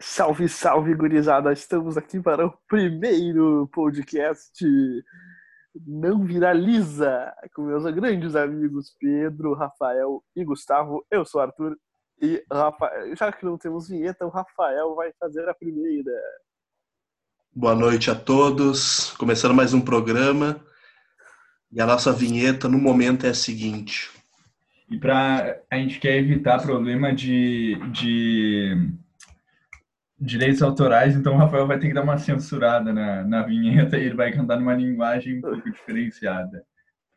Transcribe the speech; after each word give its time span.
Salve, 0.00 0.48
salve, 0.48 0.94
gurizada! 0.94 1.52
Estamos 1.52 1.96
aqui 1.96 2.20
para 2.20 2.46
o 2.46 2.54
primeiro 2.68 3.68
podcast 3.72 4.64
Não 5.84 6.24
Viraliza 6.24 7.34
com 7.52 7.62
meus 7.62 7.82
grandes 7.92 8.36
amigos 8.36 8.94
Pedro, 9.00 9.54
Rafael 9.54 10.22
e 10.36 10.44
Gustavo. 10.44 11.04
Eu 11.10 11.24
sou 11.24 11.40
Arthur 11.40 11.76
e 12.22 12.44
Rafael, 12.48 13.16
já 13.16 13.32
que 13.32 13.44
não 13.44 13.58
temos 13.58 13.88
vinheta, 13.88 14.24
o 14.24 14.30
Rafael 14.30 14.94
vai 14.94 15.12
fazer 15.18 15.48
a 15.48 15.54
primeira. 15.54 16.12
Boa 17.52 17.74
noite 17.74 18.08
a 18.08 18.14
todos. 18.14 19.10
Começando 19.16 19.54
mais 19.54 19.74
um 19.74 19.80
programa. 19.80 20.64
E 21.72 21.80
a 21.80 21.86
nossa 21.86 22.12
vinheta 22.12 22.68
no 22.68 22.78
momento 22.78 23.26
é 23.26 23.30
a 23.30 23.34
seguinte. 23.34 24.12
E 24.88 24.96
para 24.96 25.60
a 25.68 25.76
gente 25.76 25.98
quer 25.98 26.18
evitar 26.18 26.62
problema 26.62 27.12
de, 27.12 27.74
de 27.90 28.96
direitos 30.20 30.62
autorais, 30.62 31.14
então 31.14 31.34
o 31.34 31.38
Rafael 31.38 31.66
vai 31.66 31.78
ter 31.78 31.88
que 31.88 31.94
dar 31.94 32.02
uma 32.02 32.18
censurada 32.18 32.92
na, 32.92 33.24
na 33.24 33.42
vinheta 33.42 33.96
e 33.96 34.04
ele 34.04 34.16
vai 34.16 34.32
cantar 34.32 34.58
numa 34.58 34.74
linguagem 34.74 35.38
um 35.38 35.40
pouco 35.40 35.70
diferenciada. 35.70 36.64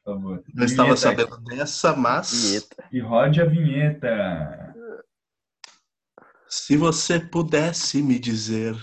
Por 0.03 0.15
favor. 0.15 0.43
Não 0.53 0.65
estava 0.65 0.95
sabendo 0.95 1.37
dessa, 1.41 1.95
mas. 1.95 2.31
Vinheta. 2.31 2.83
E 2.91 2.99
rode 2.99 3.41
a 3.41 3.45
vinheta. 3.45 4.75
Se 6.47 6.75
você 6.75 7.19
pudesse 7.19 8.01
me 8.01 8.19
dizer, 8.19 8.75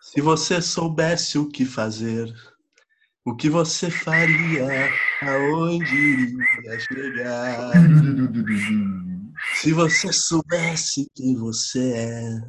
se 0.00 0.20
você 0.20 0.60
soubesse 0.60 1.38
o 1.38 1.48
que 1.48 1.64
fazer, 1.64 2.32
o 3.24 3.34
que 3.34 3.48
você 3.48 3.90
faria, 3.90 4.90
aonde 5.22 5.94
iria 5.94 6.78
chegar? 6.80 7.72
Se 9.54 9.72
você 9.72 10.12
soubesse 10.12 11.06
quem 11.14 11.36
você 11.36 11.92
é, 11.92 12.40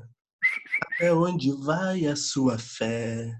até 0.95 1.13
onde 1.13 1.51
vai 1.63 2.05
a 2.05 2.15
sua 2.15 2.57
fé? 2.57 3.31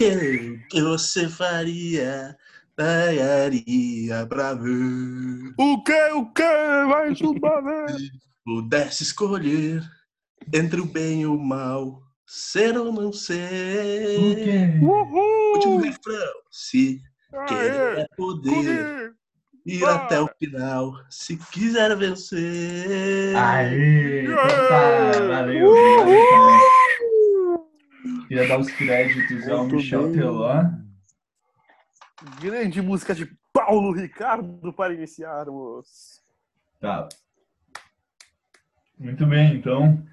O 0.00 0.68
que 0.68 0.82
você 0.82 1.28
faria? 1.28 2.36
Daria 2.76 4.26
pra 4.26 4.54
ver. 4.54 5.52
O 5.58 5.82
que, 5.84 6.02
o 6.12 6.32
que? 6.32 6.42
Vai 6.42 7.12
uma 7.20 7.86
vez. 7.86 8.02
Pudesse 8.44 9.02
escolher 9.02 9.82
entre 10.52 10.80
o 10.80 10.86
bem 10.86 11.22
e 11.22 11.26
o 11.26 11.38
mal, 11.38 12.00
ser 12.26 12.76
ou 12.78 12.90
não 12.92 13.12
ser. 13.12 14.18
O 14.18 14.34
quê? 14.34 14.78
Uhul. 14.82 15.52
Último 15.54 15.78
refrão. 15.80 16.32
Se 16.50 17.00
Aê. 17.32 17.46
querer 17.46 17.98
é 17.98 18.06
poder, 18.16 18.50
Comigo. 18.50 19.14
ir 19.66 19.80
Vai. 19.80 19.94
até 19.94 20.20
o 20.20 20.28
final, 20.38 20.94
se 21.10 21.36
quiser 21.52 21.94
vencer. 21.96 23.36
Aê! 23.36 24.22
Então 24.24 24.36
tá, 24.36 25.10
Aê. 25.20 25.28
valeu. 25.28 25.70
Queria 28.30 28.46
dar 28.46 28.60
os 28.60 28.70
créditos 28.70 29.48
ao 29.48 29.66
Michel. 29.66 30.12
Teló. 30.12 30.62
Grande 32.40 32.80
música 32.80 33.12
de 33.12 33.26
Paulo 33.52 33.92
Ricardo 33.92 34.72
para 34.72 34.94
iniciarmos. 34.94 36.22
Tá. 36.78 37.08
Muito 38.96 39.26
bem, 39.26 39.56
então. 39.56 40.06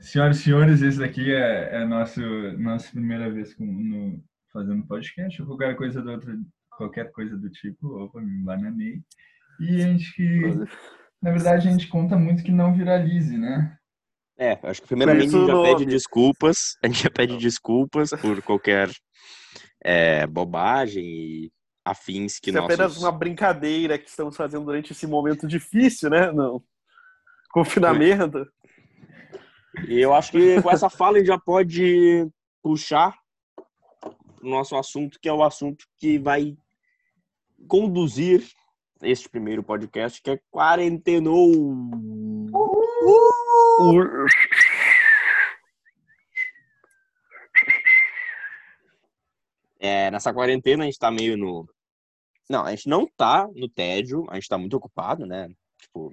Senhoras 0.00 0.40
e 0.40 0.42
senhores, 0.42 0.82
esse 0.82 0.98
daqui 0.98 1.32
é, 1.32 1.82
é 1.82 1.84
nosso, 1.84 2.20
nossa 2.58 2.90
primeira 2.90 3.30
vez 3.30 3.54
com, 3.54 3.64
no, 3.64 4.24
fazendo 4.52 4.84
podcast, 4.84 5.40
ou 5.40 5.46
qualquer 5.46 5.76
coisa 5.76 6.02
do 6.02 6.10
outro, 6.10 6.36
qualquer 6.76 7.12
coisa 7.12 7.36
do 7.36 7.48
tipo, 7.48 7.86
opa, 7.96 8.20
me 8.20 8.42
bananei. 8.42 9.04
E 9.60 9.76
a 9.76 9.86
gente, 9.86 10.42
na 11.22 11.30
verdade, 11.30 11.68
a 11.68 11.70
gente 11.70 11.86
conta 11.86 12.18
muito 12.18 12.42
que 12.42 12.50
não 12.50 12.74
viralize, 12.74 13.38
né? 13.38 13.75
É, 14.38 14.58
acho 14.62 14.82
que 14.82 14.88
primeiramente 14.88 15.28
a 15.34 15.38
gente 15.38 15.46
já 15.46 15.62
pede 15.62 15.86
desculpas, 15.86 16.76
a 16.82 16.86
gente 16.86 17.02
já 17.02 17.10
pede 17.10 17.36
desculpas 17.36 18.10
por 18.10 18.42
qualquer 18.42 18.90
é, 19.82 20.26
bobagem 20.26 21.04
e 21.04 21.52
afins 21.84 22.38
que 22.40 22.50
Isso 22.50 22.58
é 22.58 22.60
nossos... 22.60 22.74
apenas 22.74 22.96
uma 22.98 23.12
brincadeira 23.12 23.98
que 23.98 24.08
estamos 24.08 24.36
fazendo 24.36 24.64
durante 24.64 24.92
esse 24.92 25.06
momento 25.06 25.46
difícil, 25.46 26.10
né? 26.10 26.32
Não. 26.32 26.62
Confinamento. 27.50 28.46
E 29.88 30.00
eu 30.00 30.12
acho 30.12 30.32
que 30.32 30.60
com 30.60 30.70
essa 30.70 30.90
fala 30.90 31.16
a 31.16 31.18
gente 31.20 31.28
já 31.28 31.38
pode 31.38 32.26
puxar 32.62 33.14
o 34.42 34.48
nosso 34.48 34.76
assunto, 34.76 35.18
que 35.20 35.28
é 35.28 35.32
o 35.32 35.42
assunto 35.42 35.86
que 35.96 36.18
vai 36.18 36.56
conduzir 37.68 38.44
este 39.02 39.28
primeiro 39.28 39.62
podcast, 39.62 40.20
que 40.20 40.30
é 40.30 40.40
Quarentenou. 40.50 41.52
O- 43.78 44.26
É, 49.78 50.10
nessa 50.10 50.32
quarentena 50.32 50.82
a 50.84 50.86
gente 50.86 50.98
tá 50.98 51.10
meio 51.10 51.36
no. 51.36 51.68
Não, 52.48 52.64
a 52.64 52.70
gente 52.70 52.88
não 52.88 53.06
tá 53.06 53.48
no 53.54 53.68
tédio, 53.68 54.24
a 54.30 54.34
gente 54.36 54.48
tá 54.48 54.56
muito 54.56 54.76
ocupado, 54.76 55.26
né? 55.26 55.48
Tipo, 55.80 56.12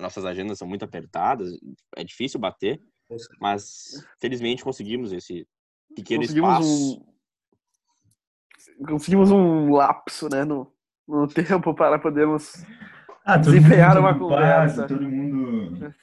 nossas 0.00 0.24
agendas 0.24 0.58
são 0.58 0.66
muito 0.68 0.84
apertadas, 0.84 1.50
é 1.96 2.04
difícil 2.04 2.38
bater, 2.40 2.80
mas 3.40 4.04
felizmente 4.20 4.62
conseguimos 4.64 5.12
esse 5.12 5.46
pequeno 5.94 6.20
conseguimos 6.22 6.58
espaço. 6.66 7.06
um 8.80 8.86
conseguimos 8.86 9.30
um 9.30 9.72
lapso, 9.72 10.28
né, 10.30 10.44
no, 10.44 10.72
no 11.06 11.26
tempo 11.28 11.74
para 11.74 11.98
podermos 11.98 12.54
Ah, 13.24 13.36
Desempenhar 13.36 13.98
uma 13.98 14.16
conversa. 14.18 14.86
Todo 14.86 15.02
mundo 15.10 15.94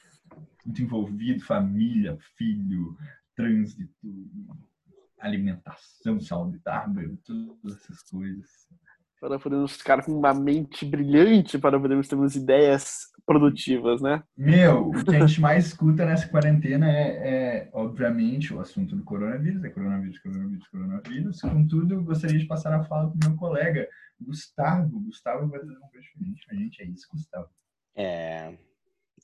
muito 0.64 0.82
envolvido, 0.82 1.44
família, 1.44 2.16
filho, 2.36 2.96
trânsito, 3.34 4.08
alimentação 5.18 6.20
saudável, 6.20 7.16
todas 7.24 7.76
essas 7.76 8.02
coisas. 8.02 8.48
para 9.20 9.38
podermos 9.38 9.76
ficar 9.76 10.04
com 10.04 10.12
uma 10.12 10.34
mente 10.34 10.84
brilhante 10.84 11.58
para 11.58 11.80
podermos 11.80 12.08
ter 12.08 12.14
umas 12.14 12.34
ideias 12.34 13.06
produtivas, 13.26 14.02
né? 14.02 14.22
Meu, 14.36 14.88
o 14.88 15.04
que 15.04 15.16
a 15.16 15.26
gente 15.26 15.40
mais 15.40 15.66
escuta 15.66 16.04
nessa 16.04 16.28
quarentena 16.28 16.90
é, 16.90 17.08
é, 17.08 17.70
obviamente, 17.72 18.52
o 18.52 18.60
assunto 18.60 18.94
do 18.94 19.02
coronavírus, 19.02 19.64
é 19.64 19.70
coronavírus, 19.70 20.18
coronavírus, 20.18 20.68
coronavírus. 20.68 21.40
Contudo, 21.40 21.94
eu 21.94 22.04
gostaria 22.04 22.38
de 22.38 22.46
passar 22.46 22.74
a 22.74 22.84
fala 22.84 23.10
para 23.10 23.28
o 23.28 23.30
meu 23.30 23.38
colega, 23.38 23.88
Gustavo. 24.20 25.00
Gustavo 25.00 25.48
vai 25.48 25.60
trazer 25.60 25.78
uma 25.78 25.88
coisa 25.88 26.06
diferente 26.06 26.46
pra 26.46 26.56
gente, 26.56 26.82
é 26.82 26.86
isso, 26.86 27.08
Gustavo. 27.10 27.48
É, 27.96 28.52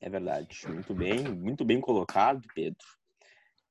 é 0.00 0.08
verdade. 0.08 0.66
Muito 0.68 0.94
bem, 0.94 1.22
muito 1.24 1.64
bem 1.64 1.80
colocado, 1.80 2.46
Pedro. 2.54 2.84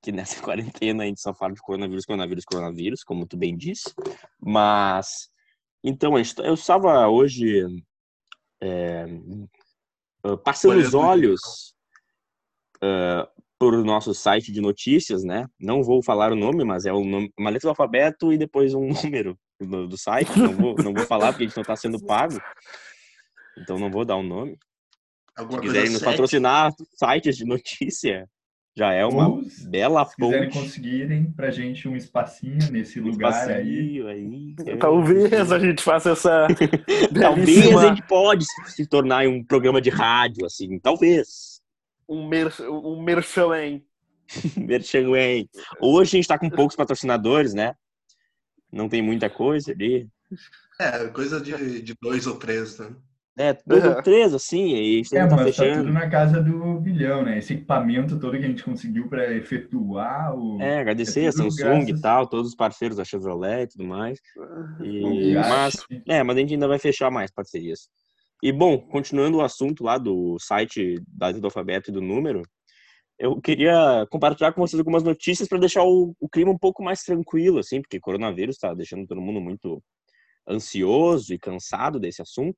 Que 0.01 0.11
nessa 0.11 0.41
quarentena 0.43 1.03
a 1.03 1.05
gente 1.07 1.21
só 1.21 1.33
fala 1.33 1.53
de 1.53 1.61
coronavírus, 1.61 2.05
coronavírus, 2.05 2.45
coronavírus, 2.45 3.03
como 3.03 3.27
tu 3.27 3.37
bem 3.37 3.55
disse. 3.55 3.93
Mas, 4.39 5.29
então, 5.83 6.13
eu 6.17 6.53
estava 6.53 7.07
hoje 7.07 7.65
é, 8.61 9.05
passando 10.43 10.79
os 10.79 10.93
olhos 10.93 11.73
ah, 12.81 13.29
por 13.57 13.83
nosso 13.83 14.13
site 14.13 14.51
de 14.51 14.61
notícias, 14.61 15.23
né? 15.23 15.45
Não 15.59 15.83
vou 15.83 16.01
falar 16.01 16.31
o 16.31 16.35
nome, 16.35 16.63
mas 16.63 16.85
é 16.85 16.93
o 16.93 17.03
nome, 17.03 17.31
uma 17.37 17.49
letra 17.49 17.67
do 17.67 17.71
alfabeto 17.71 18.31
e 18.31 18.37
depois 18.37 18.73
um 18.73 18.87
número 19.03 19.37
do, 19.59 19.87
do 19.87 19.97
site. 19.97 20.37
Não 20.39 20.53
vou, 20.53 20.75
não 20.77 20.93
vou 20.93 21.05
falar 21.05 21.33
porque 21.33 21.43
a 21.43 21.47
gente 21.47 21.57
não 21.57 21.63
está 21.63 21.75
sendo 21.75 22.03
pago. 22.05 22.39
Então 23.57 23.77
não 23.77 23.91
vou 23.91 24.05
dar 24.05 24.15
o 24.15 24.23
nome. 24.23 24.57
Alguma 25.39 25.59
Se 25.59 25.67
coisa 25.67 25.73
quiserem 25.73 25.91
nos 25.93 26.01
patrocinar 26.03 26.73
sites 26.95 27.37
de 27.37 27.45
notícia, 27.45 28.29
já 28.75 28.93
é 28.93 29.05
uma 29.05 29.27
Ou, 29.29 29.43
se 29.43 29.67
bela 29.69 30.05
quiserem 30.05 30.49
ponte. 30.49 30.53
conseguirem 30.53 31.31
pra 31.31 31.49
gente 31.51 31.87
um 31.87 31.95
espacinho 31.95 32.71
nesse 32.71 32.99
Um 32.99 33.07
lugar 33.07 33.49
aí. 33.49 33.97
espacinho 33.97 34.07
aí. 34.07 34.55
é. 34.67 34.77
Talvez 34.77 35.51
a 35.51 35.59
gente 35.59 35.81
faça 35.81 36.11
essa 36.11 36.47
Talvez 37.19 37.75
a 37.75 37.87
gente 37.89 38.03
pode 38.07 38.45
se 38.45 38.71
se 38.71 38.87
tornar 38.87 39.27
um 39.27 39.43
programa 39.43 39.81
de 39.81 39.89
rádio, 39.89 40.45
assim. 40.45 40.79
Talvez. 40.79 41.61
um, 42.07 42.27
mer, 42.27 42.53
um 42.61 43.01
merchan, 43.01 43.55
hein? 43.57 43.85
Merchan, 44.57 45.15
hein? 45.17 45.49
Hoje 45.81 46.09
a 46.09 46.17
gente 46.17 46.27
tá 46.27 46.37
com 46.37 46.49
poucos 46.49 46.75
patrocinadores, 46.75 47.53
né? 47.53 47.73
Não 48.71 48.87
tem 48.87 49.01
muita 49.01 49.27
coisa 49.29 49.71
ali. 49.71 50.07
É, 50.79 51.07
coisa 51.07 51.41
de, 51.41 51.81
de 51.81 51.95
dois 51.99 52.27
ou 52.27 52.35
três, 52.37 52.77
né? 52.77 52.95
É, 53.39 53.57
dois 53.65 53.85
Uhum. 53.85 53.91
ou 53.91 54.03
três, 54.03 54.33
assim, 54.33 54.75
e 54.75 54.99
É, 55.13 55.25
tá 55.25 55.27
mas 55.27 55.29
tá 55.37 55.43
fechando. 55.45 55.83
tudo 55.83 55.93
na 55.93 56.09
casa 56.09 56.43
do 56.43 56.77
bilhão, 56.81 57.23
né? 57.23 57.37
Esse 57.37 57.53
equipamento 57.53 58.19
todo 58.19 58.37
que 58.37 58.43
a 58.43 58.47
gente 58.47 58.63
conseguiu 58.63 59.07
para 59.07 59.33
efetuar 59.33 60.35
o. 60.37 60.61
É, 60.61 60.79
agradecer 60.81 61.23
É 61.23 61.27
a 61.27 61.31
Samsung 61.31 61.55
graças- 61.85 61.89
e 61.89 62.01
tal, 62.01 62.27
todos 62.27 62.49
os 62.49 62.55
parceiros 62.55 62.97
da 62.97 63.05
Chevrolet 63.05 63.63
e 63.63 63.67
tudo 63.67 63.85
mais. 63.85 64.19
E, 64.83 65.31
Graças- 65.31 65.85
mas, 65.89 65.99
é, 66.09 66.21
mas 66.21 66.35
a 66.35 66.39
gente 66.41 66.53
ainda 66.53 66.67
vai 66.67 66.77
fechar 66.79 67.09
mais 67.09 67.31
parcerias. 67.31 67.87
E, 68.43 68.51
bom, 68.51 68.77
continuando 68.77 69.37
o 69.37 69.41
assunto 69.41 69.85
lá 69.85 69.97
do 69.97 70.37
site 70.39 71.01
da 71.07 71.31
do 71.31 71.45
alfabeto 71.47 71.91
e 71.91 71.93
do 71.93 72.01
número, 72.01 72.41
eu 73.17 73.39
queria 73.39 74.05
compartilhar 74.11 74.51
com 74.51 74.59
vocês 74.59 74.79
algumas 74.79 75.03
notícias 75.03 75.47
para 75.47 75.59
deixar 75.59 75.83
o, 75.83 76.13
o 76.19 76.27
clima 76.27 76.51
um 76.51 76.57
pouco 76.57 76.83
mais 76.83 77.03
tranquilo, 77.03 77.59
assim, 77.59 77.81
porque 77.81 78.01
coronavírus 78.01 78.55
está 78.57 78.73
deixando 78.73 79.07
todo 79.07 79.21
mundo 79.21 79.39
muito 79.39 79.81
ansioso 80.49 81.33
e 81.33 81.39
cansado 81.39 81.99
desse 82.01 82.21
assunto. 82.21 82.57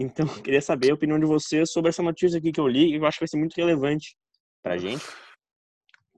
Então, 0.00 0.26
eu 0.26 0.42
queria 0.42 0.62
saber 0.62 0.90
a 0.90 0.94
opinião 0.94 1.18
de 1.18 1.26
vocês 1.26 1.70
sobre 1.70 1.90
essa 1.90 2.02
notícia 2.02 2.38
aqui 2.38 2.50
que 2.50 2.58
eu 2.60 2.66
li 2.66 2.90
e 2.90 2.94
eu 2.96 3.04
acho 3.04 3.18
que 3.18 3.24
vai 3.24 3.28
ser 3.28 3.36
muito 3.36 3.54
relevante 3.54 4.16
pra 4.62 4.78
gente. 4.78 5.04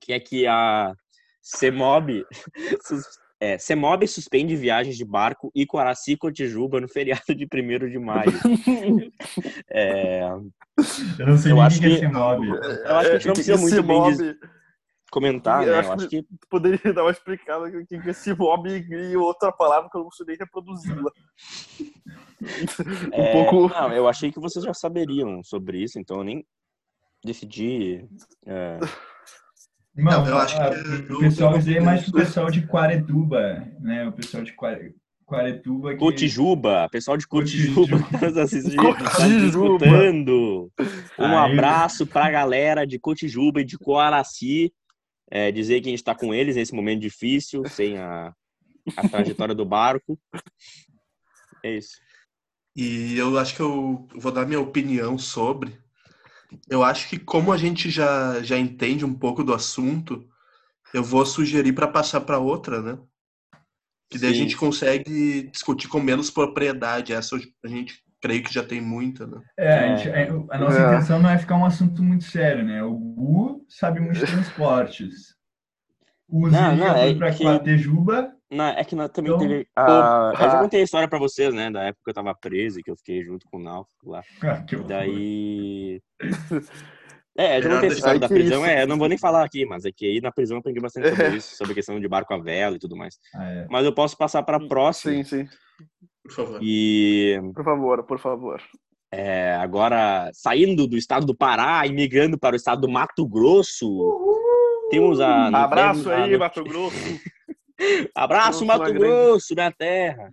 que 0.00 0.12
é 0.12 0.20
que 0.20 0.46
a 0.46 0.92
CEMOB, 1.42 2.24
é, 3.40 3.58
CEMOB 3.58 4.06
suspende 4.06 4.54
viagens 4.54 4.96
de 4.96 5.04
barco 5.04 5.50
e 5.52 5.66
Coraci 5.66 6.16
Cotijuba 6.16 6.80
no 6.80 6.88
feriado 6.88 7.34
de 7.34 7.44
1 7.52 7.90
de 7.90 7.98
maio. 7.98 8.30
É, 9.70 10.20
Eu 11.18 11.26
não 11.26 11.36
sei 11.38 11.50
Eu 11.52 11.60
acho 11.60 11.80
que 11.80 11.86
é 11.86 11.88
que- 11.88 11.94
esse 11.96 12.08
mob. 12.08 12.46
eu 12.48 12.96
acho 12.96 13.10
que 13.10 13.16
a 13.16 13.18
gente 13.18 13.26
não 13.26 13.34
precisa 13.34 13.54
Esse 13.54 13.62
muito 13.62 13.82
bem 13.82 13.96
mob, 13.98 14.10
diz- 14.16 14.36
comentar, 15.12 15.62
Eu 15.66 15.72
né? 15.72 15.78
acho 15.78 15.88
Eu 15.90 15.94
acho 15.94 16.08
que 16.08 16.22
Tu 16.22 16.48
poderia 16.48 16.80
dar 16.92 17.02
uma 17.02 17.10
explicada 17.12 17.70
o 17.76 17.86
que 17.86 17.98
que 18.00 18.08
é 18.08 18.10
esse 18.10 18.34
mob 18.34 18.68
e 18.68 19.16
outra 19.16 19.52
palavra 19.52 19.88
que 19.90 19.96
eu 19.96 20.02
não 20.02 20.10
nem 20.10 20.36
reproduzi-la. 20.36 21.10
um 23.12 23.12
É, 23.12 23.32
pouco. 23.32 23.68
Não, 23.74 23.92
eu 23.92 24.08
achei 24.08 24.32
que 24.32 24.40
vocês 24.40 24.64
já 24.64 24.74
saberiam 24.74 25.42
sobre 25.44 25.82
isso, 25.82 25.98
então 25.98 26.18
eu 26.18 26.24
nem 26.24 26.44
decidi. 27.24 28.04
é, 28.46 28.78
Não, 29.94 30.26
eu 30.26 30.38
acho 30.38 30.56
que 31.06 31.12
o 31.12 31.18
pessoal 31.20 31.58
mais 31.80 32.02
pro 32.04 32.12
pessoal 32.14 32.50
de 32.50 32.66
Quaretuba, 32.66 33.66
né? 33.80 34.06
O 34.08 34.12
pessoal 34.12 34.42
de 34.42 34.52
Quare- 34.54 34.94
Quaretuba 35.26 35.92
que... 35.92 35.98
Cotijuba, 35.98 36.88
pessoal 36.90 37.16
de 37.16 37.26
Cotijuba 37.26 37.98
Cotijuba. 37.98 38.18
que 38.18 38.34
tá 38.34 38.42
tá 39.04 39.28
nos 39.28 39.54
Cotijuba. 39.54 39.86
escutando. 39.86 40.70
Um 41.18 41.24
Aí- 41.38 41.52
abraço 41.52 42.06
pra 42.06 42.30
galera 42.30 42.86
de 42.86 42.98
Cotijuba 42.98 43.60
e 43.60 43.64
de 43.64 43.78
Coaraci. 43.78 44.72
É, 45.34 45.50
dizer 45.50 45.80
que 45.80 45.88
a 45.88 45.90
gente 45.90 46.04
tá 46.04 46.14
com 46.14 46.34
eles 46.34 46.56
nesse 46.56 46.74
momento 46.74 47.00
difícil, 47.00 47.66
sem 47.66 47.96
a, 47.96 48.34
a 48.94 49.08
trajetória 49.08 49.54
do 49.54 49.64
barco. 49.64 50.20
É 51.64 51.78
isso. 51.78 51.96
E 52.76 53.16
eu 53.16 53.38
acho 53.38 53.56
que 53.56 53.62
eu 53.62 54.06
vou 54.14 54.30
dar 54.30 54.44
minha 54.44 54.60
opinião 54.60 55.16
sobre. 55.16 55.78
Eu 56.68 56.82
acho 56.82 57.08
que 57.08 57.18
como 57.18 57.50
a 57.50 57.56
gente 57.56 57.88
já, 57.88 58.42
já 58.42 58.58
entende 58.58 59.06
um 59.06 59.14
pouco 59.14 59.42
do 59.42 59.54
assunto, 59.54 60.28
eu 60.92 61.02
vou 61.02 61.24
sugerir 61.24 61.72
para 61.72 61.88
passar 61.88 62.20
para 62.20 62.38
outra, 62.38 62.82
né? 62.82 62.98
Que 64.10 64.18
daí 64.18 64.30
a 64.30 64.34
Sim. 64.34 64.40
gente 64.40 64.56
consegue 64.56 65.44
discutir 65.44 65.88
com 65.88 65.98
menos 65.98 66.30
propriedade. 66.30 67.14
Essa 67.14 67.36
a 67.36 67.68
gente 67.68 68.01
creio 68.22 68.42
que 68.44 68.54
já 68.54 68.62
tem 68.64 68.80
muita, 68.80 69.26
né? 69.26 69.40
É, 69.58 69.78
a, 69.78 69.96
gente- 69.96 70.08
a- 70.10 70.54
a 70.54 70.58
nossa 70.58 70.78
É. 70.80 70.86
intenção 70.86 71.18
não 71.20 71.28
é 71.28 71.36
ficar 71.38 71.56
um 71.56 71.64
assunto 71.66 72.02
muito 72.02 72.24
sério, 72.24 72.64
né? 72.64 72.82
O 72.82 72.94
Gu 72.94 73.66
sabe 73.68 74.00
muito 74.00 74.14
de 74.18 74.20
transportes. 74.56 75.34
O 76.28 76.48
Zé 76.48 76.56
Não, 76.60 76.76
não, 76.76 76.94
foi 76.94 77.10
é 77.10 77.14
pra 77.14 77.32
que- 77.32 77.44
Quartejuba. 77.44 78.32
Na, 78.50 78.70
é 78.78 78.84
que 78.84 78.94
na, 78.94 79.08
também 79.08 79.32
Então, 79.32 79.46
teve. 79.48 79.66
a- 79.76 80.32
eu 80.34 80.38
já 80.38 80.46
opa. 80.48 80.58
contei 80.60 80.80
a 80.80 80.84
história 80.84 81.08
pra 81.08 81.18
vocês, 81.18 81.52
né? 81.54 81.70
Da 81.70 81.82
época 81.84 82.02
que 82.04 82.10
eu 82.10 82.14
tava 82.14 82.34
preso 82.34 82.78
e 82.78 82.82
que 82.82 82.90
eu 82.90 82.96
fiquei 82.96 83.22
junto 83.24 83.46
com 83.50 83.58
o 83.58 83.62
Náufrago 83.62 84.10
lá. 84.10 84.22
Ah, 84.42 84.62
que. 84.62 84.76
Daí. 84.76 86.00
É, 87.34 87.56
eu 87.56 87.62
já 87.62 87.70
contei 87.70 87.88
essa 87.88 87.96
história 87.96 88.20
da 88.20 88.28
prisão, 88.28 88.60
isso. 88.60 88.70
é, 88.70 88.82
eu 88.82 88.86
não 88.86 88.98
vou 88.98 89.08
nem 89.08 89.16
falar 89.16 89.42
aqui, 89.42 89.64
mas 89.64 89.86
é 89.86 89.90
que 89.90 90.04
aí 90.04 90.20
na 90.20 90.30
prisão 90.30 90.56
eu 90.56 90.60
aprendi 90.60 90.80
bastante 90.80 91.08
sobre 91.08 91.28
isso, 91.34 91.56
sobre 91.56 91.72
a 91.72 91.74
questão 91.76 91.98
de 91.98 92.06
barco 92.06 92.34
a 92.34 92.36
vela 92.38 92.76
e 92.76 92.78
tudo 92.78 92.94
mais. 92.94 93.18
Ah, 93.34 93.50
é. 93.50 93.66
Mas 93.70 93.86
eu 93.86 93.94
posso 93.94 94.18
passar 94.18 94.42
pra 94.42 94.60
próxima. 94.60 95.14
Sim, 95.14 95.24
sim. 95.24 95.48
Por 96.22 96.32
favor. 96.32 96.60
E 96.62 97.40
Por 97.54 97.64
favor, 97.64 98.04
por 98.04 98.18
favor. 98.18 98.62
é, 99.10 99.54
agora, 99.54 100.30
saindo 100.32 100.86
do 100.86 100.96
estado 100.96 101.26
do 101.26 101.34
Pará 101.34 101.86
e 101.86 101.92
migrando 101.92 102.38
para 102.38 102.54
o 102.54 102.56
estado 102.56 102.82
do 102.82 102.88
Mato 102.88 103.26
Grosso, 103.26 103.88
temos 104.90 105.20
a. 105.20 105.48
Abraço 105.48 106.10
a- 106.10 106.24
aí, 106.24 106.36
Mato 106.38 106.62
Grosso. 106.64 106.96
Abraço, 108.14 108.64
Mato 108.64 108.84
grande. 108.84 108.98
Grosso, 108.98 109.54
minha 109.54 109.72
terra. 109.72 110.32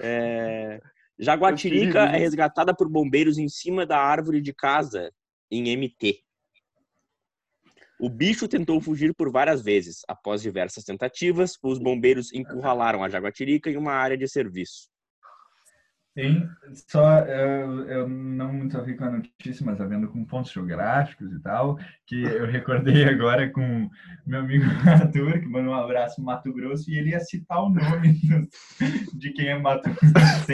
É, 0.00 0.80
Jaguatirica 1.18 2.00
é 2.06 2.16
resgatada 2.16 2.74
por 2.74 2.88
bombeiros 2.88 3.38
em 3.38 3.48
cima 3.48 3.86
da 3.86 3.98
árvore 3.98 4.40
de 4.40 4.52
casa, 4.52 5.12
em 5.50 5.68
MT. 5.76 6.20
O 8.00 8.08
bicho 8.08 8.48
tentou 8.48 8.80
fugir 8.80 9.14
por 9.14 9.30
várias 9.30 9.62
vezes. 9.62 10.00
Após 10.08 10.40
diversas 10.40 10.82
tentativas, 10.84 11.56
os 11.62 11.78
bombeiros 11.78 12.32
encurralaram 12.32 13.04
a 13.04 13.08
jaguatirica 13.10 13.70
em 13.70 13.76
uma 13.76 13.92
área 13.92 14.16
de 14.16 14.26
serviço. 14.26 14.88
Tem 16.20 16.48
só, 16.88 17.20
eu, 17.20 17.88
eu 17.88 18.08
não 18.08 18.52
muito 18.52 18.76
a 18.76 18.82
ver 18.82 18.94
com 18.96 19.04
a 19.04 19.10
notícia, 19.10 19.64
mas 19.64 19.80
havendo 19.80 20.08
com 20.08 20.24
pontos 20.24 20.52
geográficos 20.52 21.32
e 21.32 21.40
tal, 21.40 21.78
que 22.06 22.22
eu 22.22 22.46
recordei 22.46 23.04
agora 23.08 23.50
com 23.50 23.88
meu 24.26 24.40
amigo 24.40 24.64
Arthur, 24.86 25.40
que 25.40 25.46
mandou 25.46 25.72
um 25.72 25.78
abraço 25.78 26.22
Mato 26.22 26.52
Grosso, 26.52 26.90
e 26.90 26.98
ele 26.98 27.10
ia 27.10 27.20
citar 27.20 27.62
o 27.62 27.70
nome 27.70 28.20
de 29.14 29.30
quem 29.32 29.48
é 29.48 29.58
Mato. 29.58 29.88
Mas 29.88 30.46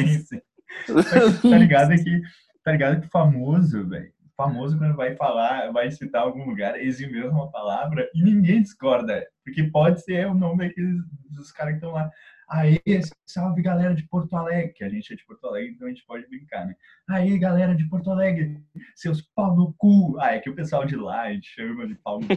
Tá 1.42 1.58
ligado 1.58 1.90
que, 1.90 2.22
tá 2.62 2.72
ligado 2.72 3.00
que 3.00 3.08
famoso, 3.08 3.88
velho, 3.88 4.12
famoso 4.36 4.78
quando 4.78 4.94
vai 4.94 5.16
falar, 5.16 5.72
vai 5.72 5.90
citar 5.90 6.22
algum 6.22 6.44
lugar, 6.44 6.78
exige 6.80 7.10
mesmo 7.10 7.30
uma 7.30 7.50
palavra 7.50 8.08
e 8.14 8.22
ninguém 8.22 8.62
discorda, 8.62 9.26
porque 9.44 9.64
pode 9.64 10.02
ser 10.02 10.26
o 10.26 10.34
nome 10.34 10.68
daqueles, 10.68 11.00
dos 11.30 11.50
caras 11.50 11.72
que 11.72 11.78
estão 11.78 11.92
lá. 11.92 12.10
Aí, 12.48 12.80
salve 13.26 13.60
galera 13.60 13.92
de 13.94 14.06
Porto 14.08 14.36
Alegre, 14.36 14.72
que 14.72 14.84
a 14.84 14.88
gente 14.88 15.12
é 15.12 15.16
de 15.16 15.24
Porto 15.26 15.46
Alegre, 15.46 15.72
então 15.72 15.86
a 15.86 15.90
gente 15.90 16.04
pode 16.06 16.26
brincar, 16.28 16.64
né? 16.66 16.76
Aí, 17.08 17.36
galera 17.38 17.74
de 17.74 17.88
Porto 17.88 18.08
Alegre, 18.10 18.62
seus 18.94 19.20
pau 19.34 19.56
no 19.56 19.74
cu. 19.76 20.16
Ah, 20.20 20.34
é 20.34 20.38
que 20.40 20.48
o 20.50 20.54
pessoal 20.54 20.84
de 20.86 20.94
lá 20.96 21.22
a 21.22 21.32
gente 21.32 21.48
chama 21.48 21.86
de 21.88 21.96
pau 21.96 22.20
no 22.20 22.28
cu. 22.28 22.34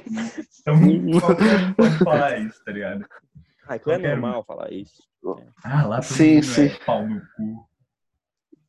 Então, 0.62 0.76
qualquer 1.22 1.60
um 1.60 1.74
pode 1.74 1.98
falar 2.00 2.40
isso, 2.40 2.64
tá 2.64 2.72
ligado? 2.72 3.06
Ah, 3.68 3.76
então 3.76 3.94
é 3.94 3.98
Qualquer 3.98 4.18
um. 4.18 4.22
normal 4.22 4.44
falar 4.46 4.72
isso. 4.74 5.04
Ah, 5.64 5.86
lá 5.86 5.98
todo 5.98 6.06
Sim, 6.06 6.36
mundo 6.36 6.44
sim. 6.46 6.66
é 6.66 6.86
pau 6.86 7.08
no 7.08 7.22
cu. 7.36 7.70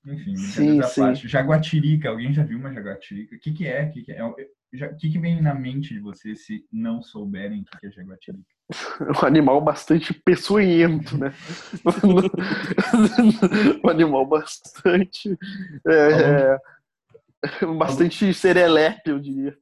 Enfim, 0.07 0.37
Sim, 0.37 0.83
sim. 0.83 1.01
parte. 1.01 1.29
Jaguatirica, 1.29 2.09
alguém 2.11 2.33
já 2.35 2.43
viu 2.43 2.59
uma 2.59 2.73
jaguatirica? 2.73 3.35
O 3.37 3.39
que 3.39 3.53
que 3.53 3.67
é? 3.67 3.85
O 3.85 3.93
que 3.93 4.03
que 4.03 4.13
é? 4.13 4.19
É 4.19 4.25
O 4.25 4.97
que 4.97 5.11
que 5.11 5.19
vem 5.19 5.41
na 5.41 5.55
mente 5.55 5.95
de 5.95 6.01
vocês 6.01 6.45
se 6.45 6.67
não 6.73 7.03
souberem 7.03 7.63
o 7.63 7.79
que 7.79 7.87
é 7.87 7.91
jaguatirica? 7.91 8.45
um 9.23 9.27
animal 9.27 9.61
bastante 9.61 10.15
peçonhento, 10.15 11.19
né? 11.19 11.35
um 13.85 13.89
animal 13.89 14.27
bastante. 14.27 15.37
é, 15.87 16.59
é, 17.63 17.67
bastante 17.77 18.33
serelepe, 18.33 19.11
eu 19.11 19.19
diria. 19.19 19.57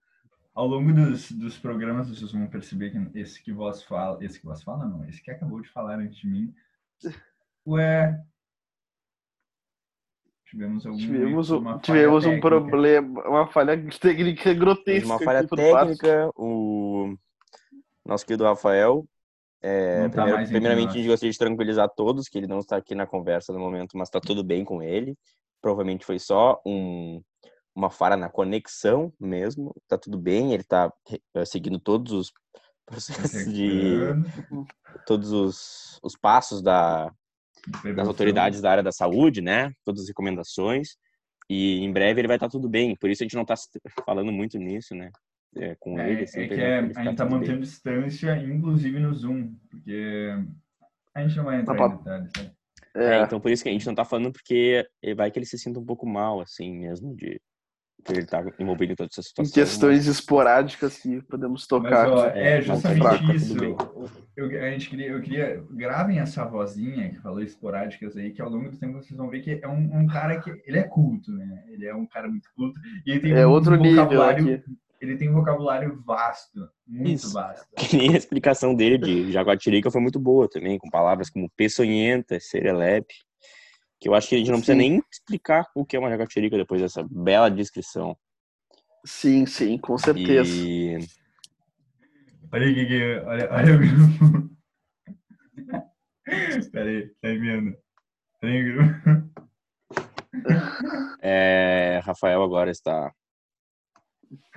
Ao 0.54 0.66
longo 0.66 0.92
dos, 0.92 1.30
dos 1.30 1.56
programas, 1.56 2.08
vocês 2.08 2.32
vão 2.32 2.46
perceber 2.48 2.90
que 2.90 3.18
esse 3.18 3.42
que 3.42 3.52
vós 3.52 3.82
fala, 3.82 4.22
esse 4.24 4.40
que 4.40 4.46
vós 4.46 4.62
fala, 4.62 4.86
não, 4.86 5.04
esse 5.08 5.22
que 5.22 5.30
acabou 5.30 5.60
de 5.60 5.68
falar 5.68 5.98
antes 6.00 6.18
de 6.18 6.26
mim, 6.26 6.52
ué, 7.66 8.20
tivemos 10.46 10.84
algum 10.84 10.98
Tivemos, 10.98 11.50
um- 11.50 11.78
tivemos 11.78 12.26
um 12.26 12.40
problema, 12.40 13.22
uma 13.28 13.46
falha 13.46 13.80
técnica 14.00 14.52
grotesca. 14.52 15.06
uma 15.06 15.18
falha 15.20 15.46
técnica, 15.46 16.30
o 16.34 16.77
nosso 18.08 18.24
querido 18.26 18.44
Rafael. 18.44 19.06
é, 19.60 20.08
tá 20.08 20.22
primeiro- 20.22 20.36
primeiramente, 20.52 20.90
a 20.90 20.92
gente 20.98 21.08
gostaria 21.08 21.32
de 21.32 21.38
tranquilizar 21.38 21.88
todos 21.96 22.28
que 22.28 22.38
ele 22.38 22.46
não 22.46 22.60
está 22.60 22.76
aqui 22.76 22.94
na 22.94 23.06
conversa 23.06 23.52
no 23.52 23.58
momento, 23.58 23.96
mas 23.96 24.08
está 24.08 24.20
tudo 24.20 24.42
bem 24.44 24.64
com 24.64 24.82
ele. 24.82 25.16
Provavelmente 25.60 26.04
foi 26.04 26.18
só 26.18 26.60
um, 26.64 27.20
uma 27.74 27.90
falha 27.90 28.16
na 28.16 28.28
conexão 28.28 29.12
mesmo. 29.18 29.74
Tá 29.88 29.98
tudo 29.98 30.16
bem, 30.16 30.52
ele 30.52 30.62
está 30.62 30.92
seguindo 31.44 31.78
todos 31.80 32.12
os 32.12 32.32
processos 32.86 33.52
de 33.52 33.98
todos 35.04 35.32
os, 35.32 35.98
os 36.02 36.16
passos 36.16 36.62
da, 36.62 37.12
das 37.96 38.06
autoridades 38.06 38.60
da 38.60 38.70
área 38.70 38.82
da 38.82 38.92
saúde, 38.92 39.40
né? 39.40 39.72
Todas 39.84 40.02
as 40.02 40.08
recomendações. 40.08 40.96
E 41.50 41.80
em 41.80 41.92
breve 41.92 42.20
ele 42.20 42.28
vai 42.28 42.36
estar 42.36 42.48
tudo 42.48 42.68
bem. 42.68 42.94
Por 42.94 43.10
isso 43.10 43.22
a 43.22 43.24
gente 43.24 43.34
não 43.34 43.42
está 43.42 43.54
falando 44.06 44.30
muito 44.30 44.56
nisso, 44.58 44.94
né? 44.94 45.10
É, 45.56 45.74
com 45.80 45.98
É, 45.98 46.10
ele. 46.10 46.20
é 46.20 46.24
assim, 46.24 46.40
que 46.42 46.54
pra 46.54 46.56
é- 46.64 46.78
a 46.78 46.82
gente 47.04 47.16
tá 47.16 47.24
bem. 47.24 47.34
mantendo 47.34 47.60
distância, 47.60 48.36
inclusive 48.42 49.00
no 49.00 49.14
Zoom, 49.14 49.54
porque 49.70 50.30
a 51.14 51.22
gente 51.26 51.36
não 51.36 51.44
vai 51.44 51.60
entrar 51.60 51.74
Tá 51.76 51.86
em 51.86 51.96
detalhes, 51.96 52.32
né? 52.38 52.50
É, 52.94 53.18
É, 53.18 53.22
então 53.22 53.40
por 53.40 53.50
isso 53.50 53.62
que 53.62 53.68
a 53.68 53.72
gente 53.72 53.86
não 53.86 53.94
tá 53.94 54.04
falando, 54.04 54.32
porque 54.32 54.86
vai 55.16 55.30
que 55.30 55.38
ele 55.38 55.46
se 55.46 55.58
sinta 55.58 55.78
um 55.80 55.84
pouco 55.84 56.06
mal, 56.06 56.40
assim, 56.40 56.72
mesmo, 56.78 57.14
de 57.16 57.40
por 58.04 58.14
ele 58.14 58.24
estar 58.24 58.44
envolvido 58.60 58.92
em 58.92 58.96
toda 58.96 59.08
essa 59.10 59.20
em 59.20 59.24
situação. 59.24 59.52
questões 59.52 60.06
esporádicas 60.06 60.98
que 60.98 61.20
podemos 61.22 61.62
Mas, 61.62 61.68
tocar. 61.68 62.08
ó, 62.08 62.26
aqui. 62.28 62.38
é 62.38 62.54
tá 62.56 62.60
justamente 62.62 62.98
fraco, 63.00 63.26
tá 63.26 63.34
isso. 63.34 63.56
Eu, 64.36 64.46
a 64.64 64.70
gente 64.70 64.88
queria, 64.88 65.06
eu 65.08 65.20
queria, 65.20 65.64
gravem 65.70 66.20
essa 66.20 66.44
vozinha 66.44 67.10
que 67.10 67.18
falou 67.20 67.42
esporádicas 67.42 68.16
aí, 68.16 68.30
que 68.30 68.40
ao 68.40 68.48
longo 68.48 68.70
do 68.70 68.76
tempo 68.78 68.94
vocês 68.94 69.16
vão 69.16 69.28
ver 69.28 69.40
que 69.40 69.58
é 69.62 69.66
um, 69.68 69.98
um 69.98 70.06
cara 70.06 70.40
que, 70.40 70.50
ele 70.64 70.78
é 70.78 70.84
culto, 70.84 71.32
né? 71.32 71.64
Ele 71.68 71.86
é 71.86 71.94
um 71.94 72.06
cara 72.06 72.28
muito 72.28 72.48
culto. 72.54 72.78
E 73.04 73.10
ele 73.10 73.20
tem 73.20 73.32
É 73.32 73.44
um 73.46 73.50
outro 73.50 73.74
nível 73.74 73.96
vocabulário, 74.04 74.54
aqui. 74.54 74.64
Ele 75.00 75.16
tem 75.16 75.28
um 75.28 75.34
vocabulário 75.34 76.02
vasto, 76.04 76.68
muito 76.86 77.10
Isso. 77.14 77.32
vasto. 77.32 77.66
Que 77.76 77.96
nem 77.96 78.14
a 78.14 78.18
explicação 78.18 78.74
dele 78.74 78.98
de 78.98 79.30
Jaguatirica 79.32 79.90
foi 79.90 80.00
muito 80.00 80.18
boa 80.18 80.48
também, 80.48 80.78
com 80.78 80.90
palavras 80.90 81.30
como 81.30 81.50
peçonhenta, 81.56 82.38
serelepe, 82.40 83.14
que 84.00 84.08
eu 84.08 84.14
acho 84.14 84.28
que 84.28 84.34
a 84.34 84.38
gente 84.38 84.50
não 84.50 84.58
precisa 84.58 84.72
Sim. 84.74 84.78
nem 84.90 85.02
explicar 85.10 85.66
o 85.74 85.84
que 85.84 85.96
é 85.96 85.98
uma 85.98 86.10
Jaguatirica 86.10 86.56
depois 86.56 86.80
dessa 86.80 87.04
bela 87.10 87.48
descrição. 87.50 88.16
Sim, 89.04 89.46
sim, 89.46 89.78
com 89.78 89.96
certeza. 89.96 90.50
E 90.50 90.98
Olha 92.50 92.70
aqui, 92.70 92.86
que- 92.86 93.18
olha, 93.26 93.48
olha 93.52 93.74
o 93.74 93.78
grupo. 93.78 94.48
Peraí, 96.72 97.08
tá 97.20 97.30
enviando. 97.30 97.76
Peraí, 98.40 98.62
grupo. 98.72 99.28
é, 101.20 102.00
Rafael 102.04 102.42
agora 102.42 102.70
está 102.70 103.12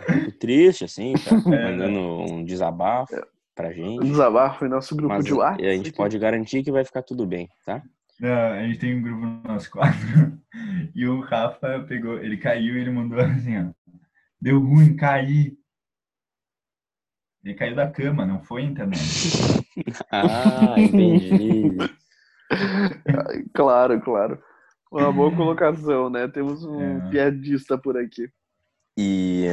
Muito 0.09 0.31
triste, 0.39 0.83
assim, 0.85 1.13
tá 1.13 1.31
É. 1.53 1.71
mandando 1.71 1.99
um 2.33 2.43
desabafo 2.43 3.13
pra 3.55 3.69
Um 3.69 3.73
gente. 3.73 4.05
desabafo 4.07 4.65
em 4.65 4.69
nosso 4.69 4.95
grupo 4.95 5.13
Mas 5.13 5.25
de 5.25 5.33
WhatsApp. 5.33 5.67
a 5.67 5.73
gente 5.73 5.91
pode 5.93 6.17
garantir 6.19 6.63
que 6.63 6.71
vai 6.71 6.83
ficar 6.85 7.03
tudo 7.03 7.25
bem, 7.25 7.47
tá? 7.65 7.81
Não, 8.19 8.29
a 8.53 8.63
gente 8.63 8.79
tem 8.79 8.95
um 8.97 9.01
grupo 9.01 9.25
no 9.25 9.41
nosso 9.43 9.69
quadro. 9.71 9.97
E 10.93 11.07
o 11.07 11.21
Rafa 11.21 11.85
pegou, 11.87 12.17
ele 12.19 12.35
caiu 12.37 12.75
e 12.75 12.81
ele 12.81 12.91
mandou 12.91 13.17
assim, 13.19 13.57
ó. 13.57 13.71
Deu 14.41 14.59
ruim, 14.59 14.95
caí. 14.95 15.53
Ele 17.43 17.53
caiu 17.55 17.75
da 17.75 17.89
cama, 17.89 18.25
não 18.25 18.41
foi 18.43 18.63
internet. 18.63 18.99
Ah, 20.11 20.75
entendi. 20.77 21.77
Claro, 23.53 24.01
claro. 24.01 24.41
Uma 24.91 25.11
boa 25.11 25.33
colocação, 25.35 26.09
né? 26.09 26.27
Temos 26.27 26.63
um 26.65 26.81
É. 27.07 27.09
piadista 27.09 27.77
por 27.77 27.97
aqui. 27.97 28.29
E 28.97 29.45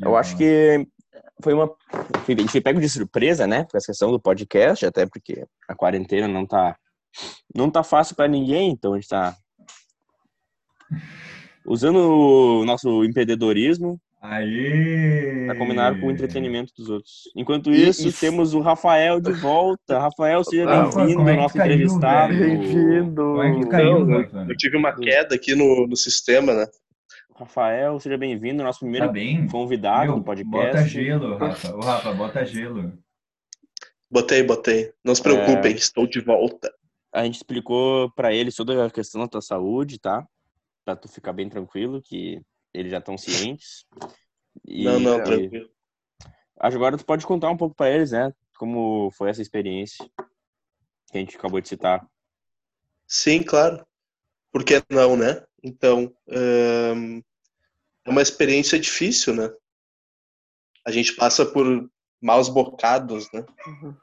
eu 0.00 0.16
acho 0.16 0.36
que 0.36 0.86
foi 1.42 1.54
uma. 1.54 1.70
A 1.92 2.30
gente 2.30 2.48
foi 2.48 2.60
pego 2.60 2.80
de 2.80 2.88
surpresa, 2.88 3.46
né? 3.46 3.66
Com 3.70 3.76
essa 3.76 3.86
questão 3.86 4.10
do 4.10 4.20
podcast, 4.20 4.84
até 4.86 5.06
porque 5.06 5.44
a 5.68 5.74
quarentena 5.74 6.28
não 6.28 6.46
tá. 6.46 6.76
Não 7.54 7.70
tá 7.70 7.82
fácil 7.82 8.14
pra 8.14 8.28
ninguém, 8.28 8.70
então 8.70 8.92
a 8.92 8.96
gente 8.96 9.08
tá. 9.08 9.34
Usando 11.66 11.96
o 11.98 12.64
nosso 12.64 13.04
empreendedorismo 13.04 14.00
Aê! 14.20 15.46
para 15.46 15.56
combinar 15.56 15.98
com 15.98 16.06
o 16.06 16.10
entretenimento 16.10 16.72
dos 16.76 16.88
outros. 16.88 17.30
Enquanto 17.36 17.70
isso, 17.70 18.08
e- 18.08 18.12
temos 18.12 18.54
o 18.54 18.60
Rafael 18.60 19.20
de 19.20 19.32
volta. 19.32 19.98
Rafael, 19.98 20.44
seja 20.44 20.66
bem-vindo 20.66 21.28
é 21.28 21.36
nosso 21.36 21.56
caiu, 21.56 21.72
entrevistado. 21.72 22.34
Bem-vindo. 22.36 23.22
Como 23.22 23.42
é 23.42 24.22
Rafa? 24.22 24.46
Eu 24.48 24.56
tive 24.56 24.76
uma 24.76 24.92
queda 24.94 25.34
aqui 25.34 25.54
no, 25.54 25.86
no 25.86 25.96
sistema, 25.96 26.54
né? 26.54 26.66
Rafael, 27.40 27.98
seja 27.98 28.18
bem-vindo, 28.18 28.62
nosso 28.62 28.80
Tá 28.80 28.84
primeiro 28.84 29.10
bem? 29.10 29.48
convidado 29.48 30.12
Meu, 30.12 30.16
do 30.16 30.22
Bota 30.22 30.44
podcast. 30.44 30.90
gelo, 30.90 31.36
Rafa. 31.38 31.74
Ô, 31.74 31.80
Rafa, 31.80 32.12
bota 32.12 32.44
gelo. 32.44 33.02
Botei, 34.10 34.42
botei. 34.42 34.92
Não 35.02 35.14
se 35.14 35.22
preocupem, 35.22 35.74
estou 35.74 36.06
de 36.06 36.20
volta. 36.20 36.70
A 37.10 37.24
gente 37.24 37.36
explicou 37.36 38.10
pra 38.12 38.30
eles 38.30 38.54
toda 38.54 38.84
a 38.84 38.90
questão 38.90 39.22
da 39.22 39.26
tua 39.26 39.40
saúde, 39.40 39.98
tá? 39.98 40.22
Pra 40.84 40.94
tu 40.94 41.08
ficar 41.08 41.32
bem 41.32 41.48
tranquilo, 41.48 42.02
que 42.02 42.42
eles 42.74 42.90
já 42.92 42.98
estão 42.98 43.16
cientes. 43.16 43.86
E 44.66 44.84
não, 44.84 45.00
não, 45.00 45.14
é, 45.20 45.22
tranquilo. 45.22 45.70
agora 46.58 46.98
tu 46.98 47.06
pode 47.06 47.26
contar 47.26 47.48
um 47.48 47.56
pouco 47.56 47.74
pra 47.74 47.88
eles, 47.88 48.10
né? 48.10 48.34
Como 48.58 49.10
foi 49.12 49.30
essa 49.30 49.40
experiência 49.40 50.04
que 51.10 51.16
a 51.16 51.18
gente 51.18 51.38
acabou 51.38 51.58
de 51.58 51.68
citar. 51.70 52.06
Sim, 53.06 53.42
claro. 53.42 53.82
Por 54.52 54.62
que 54.62 54.82
não, 54.90 55.16
né? 55.16 55.42
Então, 55.62 56.12
é 58.10 58.12
uma 58.12 58.22
experiência 58.22 58.78
difícil, 58.78 59.34
né? 59.34 59.48
A 60.84 60.90
gente 60.90 61.14
passa 61.14 61.46
por 61.46 61.88
maus 62.20 62.48
bocados, 62.48 63.30
né? 63.32 63.46
Uhum. 63.64 63.96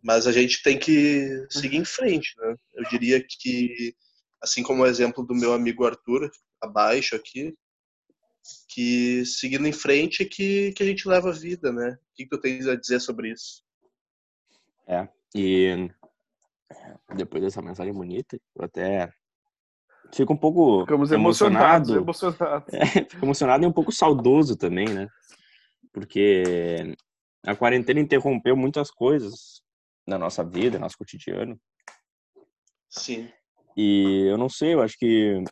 Mas 0.00 0.28
a 0.28 0.32
gente 0.32 0.62
tem 0.62 0.78
que 0.78 1.46
seguir 1.50 1.76
em 1.76 1.84
frente, 1.84 2.32
né? 2.38 2.54
Eu 2.74 2.84
diria 2.88 3.20
que, 3.20 3.94
assim 4.40 4.62
como 4.62 4.84
o 4.84 4.86
exemplo 4.86 5.26
do 5.26 5.34
meu 5.34 5.52
amigo 5.52 5.84
Arthur, 5.84 6.30
abaixo 6.60 7.16
aqui, 7.16 7.52
que 8.68 9.26
seguindo 9.26 9.66
em 9.66 9.72
frente 9.72 10.22
é 10.22 10.26
que, 10.26 10.72
que 10.72 10.82
a 10.84 10.86
gente 10.86 11.08
leva 11.08 11.30
a 11.30 11.34
vida, 11.34 11.72
né? 11.72 11.98
O 12.00 12.14
que, 12.14 12.24
que 12.24 12.30
tu 12.30 12.40
tens 12.40 12.68
a 12.68 12.76
dizer 12.76 13.00
sobre 13.00 13.32
isso? 13.32 13.64
E 15.34 15.90
depois 17.16 17.42
dessa 17.42 17.60
mensagem 17.60 17.92
bonita, 17.92 18.40
eu 18.54 18.64
até 18.64 19.12
fico 20.12 20.32
um 20.32 20.36
pouco 20.36 20.80
Ficamos 20.80 21.12
emocionados, 21.12 21.90
emocionado. 21.90 22.66
emocionados. 22.70 23.10
Fico 23.10 23.24
emocionado 23.24 23.64
e 23.64 23.66
um 23.66 23.72
pouco 23.72 23.92
saudoso 23.92 24.56
também, 24.56 24.88
né? 24.88 25.08
Porque 25.92 26.94
a 27.44 27.54
quarentena 27.54 28.00
interrompeu 28.00 28.56
muitas 28.56 28.90
coisas 28.90 29.62
na 30.06 30.18
nossa 30.18 30.44
vida, 30.44 30.78
no 30.78 30.84
nosso 30.84 30.98
cotidiano. 30.98 31.58
Sim. 32.88 33.28
E 33.76 34.26
eu 34.28 34.36
não 34.36 34.48
sei, 34.48 34.74
eu 34.74 34.82
acho 34.82 34.96
que 34.98 35.42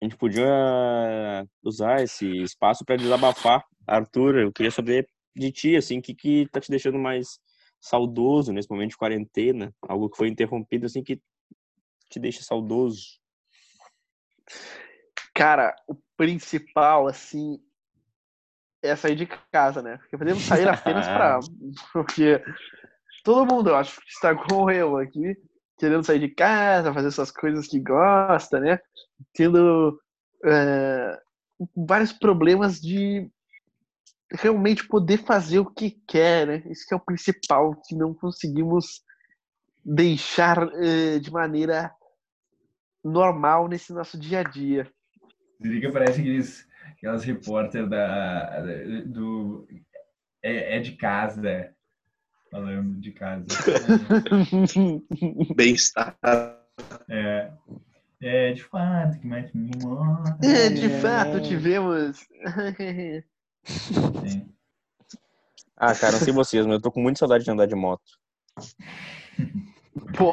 a 0.00 0.04
gente 0.04 0.16
podia 0.16 1.46
usar 1.62 2.02
esse 2.02 2.26
espaço 2.42 2.84
para 2.84 2.96
desabafar. 2.96 3.64
Arthur, 3.86 4.38
eu 4.38 4.52
queria 4.52 4.70
saber 4.70 5.06
de 5.34 5.52
ti, 5.52 5.76
assim, 5.76 5.98
o 5.98 6.02
que 6.02 6.14
que 6.14 6.48
tá 6.50 6.60
te 6.60 6.70
deixando 6.70 6.98
mais 6.98 7.38
saudoso 7.80 8.52
nesse 8.52 8.70
momento 8.70 8.90
de 8.90 8.96
quarentena? 8.96 9.72
Algo 9.82 10.08
que 10.08 10.16
foi 10.16 10.28
interrompido, 10.28 10.86
assim, 10.86 11.02
que 11.02 11.20
te 12.08 12.18
deixa 12.18 12.42
saudoso. 12.42 13.21
Cara, 15.34 15.74
o 15.86 15.96
principal, 16.16 17.06
assim, 17.06 17.58
é 18.82 18.94
sair 18.96 19.16
de 19.16 19.26
casa, 19.50 19.80
né? 19.80 19.96
Porque 19.98 20.18
podemos 20.18 20.42
sair 20.42 20.68
apenas 20.68 21.06
pra. 21.06 21.40
Porque 21.92 22.42
todo 23.24 23.46
mundo, 23.46 23.70
eu 23.70 23.76
acho, 23.76 24.00
está 24.06 24.34
com 24.34 24.70
eu 24.70 24.96
aqui, 24.96 25.36
querendo 25.78 26.04
sair 26.04 26.18
de 26.18 26.28
casa, 26.28 26.92
fazer 26.92 27.10
suas 27.10 27.30
coisas 27.30 27.66
que 27.66 27.78
gosta, 27.78 28.60
né? 28.60 28.78
Tendo 29.32 29.98
é, 30.44 31.18
vários 31.76 32.12
problemas 32.12 32.80
de 32.80 33.30
realmente 34.32 34.86
poder 34.86 35.18
fazer 35.18 35.58
o 35.58 35.70
que 35.70 35.90
quer, 36.06 36.46
né? 36.46 36.62
Isso 36.66 36.86
que 36.86 36.94
é 36.94 36.96
o 36.96 37.04
principal, 37.04 37.74
que 37.86 37.94
não 37.94 38.14
conseguimos 38.14 39.02
deixar 39.84 40.68
eh, 40.74 41.18
de 41.18 41.30
maneira 41.30 41.92
normal 43.04 43.68
nesse 43.68 43.92
nosso 43.92 44.18
dia 44.18 44.40
a 44.40 44.42
dia. 44.42 44.90
Liga 45.60 45.90
parece 45.92 46.20
aqueles, 46.20 46.68
aquelas 46.90 47.24
repórter 47.24 47.88
da, 47.88 48.60
do 49.06 49.66
é, 50.42 50.76
é 50.76 50.80
de 50.80 50.92
casa 50.92 51.74
falando 52.52 53.00
de 53.00 53.12
casa. 53.12 53.46
Bem-estar. 55.56 56.16
É, 57.08 57.50
é 58.20 58.52
de 58.52 58.62
fato 58.62 59.18
que 59.18 59.26
mais 59.26 59.50
me 59.52 59.70
incomoda. 59.70 60.38
É, 60.44 60.68
de 60.68 60.88
fato, 61.00 61.40
tivemos. 61.40 62.28
Sim. 63.64 64.52
Ah, 65.76 65.94
cara, 65.94 66.12
não 66.12 66.20
sei 66.20 66.32
vocês, 66.32 66.66
mas 66.66 66.74
eu 66.74 66.82
tô 66.82 66.92
com 66.92 67.00
muita 67.00 67.20
saudade 67.20 67.42
de 67.42 67.50
andar 67.50 67.66
de 67.66 67.74
moto. 67.74 68.02
Pô, 70.16 70.32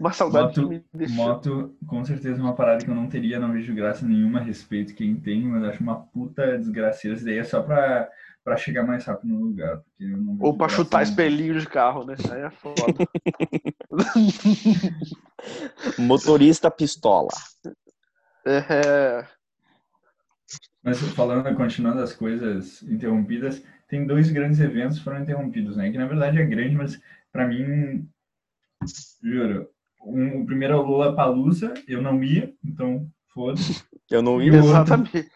uma 0.00 0.12
saudade 0.12 0.46
Moto, 0.48 0.54
que 0.54 0.64
me 0.64 0.84
deixou. 0.92 1.08
moto, 1.08 1.76
com 1.86 2.04
certeza, 2.04 2.40
é 2.40 2.42
uma 2.42 2.54
parada 2.54 2.84
que 2.84 2.90
eu 2.90 2.94
não 2.94 3.08
teria, 3.08 3.38
não 3.40 3.52
vejo 3.52 3.74
graça 3.74 4.06
nenhuma 4.06 4.40
a 4.40 4.42
respeito 4.42 4.94
quem 4.94 5.16
tem, 5.20 5.42
mas 5.44 5.64
acho 5.64 5.82
uma 5.82 6.00
puta 6.06 6.58
desgraceira. 6.58 7.16
Isso 7.16 7.24
daí 7.24 7.38
é 7.38 7.44
só 7.44 7.62
pra, 7.62 8.08
pra 8.42 8.56
chegar 8.56 8.84
mais 8.84 9.04
rápido 9.04 9.30
no 9.32 9.40
lugar. 9.40 9.78
Porque 9.78 10.04
eu 10.04 10.16
não 10.18 10.36
vejo 10.38 10.40
Ou 10.40 10.56
pra 10.56 10.68
chutar 10.68 10.98
nenhuma. 10.98 11.02
espelhinho 11.02 11.60
de 11.60 11.66
carro, 11.68 12.04
né? 12.04 12.14
Aí 12.30 12.40
é 12.42 12.50
foda. 12.50 12.82
Motorista 15.98 16.70
pistola. 16.70 17.28
É, 18.46 19.26
Mas 20.82 21.00
falando, 21.14 21.54
continuando 21.56 22.02
as 22.02 22.14
coisas 22.14 22.82
interrompidas, 22.82 23.62
tem 23.88 24.06
dois 24.06 24.30
grandes 24.30 24.60
eventos 24.60 24.98
que 24.98 25.04
foram 25.04 25.22
interrompidos, 25.22 25.76
né? 25.76 25.90
Que 25.90 25.98
na 25.98 26.06
verdade 26.06 26.38
é 26.38 26.44
grande, 26.44 26.74
mas 26.74 27.00
pra 27.32 27.46
mim, 27.48 28.06
juro, 29.22 29.68
um, 30.06 30.42
o 30.42 30.46
primeiro 30.46 30.74
é 30.74 30.76
o 30.76 30.82
Lula 30.82 31.14
Palusa, 31.14 31.72
eu 31.88 32.00
não 32.02 32.22
ia, 32.22 32.52
então 32.64 33.06
foda-se. 33.32 33.82
Eu 34.10 34.22
não 34.22 34.40
ia. 34.42 34.52
outro- 34.52 34.68
exatamente. 34.70 35.28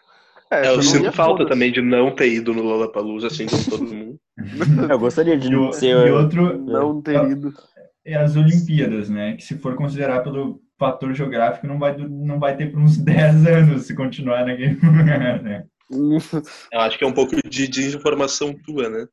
É, 0.51 0.65
É, 0.65 0.69
eu 0.69 0.77
não 0.77 0.83
sinto 0.83 1.03
ia 1.03 1.11
falta 1.11 1.45
também 1.45 1.71
de 1.71 1.79
não 1.81 2.09
ter 2.15 2.27
ido 2.33 2.53
no 2.53 2.63
Lollapalooza, 2.63 3.27
assim 3.27 3.45
como 3.45 3.63
todo 3.69 3.93
mundo. 3.93 4.19
Eu 4.91 4.97
gostaria 4.99 5.37
de 5.37 5.47
E, 5.51 5.55
o- 5.55 5.71
ser. 5.71 6.07
e 6.07 6.11
outro 6.11 6.57
Não 6.57 7.01
ter 7.01 7.23
ido. 7.31 7.53
é 8.03 8.15
as 8.15 8.35
Olimpíadas, 8.35 9.09
né? 9.09 9.35
Que 9.35 9.43
se 9.43 9.57
for 9.59 9.75
considerar 9.75 10.23
pelo 10.23 10.59
fator 10.79 11.13
geográfico, 11.13 11.67
não 11.67 11.77
vai, 11.77 11.95
não 11.97 12.39
vai 12.39 12.55
ter 12.57 12.71
por 12.71 12.79
uns 12.81 12.97
10 13.03 13.45
anos 13.45 13.83
se 13.85 13.93
continuar 13.95 14.45
naquele 14.45 14.73
lugar, 14.81 15.43
né? 15.43 15.65
Eu 16.71 16.79
acho 16.79 16.97
que 16.97 17.03
é 17.03 17.07
um 17.07 17.13
pouco 17.13 17.35
de 17.47 17.67
desinformação 17.67 18.53
tua, 18.53 18.89
né? 18.89 19.07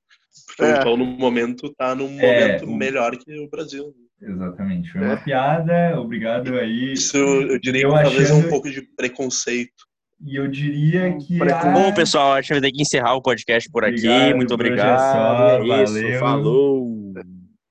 Porque 0.46 0.62
É. 0.62 0.72
o 0.72 0.76
Japão, 0.76 0.96
no 0.96 1.04
momento, 1.04 1.72
tá 1.76 1.94
num 1.94 2.18
É, 2.20 2.22
momento 2.22 2.64
o- 2.66 2.76
melhor 2.76 3.16
que 3.16 3.38
o 3.40 3.48
Brasil. 3.50 3.84
Exatamente. 4.20 4.90
Foi 4.92 5.00
uma 5.02 5.12
É. 5.12 5.16
piada, 5.16 6.00
obrigado 6.00 6.54
aí. 6.58 6.92
Isso 6.94 7.16
eu 7.16 7.58
diria 7.60 7.82
Eu 7.82 7.90
talvez 7.92 8.30
é 8.30 8.32
um 8.32 8.38
achando- 8.38 8.48
pouco 8.50 8.70
de 8.70 8.82
preconceito. 8.82 9.84
E 10.24 10.34
eu 10.36 10.48
diria 10.48 11.14
que. 11.18 11.40
A- 11.42 11.72
Bom, 11.72 11.92
pessoal, 11.92 12.32
acho 12.32 12.48
que 12.48 12.54
vai 12.54 12.60
ter 12.62 12.72
que 12.72 12.80
encerrar 12.80 13.14
o 13.14 13.20
podcast 13.22 13.70
por 13.70 13.84
aqui. 13.84 13.96
Obrigado, 14.08 14.36
Muito 14.36 14.56
por 14.56 14.60
hoje 14.64 14.70
é 14.70 14.72
obrigado. 14.72 15.12
só, 15.12 15.74
é 15.74 15.82
isso. 15.82 15.92
valeu. 15.92 16.18
Falou. 16.20 16.96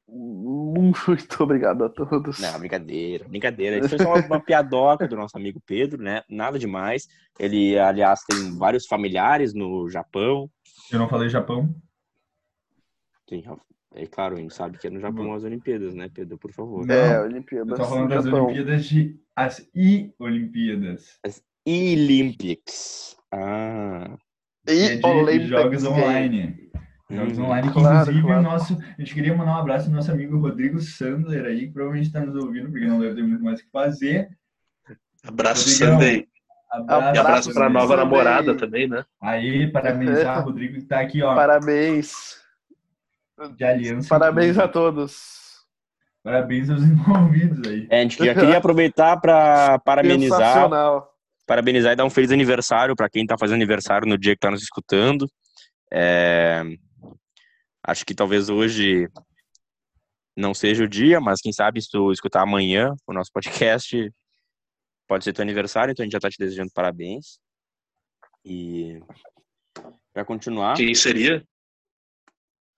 Muito 0.07 1.43
obrigado 1.43 1.83
a 1.85 1.89
todos. 1.89 2.39
Não, 2.39 2.59
brincadeira, 2.59 3.27
brincadeira. 3.27 3.79
Isso 3.79 3.89
foi 3.89 3.97
só 3.97 4.13
uma, 4.13 4.25
uma 4.25 4.39
piadoca 4.39 5.07
do 5.07 5.15
nosso 5.15 5.35
amigo 5.37 5.59
Pedro, 5.65 6.01
né? 6.03 6.21
Nada 6.29 6.59
demais. 6.59 7.07
Ele, 7.39 7.79
aliás, 7.79 8.21
tem 8.29 8.55
vários 8.57 8.85
familiares 8.85 9.53
no 9.53 9.89
Japão. 9.89 10.49
Eu 10.91 10.99
não 10.99 11.09
falei 11.09 11.29
Japão. 11.29 11.73
Tem, 13.27 13.43
é 13.95 14.05
claro, 14.05 14.35
a 14.35 14.39
gente 14.39 14.53
sabe 14.53 14.77
que 14.77 14.87
é 14.87 14.89
no 14.89 14.99
Japão 14.99 15.33
as 15.33 15.43
Olimpíadas, 15.43 15.93
né, 15.95 16.09
Pedro? 16.13 16.37
Por 16.37 16.51
favor. 16.51 16.85
Não, 16.85 16.93
É, 16.95 17.17
Eu 17.17 17.21
Olimpíadas. 17.23 17.77
tô 17.79 17.85
falando 17.85 18.07
do 18.09 18.15
das 18.15 18.25
Japão. 18.25 18.45
Olimpíadas 18.45 18.85
de. 18.85 19.15
As 19.35 19.69
I-Olimpíadas. 19.75 21.19
Olympics. 21.67 23.15
Ah. 23.33 24.15
E 24.67 24.99
é 25.03 25.39
jogos 25.47 25.83
online. 25.85 26.69
Jogos 27.09 27.37
Hum. 27.37 27.43
online, 27.45 27.67
que 27.67 27.73
Claro, 27.73 27.97
inclusive 27.99 28.21
claro. 28.25 28.39
o 28.39 28.43
nosso. 28.43 28.77
A 28.97 29.01
gente 29.01 29.13
queria 29.13 29.35
mandar 29.35 29.51
um 29.57 29.59
abraço 29.59 29.85
pro 29.85 29.95
nosso 29.95 30.11
amigo 30.11 30.37
Rodrigo 30.39 30.79
Sandler 30.79 31.45
aí, 31.45 31.67
que 31.67 31.73
provavelmente 31.73 32.07
está 32.07 32.19
nos 32.25 32.35
ouvindo, 32.35 32.69
porque 32.71 32.87
não 32.87 32.99
deve 32.99 33.15
ter 33.15 33.23
muito 33.23 33.43
mais 33.43 33.59
o 33.59 33.63
que 33.63 33.69
fazer. 33.71 34.29
Abraço. 35.23 35.69
Sunday. 35.69 36.27
Abraço, 36.71 37.15
E 37.15 37.19
abraço 37.19 37.53
pra 37.53 37.67
Rodrigo. 37.67 37.79
nova 37.79 37.87
Sunday. 37.95 38.05
namorada 38.05 38.55
também, 38.57 38.87
né? 38.87 39.05
Aí, 39.21 39.71
parabenizar 39.71 40.43
Rodrigo 40.45 40.73
que 40.75 40.85
tá 40.85 40.99
aqui, 40.99 41.21
ó, 41.21 41.35
Parabéns. 41.35 42.43
De 43.55 43.63
aliança. 43.63 44.07
Parabéns 44.07 44.57
a 44.57 44.67
todos. 44.67 45.63
Parabéns 46.23 46.69
aos 46.69 46.81
envolvidos 46.83 47.67
aí. 47.67 47.87
É, 47.89 47.99
a 47.99 48.01
gente 48.01 48.17
já 48.23 48.33
queria 48.33 48.57
aproveitar 48.57 49.19
para 49.19 49.79
parabenizar, 49.79 50.69
parabenizar 51.45 51.93
e 51.93 51.95
dar 51.95 52.05
um 52.05 52.09
feliz 52.09 52.31
aniversário 52.31 52.95
para 52.95 53.09
quem 53.09 53.25
tá 53.25 53.37
fazendo 53.37 53.55
aniversário 53.55 54.07
no 54.07 54.17
dia 54.17 54.33
que 54.33 54.39
tá 54.39 54.49
nos 54.49 54.63
escutando. 54.63 55.29
É, 55.93 56.63
acho 57.85 58.05
que 58.05 58.15
talvez 58.15 58.49
hoje 58.49 59.07
não 60.35 60.53
seja 60.53 60.83
o 60.83 60.87
dia, 60.87 61.21
mas 61.21 61.39
quem 61.41 61.53
sabe 61.53 61.81
se 61.81 61.89
tu 61.89 62.11
escutar 62.11 62.41
amanhã 62.41 62.93
o 63.07 63.13
nosso 63.13 63.31
podcast, 63.31 64.11
pode 65.07 65.23
ser 65.23 65.33
teu 65.33 65.43
aniversário, 65.43 65.91
então 65.91 66.03
a 66.03 66.05
gente 66.05 66.13
já 66.13 66.19
tá 66.19 66.29
te 66.29 66.37
desejando 66.39 66.71
parabéns. 66.73 67.39
E 68.43 68.99
para 70.13 70.25
continuar, 70.25 70.75
Quem 70.75 70.93
seria? 70.93 71.43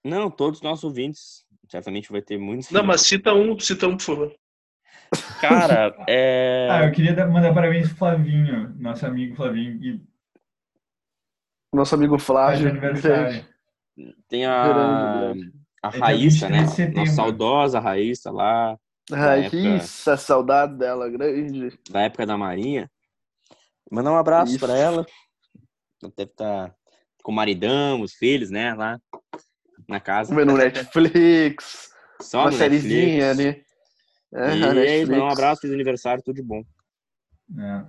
Não, 0.03 0.29
todos 0.29 0.59
os 0.59 0.63
nossos 0.63 0.83
ouvintes, 0.83 1.45
certamente 1.69 2.11
vai 2.11 2.21
ter 2.21 2.37
muitos. 2.37 2.69
Não, 2.71 2.83
mas 2.83 3.01
cita 3.01 3.33
um, 3.33 3.59
cita 3.59 3.87
um, 3.87 3.97
por 3.97 4.03
favor. 4.03 4.35
cara, 5.41 5.95
é 6.07 6.67
Ah, 6.71 6.85
eu 6.85 6.91
queria 6.91 7.13
dar- 7.13 7.27
mandar 7.27 7.53
parabéns 7.53 7.87
pro 7.89 7.97
Flavinho, 7.97 8.73
nosso 8.79 9.05
amigo 9.05 9.35
Flavinho, 9.35 9.79
que 9.79 10.01
Nosso 11.73 11.95
amigo 11.95 12.17
faz 12.17 12.59
Flávio. 12.59 12.69
aniversário. 12.69 13.45
tem 14.27 14.45
a 14.45 15.33
a 15.83 15.89
dia 15.89 15.99
Raíssa, 16.01 16.47
23 16.47 16.51
né? 16.51 16.63
de 16.63 16.71
setembro. 16.71 16.99
Nossa 17.01 17.13
saudosa 17.13 17.79
Raíssa 17.79 18.31
lá, 18.31 18.77
Raíssa, 19.11 20.17
saudade 20.17 20.75
dela, 20.77 21.09
grande. 21.09 21.77
da 21.89 22.01
época 22.01 22.25
da 22.25 22.37
Marinha. 22.37 22.89
Mandar 23.91 24.11
um 24.11 24.17
abraço 24.17 24.55
Isso. 24.55 24.65
pra 24.65 24.75
ela. 24.77 25.05
Ela 26.03 26.11
Deve 26.15 26.31
estar 26.31 26.75
com 27.23 27.31
o 27.31 27.35
maridão, 27.35 28.01
os 28.01 28.13
filhos, 28.13 28.49
né? 28.49 28.73
Lá 28.73 28.99
na 29.87 29.99
casa. 29.99 30.35
Vendo 30.35 30.53
Netflix, 30.57 31.91
Só 32.21 32.41
uma 32.41 32.51
no 32.51 32.57
sériezinha 32.57 33.31
ali. 33.31 33.65
É, 34.33 34.57
E 34.57 34.63
a 34.63 34.75
é 34.75 35.01
isso, 35.01 35.11
mandar 35.11 35.25
um 35.25 35.29
abraço, 35.29 35.61
feliz 35.61 35.73
aniversário, 35.73 36.23
tudo 36.23 36.35
de 36.35 36.43
bom. 36.43 36.63
É. 37.57 37.85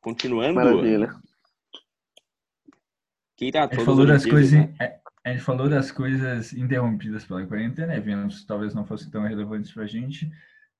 Continuando, 0.00 0.54
Maravilha. 0.54 1.14
quem 3.36 3.50
tá 3.50 3.60
A 3.60 3.62
gente 3.64 3.70
todas 3.72 3.84
falou 3.84 4.02
as 4.02 4.08
das 4.22 4.26
coisas, 4.26 4.52
né? 4.52 4.74
é, 4.80 5.00
a 5.24 5.30
gente 5.30 5.42
falou 5.42 5.68
das 5.68 5.90
coisas 5.90 6.52
interrompidas 6.52 7.24
pela 7.24 7.44
quarentena, 7.46 7.96
eventos 7.96 8.44
talvez 8.44 8.74
não 8.74 8.86
fossem 8.86 9.10
tão 9.10 9.22
relevantes 9.22 9.72
pra 9.72 9.86
gente, 9.86 10.30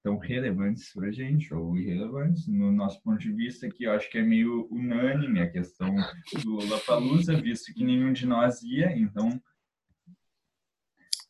tão 0.02 0.16
relevantes 0.18 0.92
pra 0.92 1.10
gente, 1.10 1.52
ou 1.52 1.76
irrelevantes, 1.76 2.46
no 2.46 2.70
nosso 2.72 3.02
ponto 3.02 3.18
de 3.18 3.32
vista, 3.32 3.68
que 3.68 3.84
eu 3.84 3.92
acho 3.92 4.10
que 4.10 4.18
é 4.18 4.22
meio 4.22 4.68
unânime 4.70 5.40
a 5.40 5.50
questão 5.50 5.94
do 6.42 6.52
Lollapalooza, 6.52 7.40
visto 7.40 7.72
que 7.74 7.84
nenhum 7.84 8.12
de 8.12 8.26
nós 8.26 8.62
ia, 8.62 8.96
então... 8.96 9.40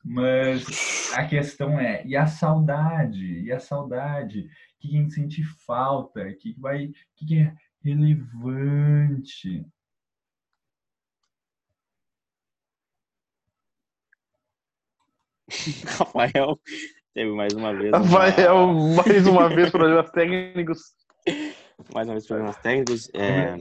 Mas 0.04 1.12
a 1.14 1.26
questão 1.26 1.78
é, 1.78 2.06
e 2.06 2.16
a 2.16 2.26
saudade? 2.26 3.40
E 3.40 3.52
a 3.52 3.58
saudade? 3.58 4.40
O 4.40 4.48
que 4.78 4.96
a 4.96 5.00
gente 5.00 5.12
sente 5.12 5.42
falta? 5.42 6.22
O 6.22 6.37
que 6.37 6.54
vai... 6.58 6.87
O 6.87 6.94
que 7.16 7.38
é 7.38 7.54
relevante? 7.82 9.66
Rafael 15.99 16.60
teve 17.14 17.30
mais 17.32 17.54
uma 17.54 17.73
vez. 17.75 17.92
uma- 17.92 17.99
Rafael, 18.26 18.66
mais 18.68 19.26
uma 19.26 19.49
vez, 19.49 19.71
problemas 19.71 20.10
técnicos. 20.10 20.78
Mais 21.94 22.08
uma 22.08 22.14
vez 22.14 22.26
problemas 22.26 22.56
técnicos. 22.56 23.08
É, 23.14 23.56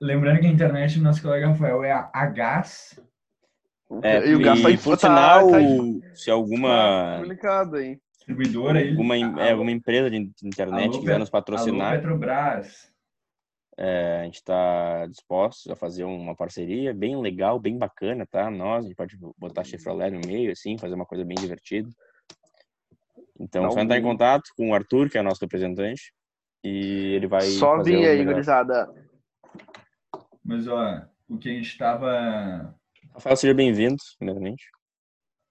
Lembrando 0.00 0.40
que 0.40 0.46
a 0.46 0.50
internet 0.50 0.98
do 0.98 1.04
nosso 1.04 1.22
colega 1.22 1.48
Rafael 1.48 1.84
é 1.84 1.92
a, 1.92 2.10
a 2.12 2.26
gás. 2.26 2.98
é, 4.02 4.26
e 4.28 4.34
o 4.34 4.40
Gás 4.40 4.60
tá, 4.60 4.70
e 4.70 4.76
por 4.76 4.98
tá- 4.98 5.08
sinal, 5.08 5.50
tá- 5.50 5.58
se 6.14 6.26
tá 6.26 6.32
alguma, 6.32 7.18
complicado, 7.20 7.78
hein? 7.78 8.00
distribuidora. 8.16 8.80
ele- 8.80 8.90
alguma, 8.90 9.16
é, 9.16 9.52
alguma 9.52 9.70
empresa 9.70 10.10
de 10.10 10.16
internet 10.42 10.90
Alô, 10.90 11.00
quiser 11.00 11.18
nos 11.18 11.30
patrocinar, 11.30 11.92
Alô, 11.92 11.96
Petrobras. 12.00 12.90
É, 13.78 14.18
a 14.20 14.24
gente 14.24 14.34
está 14.34 15.06
disposto 15.06 15.72
a 15.72 15.76
fazer 15.76 16.04
uma 16.04 16.34
parceria 16.34 16.92
bem 16.92 17.18
legal, 17.20 17.58
bem 17.58 17.78
bacana, 17.78 18.26
tá? 18.26 18.50
Nós, 18.50 18.84
a 18.84 18.88
gente 18.88 18.96
pode 18.96 19.16
botar 19.38 19.64
Chevrolet 19.64 20.10
no 20.10 20.26
meio, 20.26 20.50
assim, 20.52 20.76
fazer 20.76 20.94
uma 20.94 21.06
coisa 21.06 21.24
bem 21.24 21.36
divertida. 21.36 21.88
Então, 23.40 23.62
Dá 23.62 23.70
só 23.70 23.80
entrar 23.80 23.98
em 23.98 24.02
contato 24.02 24.50
com 24.54 24.70
o 24.70 24.74
Arthur, 24.74 25.08
que 25.08 25.16
é 25.16 25.22
nosso 25.22 25.40
representante, 25.40 26.12
e 26.62 27.14
ele 27.14 27.26
vai 27.26 27.42
Só 27.42 27.78
o 27.78 27.80
aí, 27.80 28.22
gurizada. 28.22 28.92
Mas, 30.44 30.68
ó, 30.68 31.02
o 31.26 31.38
que 31.38 31.48
a 31.48 31.52
gente 31.52 31.68
estava 31.68 32.74
Rafael, 33.14 33.36
seja 33.36 33.54
bem-vindo, 33.54 33.96
primeiramente. 34.18 34.70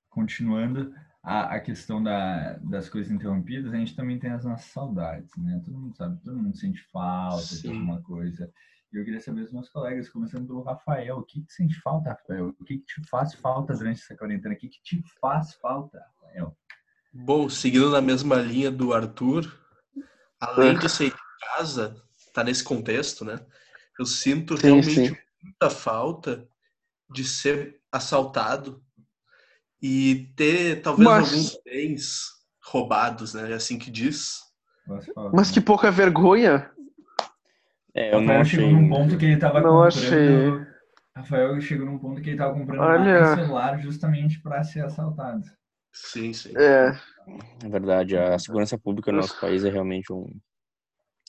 continuando, 0.09 0.93
a, 1.23 1.55
a 1.55 1.59
questão 1.59 2.01
da, 2.01 2.53
das 2.61 2.89
coisas 2.89 3.11
interrompidas, 3.11 3.73
a 3.73 3.77
gente 3.77 3.95
também 3.95 4.19
tem 4.19 4.31
as 4.31 4.45
nossas 4.45 4.71
saudades, 4.71 5.35
né? 5.37 5.61
Todo 5.65 5.77
mundo 5.77 5.95
sabe, 5.95 6.21
todo 6.23 6.37
mundo 6.37 6.55
sente 6.55 6.81
falta 6.91 7.41
de 7.43 7.61
Sim. 7.61 7.73
alguma 7.73 8.01
coisa. 8.01 8.51
E 8.91 8.97
eu 8.97 9.03
queria 9.03 9.19
saber 9.19 9.41
dos 9.41 9.51
meus 9.51 9.69
colegas, 9.69 10.09
começando 10.09 10.47
pelo 10.47 10.63
Rafael, 10.63 11.17
o 11.17 11.23
que, 11.23 11.41
que 11.41 11.53
sente 11.53 11.79
falta, 11.81 12.11
Rafael? 12.11 12.49
O 12.59 12.63
que, 12.63 12.79
que 12.79 12.85
te 12.85 13.07
faz 13.07 13.33
falta 13.35 13.75
durante 13.75 14.01
essa 14.01 14.15
quarentena? 14.15 14.53
O 14.53 14.57
que, 14.57 14.69
que 14.69 14.81
te 14.81 15.03
faz 15.19 15.53
falta, 15.55 15.99
Rafael? 15.99 16.57
Bom, 17.11 17.49
seguindo 17.49 17.89
na 17.89 18.01
mesma 18.01 18.35
linha 18.35 18.69
do 18.69 18.93
Arthur, 18.93 19.51
além 20.39 20.77
de 20.77 20.87
ser 20.89 21.09
de 21.09 21.17
casa, 21.55 21.95
tá 22.33 22.43
nesse 22.43 22.63
contexto, 22.63 23.25
né? 23.25 23.39
Eu 23.97 24.05
sinto 24.05 24.55
Sim, 24.57 24.63
realmente 24.67 24.93
sim. 25.09 25.17
muita 25.43 25.69
falta 25.69 26.47
de 27.09 27.23
ser 27.23 27.81
assaltado 27.91 28.81
e 29.81 30.31
ter 30.35 30.81
talvez 30.81 31.09
Mas- 31.09 31.31
alguns 31.31 31.59
bens 31.65 32.29
roubados, 32.63 33.33
né? 33.33 33.51
É 33.51 33.55
assim 33.55 33.79
que 33.79 33.89
diz. 33.89 34.39
Mas 35.33 35.49
que 35.51 35.59
pouca 35.61 35.89
vergonha. 35.91 36.69
É, 37.93 38.13
eu 38.13 38.21
não 38.21 38.27
Rafael 38.27 38.41
achei... 38.41 38.59
chegou 38.59 38.71
num 38.71 38.89
ponto 38.89 39.17
que 39.17 39.25
ele 39.25 39.33
estava 39.33 39.61
Não 39.61 39.69
comprando. 39.69 39.87
achei. 39.87 40.67
Rafael 41.15 41.61
chegou 41.61 41.85
num 41.87 41.97
ponto 41.99 42.21
que 42.21 42.29
ele 42.29 42.35
estava 42.35 42.53
comprando 42.53 42.81
Olha. 42.81 43.21
um 43.31 43.35
celular 43.35 43.79
justamente 43.81 44.39
para 44.41 44.63
ser 44.63 44.85
assaltado. 44.85 45.43
Sim, 45.93 46.33
sim. 46.33 46.53
É, 46.57 46.91
É 47.65 47.69
verdade, 47.69 48.15
a 48.17 48.37
segurança 48.39 48.77
pública 48.77 49.11
no 49.11 49.19
nosso 49.19 49.39
país 49.39 49.63
é 49.63 49.69
realmente 49.69 50.11
um... 50.13 50.25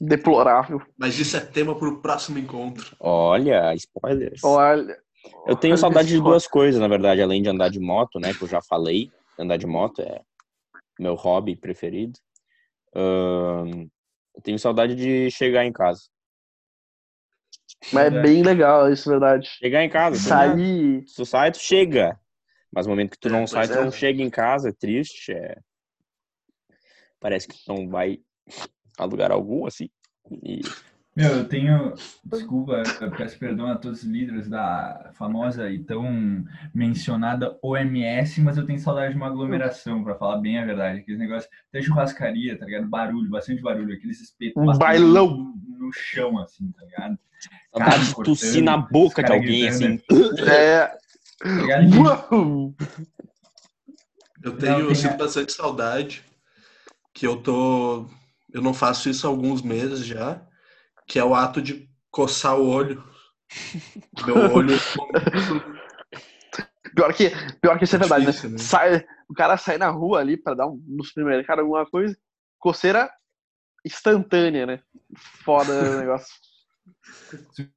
deplorável. 0.00 0.80
Mas 0.96 1.18
isso 1.18 1.36
é 1.36 1.40
tema 1.40 1.76
para 1.78 1.88
o 1.88 2.00
próximo 2.00 2.38
encontro. 2.38 2.96
Olha, 3.00 3.74
spoilers. 3.74 4.42
Olha. 4.44 4.98
Eu 5.46 5.56
tenho 5.56 5.74
olha 5.74 5.80
saudade 5.80 6.08
de 6.08 6.20
duas 6.20 6.46
coisas, 6.46 6.80
na 6.80 6.88
verdade, 6.88 7.20
além 7.20 7.42
de 7.42 7.48
andar 7.48 7.68
de 7.68 7.78
moto, 7.80 8.18
né? 8.18 8.32
Que 8.32 8.42
eu 8.42 8.48
já 8.48 8.60
falei. 8.62 9.10
Andar 9.38 9.56
de 9.56 9.66
moto 9.66 10.00
é 10.02 10.20
meu 10.98 11.14
hobby 11.14 11.56
preferido. 11.56 12.18
Ahn, 12.94 13.86
eu 14.34 14.42
tenho 14.42 14.58
saudade 14.58 14.94
de 14.94 15.30
chegar 15.30 15.64
em 15.64 15.72
casa. 15.72 16.02
Mas 17.92 18.06
é 18.06 18.10
bem 18.22 18.42
legal, 18.42 18.90
isso 18.92 19.08
é 19.08 19.12
verdade. 19.12 19.48
Chegar 19.58 19.82
em 19.84 19.88
casa. 19.90 20.16
tu- 20.16 20.22
Sair. 20.22 21.06
Se 21.06 21.16
tu 21.16 21.26
sai, 21.26 21.50
tu 21.52 21.58
chega. 21.58 22.18
Mas 22.72 22.86
no 22.86 22.92
momento 22.92 23.10
que 23.10 23.18
tu 23.18 23.28
É, 23.28 23.32
não 23.32 23.40
pois 23.40 23.50
sai, 23.50 23.68
tu 23.68 23.74
é. 23.74 23.84
não 23.84 23.90
chega 23.90 24.22
em 24.22 24.30
casa, 24.30 24.68
é 24.68 24.72
triste. 24.72 25.32
É... 25.32 25.58
Parece 27.18 27.48
que 27.48 27.54
tu 27.64 27.74
não 27.74 27.88
vai 27.88 28.20
a 28.98 29.04
lugar 29.04 29.30
algum, 29.30 29.66
assim. 29.66 29.88
E 30.42 30.60
Meu, 31.16 31.30
eu 31.30 31.48
tenho. 31.48 31.94
Desculpa, 32.24 32.82
eu 33.00 33.10
peço 33.10 33.38
perdão 33.38 33.66
a 33.66 33.76
todos 33.76 34.02
os 34.02 34.08
líderes 34.08 34.48
da 34.48 35.10
famosa 35.14 35.70
e 35.70 35.80
tão 35.82 36.44
mencionada 36.72 37.58
OMS, 37.62 38.40
mas 38.40 38.56
eu 38.56 38.64
tenho 38.64 38.78
saudade 38.78 39.12
de 39.12 39.16
uma 39.16 39.26
aglomeração, 39.26 40.04
pra 40.04 40.14
falar 40.14 40.38
bem 40.38 40.58
a 40.58 40.64
verdade. 40.64 41.00
Aqueles 41.00 41.18
negócios, 41.18 41.50
até 41.68 41.82
churrascaria, 41.82 42.56
tá 42.56 42.64
ligado? 42.64 42.88
Barulho, 42.88 43.28
bastante 43.28 43.60
barulho, 43.60 43.94
aqueles 43.94 44.20
espetos 44.20 44.62
Um 44.62 44.78
bailão. 44.78 45.36
No, 45.36 45.86
no 45.86 45.92
chão, 45.92 46.38
assim, 46.38 46.70
tá 46.72 46.84
ligado? 46.84 47.18
saudade 47.72 48.06
de 48.06 48.14
cortando, 48.14 48.36
tossir 48.36 48.62
na 48.62 48.76
boca 48.76 49.22
de 49.22 49.28
cara 49.28 49.34
alguém, 49.34 49.68
assim. 49.68 49.96
gritando. 49.96 50.48
É. 50.48 50.99
Uau! 51.44 52.74
Eu 54.42 54.56
tenho, 54.56 54.78
Não, 54.78 54.88
eu 54.88 54.94
sinto 54.94 55.16
bastante 55.16 55.52
saudade 55.52 56.24
que 57.12 57.26
eu 57.26 57.42
tô, 57.42 58.06
eu 58.52 58.62
não 58.62 58.72
faço 58.72 59.08
isso 59.08 59.26
há 59.26 59.30
alguns 59.30 59.62
meses 59.62 60.04
já, 60.04 60.40
que 61.06 61.18
é 61.18 61.24
o 61.24 61.34
ato 61.34 61.60
de 61.60 61.88
coçar 62.10 62.58
o 62.58 62.68
olho. 62.68 63.02
Meu 64.24 64.36
olho 64.52 64.76
Pior 66.94 67.14
que, 67.14 67.30
pior 67.60 67.78
que 67.78 67.84
isso 67.84 67.96
é 67.96 67.98
verdade, 67.98 68.26
Difícil, 68.26 68.50
né? 68.50 68.56
né? 68.56 68.62
Sai, 68.62 69.06
o 69.28 69.34
cara 69.34 69.56
sai 69.56 69.78
na 69.78 69.88
rua 69.88 70.20
ali 70.20 70.36
pra 70.36 70.54
dar 70.54 70.66
um, 70.66 70.82
no 70.86 71.04
supermercado 71.04 71.60
alguma 71.60 71.86
coisa, 71.86 72.16
coceira 72.58 73.10
instantânea, 73.84 74.66
né? 74.66 74.82
Foda 75.44 75.72
o 75.72 75.96
negócio. 76.00 76.34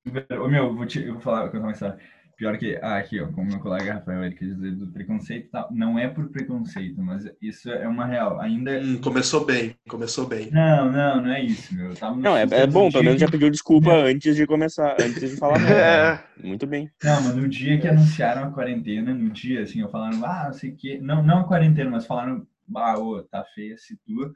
Meu, 0.06 0.76
vou 0.76 0.86
te, 0.86 1.04
eu 1.06 1.14
vou 1.14 1.22
falar, 1.22 1.50
contar 1.50 1.60
uma 1.60 1.72
história. 1.72 2.00
Pior 2.44 2.58
que, 2.58 2.78
ah, 2.82 2.98
aqui, 2.98 3.22
ó, 3.22 3.28
como 3.28 3.48
meu 3.48 3.60
colega 3.62 3.94
Rafael, 3.94 4.26
ele 4.26 4.36
quer 4.36 4.44
dizer 4.44 4.72
do 4.76 4.88
preconceito 4.88 5.46
e 5.46 5.50
tal. 5.50 5.70
Não 5.72 5.98
é 5.98 6.10
por 6.10 6.28
preconceito, 6.28 7.02
mas 7.02 7.24
isso 7.42 7.72
é 7.72 7.88
uma 7.88 8.06
real. 8.06 8.38
Ainda. 8.42 8.82
Hum, 8.82 9.00
começou 9.00 9.46
bem, 9.46 9.74
começou 9.88 10.28
bem. 10.28 10.52
Não, 10.52 10.92
não, 10.92 11.22
não 11.22 11.32
é 11.32 11.42
isso, 11.42 11.74
meu. 11.74 11.94
Tava 11.96 12.18
no 12.18 12.22
Não, 12.22 12.36
é, 12.36 12.42
é 12.42 12.68
bom, 12.68 12.92
pelo 12.92 13.06
menos 13.06 13.18
já 13.22 13.28
dia- 13.28 13.32
pediu 13.32 13.50
desculpa 13.50 13.94
antes 13.94 14.36
de 14.36 14.46
começar, 14.46 14.94
antes 15.00 15.32
de 15.32 15.38
falar. 15.38 15.54
É, 15.72 16.46
Muito 16.46 16.68
bem. 16.68 16.92
Não, 17.02 17.22
mas 17.22 17.34
no 17.34 17.48
dia 17.48 17.80
que 17.80 17.88
anunciaram 17.88 18.50
a 18.50 18.52
quarentena, 18.52 19.14
no 19.14 19.30
dia, 19.30 19.62
assim, 19.62 19.80
eu 19.80 19.88
falaram, 19.90 20.26
ah, 20.26 20.44
não 20.48 20.54
sei 20.54 20.72
o 20.72 20.76
quê. 20.76 21.00
Não, 21.02 21.24
não 21.24 21.40
a 21.40 21.44
quarentena, 21.48 21.92
mas 21.92 22.06
falaram, 22.06 22.46
ah, 22.76 23.00
ô, 23.00 23.24
tá 23.24 23.46
feia 23.56 23.76
esse 23.76 23.98
tour. 24.06 24.34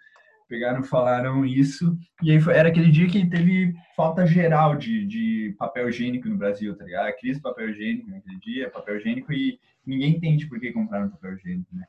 Pegaram, 0.48 0.82
falaram 0.82 1.46
isso, 1.46 1.98
e 2.24 2.32
aí 2.32 2.40
foi- 2.40 2.56
era 2.56 2.70
aquele 2.70 2.90
dia 2.90 3.08
que 3.08 3.30
teve 3.30 3.74
falta 3.98 4.26
geral 4.26 4.78
de, 4.78 5.06
de 5.06 5.56
papel 5.60 5.90
higiênico 5.90 6.30
no 6.30 6.38
Brasil, 6.38 6.74
tá 6.78 6.86
ligado? 6.86 7.08
A 7.08 7.12
crise 7.14 7.40
do 7.40 7.44
papel 7.44 7.70
higiênico 7.70 8.10
naquele 8.10 8.40
dia, 8.40 8.70
papel 8.70 8.98
higiênico, 8.98 9.34
e 9.34 9.60
ninguém 9.86 10.16
entende 10.16 10.48
por 10.48 10.58
que 10.60 10.72
compraram 10.72 11.10
papel 11.10 11.34
higiênico, 11.34 11.76
né? 11.76 11.84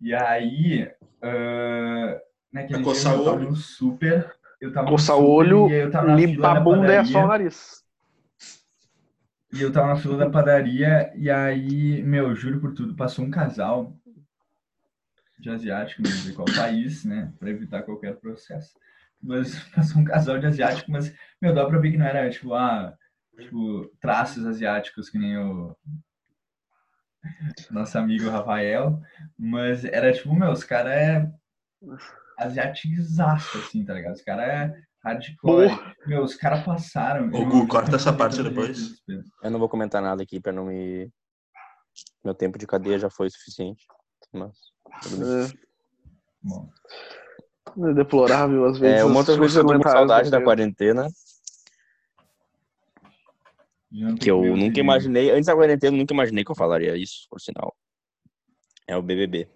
E 0.00 0.14
aí, 0.14 0.90
ah, 1.22 2.18
naquele 2.52 2.82
dia 2.82 2.92
eu 3.12 3.24
tava 3.24 3.38
no 3.40 3.56
super, 3.56 4.32
eu 4.60 4.72
tava 4.72 4.88
coçar 4.88 5.16
o 5.18 5.28
olho, 5.28 5.68
limpar 6.16 6.56
a 6.56 6.60
bunda 6.60 6.92
e 6.94 6.96
é 6.96 7.04
só 7.04 7.24
o 7.24 7.28
nariz. 7.28 7.84
E 9.52 9.62
eu 9.62 9.72
tava 9.72 9.88
na 9.88 9.96
fila 9.96 10.16
da 10.16 10.30
padaria 10.30 11.12
e 11.14 11.30
aí, 11.30 12.02
meu, 12.02 12.34
juro 12.34 12.60
por 12.60 12.72
tudo, 12.74 12.94
passou 12.96 13.24
um 13.24 13.30
casal 13.30 13.94
de 15.38 15.50
asiático, 15.50 16.02
não 16.02 16.10
vou 16.10 16.18
dizer 16.20 16.34
qual 16.34 16.46
país, 16.56 17.04
né, 17.04 17.32
pra 17.38 17.50
evitar 17.50 17.82
qualquer 17.82 18.16
processo. 18.16 18.74
Mas 19.22 19.54
passou 19.74 20.00
um 20.00 20.04
casal 20.04 20.38
de 20.38 20.46
asiático, 20.46 20.90
mas, 20.90 21.14
meu, 21.40 21.54
dá 21.54 21.66
pra 21.66 21.78
ver 21.78 21.90
que 21.92 21.98
não 21.98 22.06
era, 22.06 22.28
tipo, 22.30 22.54
ah, 22.54 22.96
tipo, 23.38 23.86
traços 24.00 24.46
asiáticos 24.46 25.08
que 25.10 25.18
nem 25.18 25.36
o 25.38 25.76
nosso 27.70 27.98
amigo 27.98 28.30
Rafael, 28.30 29.00
mas 29.38 29.84
era 29.84 30.12
tipo, 30.12 30.34
meu, 30.34 30.50
os 30.52 30.64
caras 30.64 30.92
é 30.92 31.32
asiatizaço, 32.38 33.58
assim, 33.58 33.84
tá 33.84 33.94
ligado? 33.94 34.14
Os 34.14 34.22
caras 34.22 34.48
é 34.48 34.82
hardcore. 35.02 35.70
Meu, 36.06 36.22
os 36.22 36.34
caras 36.34 36.64
passaram. 36.64 37.30
Ô, 37.30 37.36
eu- 37.38 37.48
Gu, 37.48 37.66
corta 37.68 37.96
essa 37.96 38.10
sei 38.10 38.18
parte 38.18 38.42
depois. 38.42 39.02
Eu 39.42 39.50
não 39.50 39.58
vou 39.58 39.68
comentar 39.68 40.02
nada 40.02 40.22
aqui 40.22 40.40
pra 40.40 40.52
não 40.52 40.66
me. 40.66 41.10
Meu 42.24 42.34
tempo 42.34 42.58
de 42.58 42.66
cadeia 42.66 42.98
já 42.98 43.10
foi 43.10 43.28
suficiente. 43.30 43.86
Mas. 44.32 44.56
É, 47.76 47.90
é 47.90 47.94
deplorável 47.94 48.64
às 48.66 48.78
vezes. 48.78 49.00
É, 49.00 49.04
uma 49.04 49.18
outra 49.18 49.36
coisa 49.36 49.60
que 49.60 49.66
eu 49.66 49.70
tô 49.78 49.82
com 49.82 49.88
saudade 49.88 50.30
da 50.30 50.42
quarentena, 50.42 51.08
que 54.20 54.30
eu 54.30 54.42
nunca 54.56 54.80
imaginei, 54.80 55.30
antes 55.30 55.46
da 55.46 55.54
quarentena, 55.54 55.96
eu 55.96 56.00
nunca 56.00 56.14
imaginei 56.14 56.44
que 56.44 56.50
eu 56.50 56.56
falaria 56.56 56.96
isso, 56.96 57.26
por 57.30 57.40
sinal. 57.40 57.74
É 58.86 58.96
o 58.96 59.02
BBB. 59.02 59.48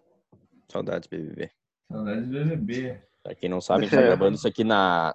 Saudades 0.71 1.09
BBB. 1.09 1.51
Saudades 1.91 2.27
do 2.27 2.33
BBB. 2.33 3.01
Pra 3.23 3.35
quem 3.35 3.49
não 3.49 3.61
sabe, 3.61 3.81
a 3.81 3.83
gente 3.89 3.95
tá 3.97 4.03
É. 4.03 4.07
gravando 4.07 4.37
isso 4.37 4.49
aqui 4.49 4.65
na 4.65 5.15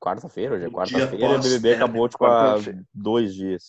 quarta-feira, 0.00 0.54
hoje 0.54 0.66
é 0.66 0.70
quarta-feira, 0.70 1.38
o 1.38 1.42
BBB 1.42 1.74
acabou, 1.74 2.08
tipo, 2.08 2.24
há 2.24 2.56
dois 2.94 3.34
dias. 3.34 3.68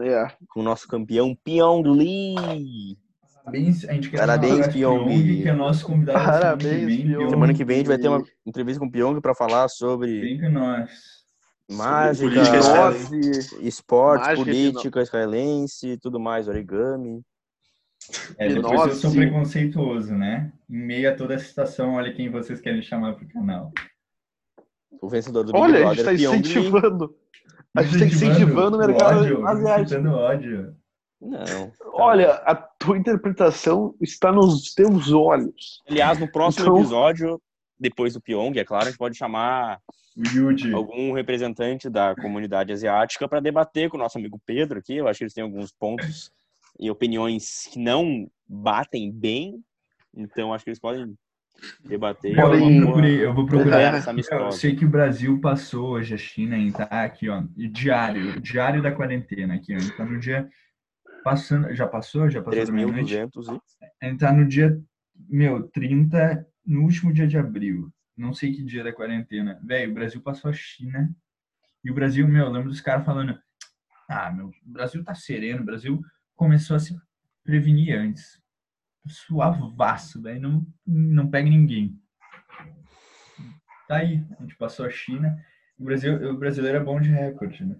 É. 0.00 0.36
Com 0.48 0.60
o 0.60 0.62
nosso 0.62 0.86
campeão 0.86 1.34
Pyong 1.34 1.82
Lee. 1.82 2.98
Parabéns, 3.44 3.84
a 3.86 3.92
gente 3.92 4.10
quer 4.10 4.18
Parabéns, 4.18 4.66
Pyong. 4.68 5.42
Que 5.42 5.48
é 5.48 5.52
nosso 5.52 5.84
convidado 5.86 6.18
da 6.18 6.24
semana 6.24 6.56
que 6.56 6.64
Parabéns, 6.64 6.86
vem. 6.86 7.06
Pyong. 7.06 7.30
Semana 7.30 7.54
que 7.54 7.64
vem 7.64 7.74
a 7.74 7.78
gente 7.78 7.88
vai 7.88 7.98
ter 7.98 8.08
uma 8.08 8.24
entrevista 8.46 8.80
com 8.80 8.86
o 8.86 8.90
Pyong 8.90 9.20
pra 9.20 9.34
falar 9.34 9.68
sobre 9.68 10.20
Vem 10.20 10.40
com 10.40 10.48
nós. 10.50 10.90
mágica, 11.70 12.26
política 12.26 12.56
esportes, 13.60 14.26
Mágica, 14.26 14.44
política 14.44 15.02
israelense, 15.02 15.98
tudo 15.98 16.18
mais, 16.18 16.48
origami. 16.48 17.22
É, 18.38 18.48
depois 18.48 18.72
eu 18.72 18.86
nós, 18.86 18.96
sou 18.96 19.10
sim. 19.10 19.16
preconceituoso, 19.18 20.14
né? 20.14 20.52
Em 20.68 20.78
meio 20.78 21.10
a 21.10 21.14
toda 21.14 21.34
essa 21.34 21.44
situação, 21.44 21.94
olha 21.94 22.12
quem 22.14 22.30
vocês 22.30 22.60
querem 22.60 22.82
chamar 22.82 23.14
pro 23.14 23.28
canal. 23.28 23.72
O 25.02 25.08
vencedor 25.08 25.44
do 25.44 25.52
Big 25.52 25.62
Olha, 25.62 25.76
a 25.76 25.80
Brother, 25.94 25.96
gente 25.96 26.04
tá 26.04 26.10
Pyong 26.14 26.32
Lee. 26.32 26.40
incentivando. 26.40 27.14
A 27.76 27.82
gente 27.82 27.98
tá 27.98 28.04
incentivando 28.06 28.76
o 28.76 28.80
mercado 28.80 29.20
ódio, 29.20 29.46
asiático. 29.46 29.82
incitando 29.82 30.14
ódio. 30.14 30.76
Não. 31.20 31.72
Olha, 31.94 32.32
a 32.44 32.54
tua 32.84 32.98
interpretação 32.98 33.94
está 34.00 34.30
nos 34.32 34.74
teus 34.74 35.12
olhos. 35.12 35.82
Aliás, 35.88 36.18
no 36.18 36.30
próximo 36.30 36.66
Então- 36.66 36.78
episódio, 36.78 37.40
depois 37.78 38.14
do 38.14 38.20
Pyong, 38.20 38.58
é 38.58 38.64
claro, 38.64 38.84
a 38.84 38.88
gente 38.88 38.98
pode 38.98 39.16
chamar 39.16 39.80
Yuji. 40.16 40.72
algum 40.72 41.12
representante 41.12 41.88
da 41.90 42.14
comunidade 42.14 42.72
asiática 42.72 43.28
para 43.28 43.40
debater 43.40 43.90
com 43.90 43.96
o 43.96 44.00
nosso 44.00 44.18
amigo 44.18 44.40
Pedro 44.46 44.78
aqui. 44.78 44.96
Eu 44.96 45.08
acho 45.08 45.18
que 45.18 45.24
eles 45.24 45.34
têm 45.34 45.42
alguns 45.44 45.72
pontos 45.72 46.30
e 46.78 46.90
opiniões 46.90 47.68
que 47.72 47.78
não 47.78 48.28
batem 48.46 49.10
bem. 49.10 49.60
Então, 50.16 50.52
acho 50.54 50.64
que 50.64 50.70
eles 50.70 50.78
podem 50.80 51.14
debater. 51.84 52.36
Eu, 52.38 52.42
Podem- 52.42 52.60
vou 52.60 52.68
uma 52.68 52.80
boa 52.80 52.92
procurar, 52.94 53.08
eu 53.22 53.34
vou 53.34 53.46
procurar. 53.46 54.40
Eu 54.40 54.52
sei 54.52 54.76
que 54.76 54.84
o 54.84 54.88
Brasil 54.88 55.40
passou 55.40 55.90
hoje 55.90 56.14
a 56.14 56.18
China 56.18 56.56
em 56.56 56.70
tá 56.70 56.84
aqui, 56.84 57.28
ó, 57.28 57.42
e 57.56 57.68
diário, 57.68 58.40
diário 58.40 58.82
da 58.82 58.92
quarentena 58.92 59.54
aqui, 59.54 59.74
ó. 59.74 59.78
Então 59.78 60.06
no 60.06 60.18
dia 60.18 60.48
passando, 61.24 61.74
já 61.74 61.88
passou, 61.88 62.28
já 62.30 62.42
passou 62.42 62.66
da 62.66 62.72
meia-noite. 62.72 63.14
3.200 63.14 63.60
e... 64.02 64.06
Gente 64.06 64.20
tá 64.20 64.32
no 64.32 64.46
dia, 64.46 64.80
meu, 65.28 65.66
30, 65.68 66.46
no 66.64 66.82
último 66.82 67.12
dia 67.12 67.26
de 67.26 67.38
abril. 67.38 67.90
Não 68.16 68.32
sei 68.32 68.52
que 68.52 68.62
dia 68.62 68.84
da 68.84 68.92
quarentena. 68.92 69.58
Velho, 69.64 69.90
o 69.90 69.94
Brasil 69.94 70.20
passou 70.20 70.50
a 70.50 70.54
China. 70.54 71.10
E 71.82 71.90
o 71.90 71.94
Brasil, 71.94 72.28
meu, 72.28 72.44
eu 72.46 72.52
lembro 72.52 72.68
dos 72.68 72.80
caras 72.80 73.04
falando: 73.04 73.36
"Ah, 74.08 74.30
meu, 74.30 74.48
o 74.48 74.52
Brasil 74.64 75.02
tá 75.02 75.14
sereno, 75.14 75.62
o 75.62 75.64
Brasil 75.66 76.00
começou 76.36 76.76
a 76.76 76.78
se 76.78 76.96
prevenir 77.42 77.98
antes. 77.98 78.40
Suavaço, 79.06 80.22
velho, 80.22 80.40
não 80.40 80.66
não 80.86 81.28
pega 81.30 81.48
ninguém." 81.48 81.98
Tá 83.88 83.96
aí, 83.96 84.24
a 84.38 84.42
gente 84.42 84.56
passou 84.56 84.86
a 84.86 84.90
China. 84.90 85.36
O 85.78 85.84
Brasil, 85.84 86.30
o 86.30 86.38
brasileiro 86.38 86.78
é 86.78 86.84
bom 86.84 87.00
de 87.00 87.10
recorde, 87.10 87.64
né? 87.64 87.76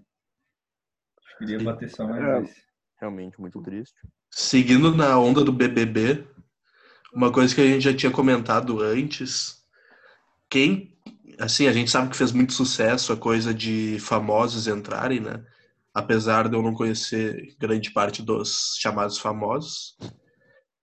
Queria 1.38 1.62
bater 1.62 1.88
só 1.88 2.06
mais 2.06 2.22
É. 2.22 2.40
esse. 2.42 2.73
Realmente 3.04 3.38
muito 3.38 3.60
triste. 3.60 3.94
Seguindo 4.30 4.96
na 4.96 5.18
onda 5.18 5.44
do 5.44 5.52
BBB, 5.52 6.26
uma 7.12 7.30
coisa 7.30 7.54
que 7.54 7.60
a 7.60 7.66
gente 7.66 7.82
já 7.82 7.94
tinha 7.94 8.10
comentado 8.10 8.80
antes, 8.80 9.62
quem, 10.48 10.96
assim, 11.38 11.66
a 11.66 11.72
gente 11.72 11.90
sabe 11.90 12.08
que 12.08 12.16
fez 12.16 12.32
muito 12.32 12.54
sucesso 12.54 13.12
a 13.12 13.16
coisa 13.16 13.52
de 13.52 13.98
famosos 14.00 14.66
entrarem, 14.66 15.20
né? 15.20 15.44
Apesar 15.92 16.48
de 16.48 16.56
eu 16.56 16.62
não 16.62 16.72
conhecer 16.72 17.54
grande 17.58 17.90
parte 17.90 18.22
dos 18.22 18.74
chamados 18.80 19.18
famosos. 19.18 19.98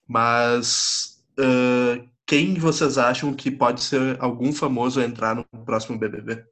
Mas 0.08 1.26
ãh, 1.40 2.08
quem 2.28 2.54
vocês 2.54 3.00
acham 3.00 3.34
que 3.34 3.50
pode 3.50 3.82
ser 3.82 4.16
algum 4.22 4.54
famoso 4.54 5.00
a 5.00 5.04
entrar 5.04 5.36
no 5.36 5.44
próximo 5.66 5.98
BBB? 5.98 6.46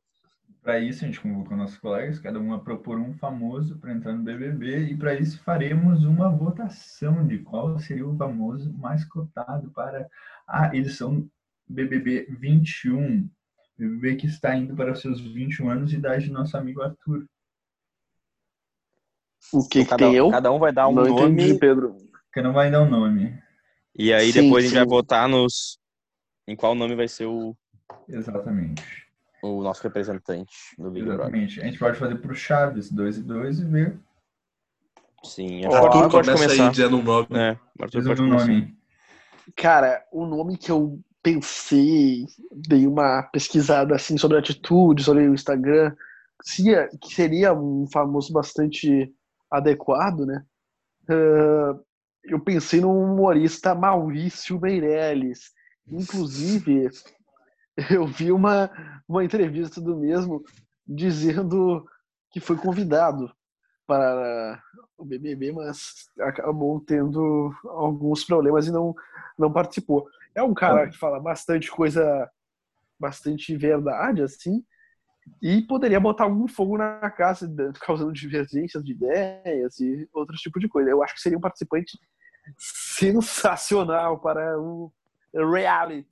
Para 0.70 0.80
isso, 0.80 1.04
a 1.04 1.08
gente 1.08 1.20
convocou 1.20 1.58
nossos 1.58 1.80
colegas, 1.80 2.20
cada 2.20 2.40
um 2.40 2.54
a 2.54 2.60
propor 2.60 3.00
um 3.00 3.12
famoso 3.16 3.80
para 3.80 3.92
entrar 3.92 4.14
no 4.14 4.22
BBB, 4.22 4.92
e 4.92 4.96
para 4.96 5.16
isso 5.16 5.42
faremos 5.42 6.04
uma 6.04 6.30
votação 6.30 7.26
de 7.26 7.40
qual 7.40 7.80
seria 7.80 8.06
o 8.06 8.16
famoso 8.16 8.72
mais 8.74 9.04
cotado 9.04 9.72
para 9.72 10.08
a 10.48 10.68
edição 10.76 11.28
BBB 11.68 12.28
21. 12.30 13.28
BBB 13.80 14.18
que 14.18 14.28
está 14.28 14.56
indo 14.56 14.76
para 14.76 14.92
os 14.92 15.02
seus 15.02 15.20
21 15.20 15.72
anos 15.72 15.90
de 15.90 15.96
idade 15.96 16.28
do 16.28 16.34
nosso 16.34 16.56
amigo 16.56 16.84
Arthur. 16.84 17.26
O 19.52 19.68
que, 19.68 19.84
que 19.84 19.90
cada, 19.90 20.06
tem 20.06 20.14
eu? 20.14 20.30
cada 20.30 20.52
um 20.52 20.60
vai 20.60 20.72
dar 20.72 20.88
um 20.88 20.94
não 20.94 21.04
nome 21.04 21.46
entendi, 21.46 21.60
Pedro. 21.60 21.98
Que 22.32 22.44
não 22.44 22.54
vai 22.54 22.70
dar 22.70 22.84
o 22.84 22.88
nome. 22.88 23.42
e 23.98 24.14
aí 24.14 24.32
Sim, 24.32 24.44
depois 24.44 24.66
a 24.66 24.68
gente 24.68 24.76
vai 24.76 24.84
sim. 24.84 24.90
votar 24.90 25.28
nos 25.28 25.80
em 26.48 26.56
qual 26.56 26.76
nome 26.76 26.94
vai 26.94 27.08
ser 27.08 27.26
o, 27.26 27.58
Exatamente. 28.08 29.09
O 29.42 29.62
nosso 29.62 29.84
representante 29.84 30.54
do 30.78 30.92
Big 30.92 31.06
Brother. 31.06 31.26
Exatamente. 31.26 31.62
A 31.62 31.66
gente 31.66 31.80
pode 31.80 31.98
fazer 31.98 32.16
por 32.16 32.36
Chaves, 32.36 32.92
dois 32.92 33.18
e 33.18 33.24
dois, 33.24 33.60
e 33.60 33.66
ver. 33.66 33.98
Sim, 35.24 35.62
que 35.62 35.66
Arthur 35.66 35.86
Arthur 35.86 36.10
pode 36.10 36.12
começa 36.12 36.32
aí 36.32 36.58
começar. 36.58 36.72
dizendo 36.72 36.98
um 36.98 37.04
nome. 37.04 37.28
É, 37.32 37.58
Arthur 37.82 38.04
pode 38.04 38.22
o 38.22 38.26
começar. 38.26 38.48
nome. 38.48 38.78
Cara, 39.56 40.04
o 40.12 40.26
nome 40.26 40.58
que 40.58 40.72
eu 40.72 41.00
pensei, 41.22 42.26
dei 42.52 42.88
uma 42.88 43.24
pesquisada 43.24 43.96
assim 43.96 44.18
sobre 44.18 44.38
atitude, 44.38 45.04
sobre 45.04 45.28
o 45.28 45.34
Instagram, 45.34 45.94
que 47.02 47.14
seria 47.14 47.54
um 47.54 47.86
famoso 47.92 48.32
bastante 48.32 49.14
adequado, 49.52 50.26
né? 50.26 50.44
Ah, 51.10 51.76
eu 52.24 52.40
pensei 52.40 52.80
no 52.80 52.92
humorista 52.92 53.74
Maurício 53.74 54.60
Meirelles. 54.60 55.52
Inclusive, 55.88 56.90
eu 57.92 58.06
vi 58.06 58.32
uma, 58.32 58.70
uma 59.08 59.24
entrevista 59.24 59.80
do 59.80 59.96
mesmo 59.96 60.44
dizendo 60.88 61.86
que 62.32 62.40
foi 62.40 62.56
convidado 62.58 63.32
para 63.88 64.62
o 64.98 65.06
BBB, 65.06 65.52
mas 65.52 66.10
acabou 66.20 66.80
tendo 66.82 67.52
alguns 67.66 68.24
problemas 68.24 68.68
e 68.68 68.72
não, 68.72 68.96
não 69.38 69.52
participou. 69.52 70.08
É 70.36 70.44
um 70.44 70.54
cara 70.54 70.88
que 70.88 70.98
fala 70.98 71.20
bastante 71.20 71.72
coisa, 71.72 72.30
bastante 73.00 73.56
verdade, 73.56 74.22
assim, 74.22 74.64
E 75.42 75.62
poderia 75.64 76.00
botar 76.00 76.28
um 76.28 76.48
fogo 76.48 76.78
na 76.78 77.10
casa, 77.10 77.52
causando 77.82 78.14
divergências 78.14 78.84
de 78.84 78.92
ideias 78.92 79.80
e 79.80 80.08
outros 80.14 80.40
tipos 80.40 80.62
de 80.62 80.68
coisa. 80.68 80.90
Eu 80.90 81.02
acho 81.02 81.16
que 81.16 81.22
seria 81.22 81.38
um 81.38 81.42
participante 81.42 81.98
sensacional 82.58 84.20
para 84.20 84.60
o 84.60 84.92
reality. 85.34 86.08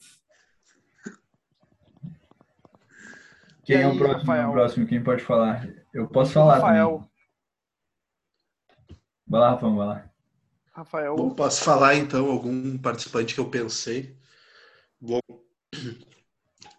Quem 3.67 3.75
E 3.75 3.81
é 3.81 3.87
o 3.87 3.91
aí, 3.91 3.97
próximo? 3.97 4.31
Rafael? 4.31 4.49
O 4.49 4.53
próximo, 4.53 4.87
quem 4.87 5.03
pode 5.03 5.23
falar? 5.23 5.67
Eu 5.93 6.07
posso 6.07 6.33
falar 6.33 6.63
também. 6.65 6.81
Rafael, 6.81 7.11
Vai 9.27 9.41
lá, 9.41 9.51
Rafão, 9.51 9.75
vai 9.75 9.87
lá. 9.87 10.09
Rafael, 10.73 11.15
Bom, 11.15 11.35
posso 11.35 11.63
falar 11.63 11.95
então 11.95 12.31
algum 12.31 12.77
participante 12.77 13.33
que 13.33 13.39
eu 13.39 13.49
pensei? 13.49 14.17
Bom, 15.01 15.19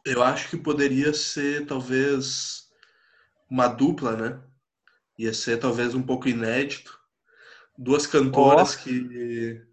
eu 0.05 0.23
acho 0.23 0.49
que 0.51 0.57
poderia 0.57 1.13
ser 1.13 1.67
talvez 1.67 2.69
uma 3.51 3.69
dupla, 3.69 4.17
né? 4.17 4.43
Ia 5.19 5.35
ser 5.35 5.59
talvez 5.59 5.95
um 5.95 6.03
pouco 6.03 6.29
inédito. 6.29 6.99
Duas 7.77 8.07
cantoras 8.07 8.77
que 8.77 9.67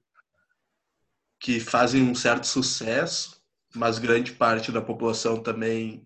que 1.39 1.59
fazem 1.59 2.01
um 2.03 2.15
certo 2.15 2.47
sucesso, 2.47 3.41
mas 3.75 3.99
grande 3.99 4.33
parte 4.33 4.71
da 4.71 4.81
população 4.81 5.41
também 5.41 6.05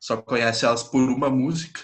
só 0.00 0.20
conhece 0.22 0.64
elas 0.64 0.82
por 0.82 1.02
uma 1.10 1.30
música, 1.30 1.80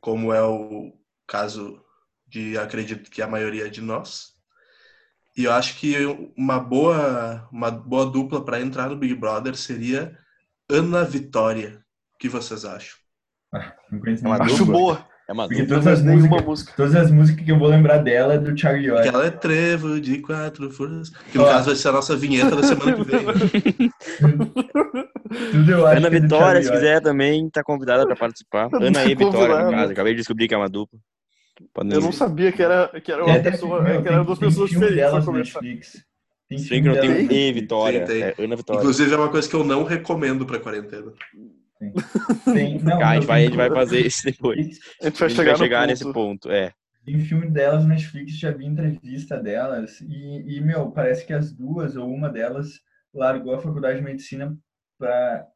como 0.00 0.32
é 0.32 0.42
o 0.42 0.92
caso 1.26 1.82
de 2.26 2.56
acredito 2.58 3.10
que 3.10 3.22
a 3.22 3.26
maioria 3.26 3.70
de 3.70 3.80
nós. 3.80 4.34
E 5.36 5.44
eu 5.44 5.52
acho 5.52 5.78
que 5.78 5.94
uma 6.36 6.58
boa, 6.58 7.48
uma 7.52 7.70
boa 7.70 8.10
dupla 8.10 8.44
para 8.44 8.60
entrar 8.60 8.90
no 8.90 8.96
Big 8.96 9.14
Brother 9.14 9.56
seria 9.56 10.18
Ana 10.70 11.04
Vitória. 11.04 11.84
O 12.14 12.18
que 12.18 12.28
vocês 12.28 12.64
acham? 12.64 12.98
Não 13.90 14.00
conheço 14.00 14.24
É 14.24 14.28
uma 14.28 14.38
acho 14.40 14.64
dupla? 14.64 14.72
boa. 14.72 15.08
É 15.28 15.32
uma 15.32 15.46
Porque 15.46 15.66
todas 15.66 15.86
as, 15.86 16.02
músicas, 16.02 16.44
música. 16.44 16.72
todas 16.74 16.94
as 16.94 17.10
músicas 17.10 17.44
que 17.44 17.52
eu 17.52 17.58
vou 17.58 17.68
lembrar 17.68 17.98
dela 17.98 18.34
é 18.34 18.38
do 18.38 18.54
Thiago 18.54 18.78
York. 18.78 19.06
Ela 19.08 19.26
é 19.26 19.30
trevo 19.30 20.00
de 20.00 20.18
quatro 20.22 20.70
forças. 20.70 21.10
Que 21.30 21.36
no 21.36 21.44
Ó. 21.44 21.48
caso 21.48 21.66
vai 21.66 21.76
ser 21.76 21.88
a 21.88 21.92
nossa 21.92 22.16
vinheta 22.16 22.56
da 22.56 22.62
semana 22.62 22.94
que 22.94 23.04
vem. 23.04 23.26
né? 23.26 23.32
Tudo 25.52 25.70
eu 25.70 25.86
acho 25.86 25.98
Ana 25.98 26.06
é 26.06 26.10
Vitória, 26.20 26.62
se 26.62 26.70
quiser 26.72 27.02
também, 27.02 27.48
tá 27.50 27.62
convidada 27.62 28.06
pra 28.06 28.16
participar. 28.16 28.68
Ana 28.72 29.04
e 29.04 29.14
Vitória, 29.14 29.64
no 29.64 29.70
caso. 29.70 29.92
Acabei 29.92 30.14
de 30.14 30.20
descobrir 30.20 30.48
que 30.48 30.54
é 30.54 30.56
uma 30.56 30.68
dupla. 30.68 30.98
Podem- 31.74 31.92
Eu 31.92 32.00
não 32.00 32.12
sabia 32.12 32.50
que 32.52 32.62
era, 32.62 32.88
que 33.00 33.10
era 33.12 33.22
Tem 33.24 33.32
uma 33.32 33.38
até- 33.40 33.50
pessoa, 33.50 33.82
meu, 33.82 34.00
que 34.00 34.08
era 34.08 34.16
tem- 34.18 34.24
duas 34.26 34.38
tem 34.38 34.48
pessoas 34.48 34.70
diferentes 34.70 35.24
pra. 35.24 35.32
Netflix. 35.32 36.04
Tem 36.48 36.58
Sei 36.58 36.80
que 36.80 36.88
não 36.88 36.94
tem 36.98 37.10
no 37.26 37.32
E. 37.32 37.52
Vitória. 37.52 38.06
Tem, 38.06 38.20
tem. 38.20 38.22
É 38.22 38.34
Ana 38.44 38.56
Vitória. 38.56 38.80
Inclusive 38.80 39.12
é 39.12 39.16
uma 39.18 39.28
coisa 39.28 39.46
que 39.46 39.54
eu 39.54 39.62
não 39.64 39.84
recomendo 39.84 40.46
para 40.46 40.58
quarentena. 40.58 41.12
Tem, 41.78 42.78
não, 42.82 43.00
a, 43.00 43.14
gente 43.14 43.26
vai, 43.26 43.42
a 43.42 43.44
gente 43.46 43.56
vai 43.56 43.70
fazer 43.70 44.06
isso 44.06 44.24
depois. 44.24 44.58
A 45.00 45.08
gente 45.08 45.16
A 45.16 45.18
vai 45.18 45.28
gente 45.28 45.36
chegar, 45.36 45.50
vai 45.50 45.56
chegar 45.58 45.80
no 45.82 45.86
nesse 45.86 46.04
ponto. 46.04 46.14
ponto. 46.14 46.50
É. 46.50 46.72
Tem 47.04 47.18
filme 47.20 47.50
delas 47.50 47.82
no 47.82 47.88
Netflix, 47.88 48.32
já 48.38 48.50
vi 48.50 48.66
entrevista 48.66 49.40
delas. 49.40 50.00
E, 50.00 50.56
e, 50.56 50.60
meu, 50.60 50.90
parece 50.90 51.24
que 51.24 51.32
as 51.32 51.52
duas, 51.52 51.96
ou 51.96 52.12
uma 52.12 52.28
delas, 52.28 52.80
largou 53.14 53.54
a 53.54 53.60
faculdade 53.60 53.98
de 53.98 54.04
medicina 54.04 54.56
pra. 54.98 55.46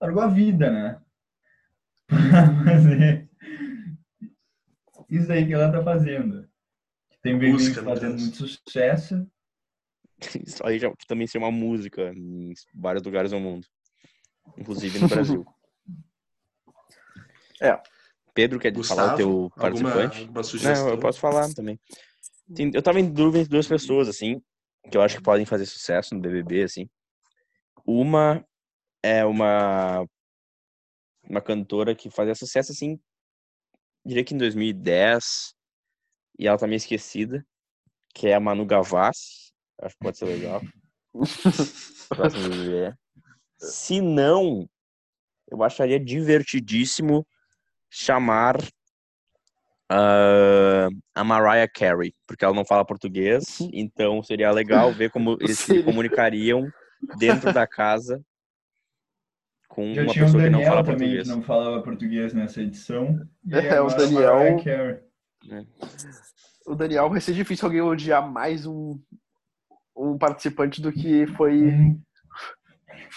largou 0.00 0.22
a 0.22 0.28
vida, 0.28 0.70
né? 0.70 1.00
Pra 2.06 2.64
fazer 2.64 3.28
isso 5.08 5.30
aí 5.30 5.46
que 5.46 5.52
ela 5.52 5.70
tá 5.70 5.82
fazendo. 5.82 6.48
Tem 7.22 7.38
bem 7.38 7.56
fazendo 7.58 8.18
muito 8.18 8.36
sucesso. 8.36 9.26
Isso 10.46 10.64
aí 10.64 10.78
já 10.78 10.92
também 11.08 11.26
ser 11.26 11.38
uma 11.38 11.50
música 11.50 12.12
em 12.14 12.52
vários 12.74 13.02
lugares 13.02 13.30
do 13.30 13.40
mundo. 13.40 13.66
Inclusive 14.56 14.98
no 14.98 15.08
Brasil. 15.08 15.44
É. 17.60 17.80
Pedro, 18.34 18.58
quer 18.58 18.74
falar 18.82 19.14
o 19.14 19.16
teu 19.16 19.28
alguma, 19.28 19.54
participante? 19.56 20.20
alguma 20.22 20.42
sugestão? 20.42 20.86
Não, 20.86 20.92
eu 20.92 20.98
posso 20.98 21.20
falar 21.20 21.52
também. 21.54 21.78
Tem- 22.54 22.70
eu 22.74 22.82
tava 22.82 23.00
em 23.00 23.10
dúvida 23.10 23.38
entre 23.38 23.50
duas 23.50 23.66
pessoas, 23.66 24.08
assim, 24.08 24.42
que 24.90 24.96
eu 24.96 25.02
acho 25.02 25.16
que 25.16 25.22
podem 25.22 25.46
fazer 25.46 25.66
sucesso 25.66 26.14
no 26.14 26.20
BBB, 26.20 26.64
assim. 26.64 26.88
Uma 27.86 28.44
é 29.02 29.24
uma 29.24 30.06
uma 31.28 31.40
cantora 31.40 31.94
que 31.94 32.10
fazia 32.10 32.34
sucesso, 32.34 32.72
assim, 32.72 33.00
diria 34.04 34.24
que 34.24 34.34
em 34.34 34.38
2010, 34.38 35.54
e 36.38 36.46
ela 36.46 36.58
tá 36.58 36.66
meio 36.66 36.76
esquecida, 36.76 37.44
que 38.14 38.28
é 38.28 38.34
a 38.34 38.40
Manu 38.40 38.66
Gavassi. 38.66 39.52
Acho 39.80 39.94
que 39.94 40.02
pode 40.02 40.18
ser 40.18 40.26
legal. 40.26 40.60
Próximo 42.08 42.48
BBB. 42.48 42.96
Se 43.58 44.00
não, 44.00 44.68
eu 45.50 45.62
acharia 45.62 45.98
divertidíssimo 46.00 47.26
chamar 47.90 48.56
ah, 49.88 50.88
a 51.14 51.24
Mariah 51.24 51.68
Carey, 51.68 52.14
porque 52.26 52.44
ela 52.44 52.54
não 52.54 52.64
fala 52.64 52.84
português, 52.84 53.58
então 53.72 54.22
seria 54.22 54.50
legal 54.50 54.92
ver 54.92 55.10
como 55.10 55.36
eles 55.40 55.58
se 55.58 55.82
comunicariam 55.82 56.68
dentro 57.18 57.52
da 57.52 57.66
casa 57.66 58.20
com 59.68 59.92
Já 59.94 60.02
uma 60.02 60.12
tinha 60.12 60.24
pessoa 60.24 60.42
que 60.42 60.50
não 60.50 60.58
Daniel 60.60 60.70
fala 60.72 60.84
também, 60.84 60.98
português. 60.98 61.22
que 61.28 61.34
não 61.34 61.42
falava 61.42 61.82
português 61.82 62.32
nessa 62.34 62.60
edição. 62.62 63.20
E 63.44 63.54
É, 63.56 63.80
o 63.80 63.88
Daniel- 63.88 64.62
Carey. 64.64 65.00
O 66.66 66.74
Daniel 66.74 67.10
vai 67.10 67.20
ser 67.20 67.34
difícil 67.34 67.66
alguém 67.66 67.82
odiar 67.82 68.26
mais 68.30 68.64
um, 68.66 68.98
um 69.94 70.16
participante 70.16 70.80
do 70.80 70.90
que 70.92 71.26
foi. 71.36 71.62
Hum, 71.64 72.00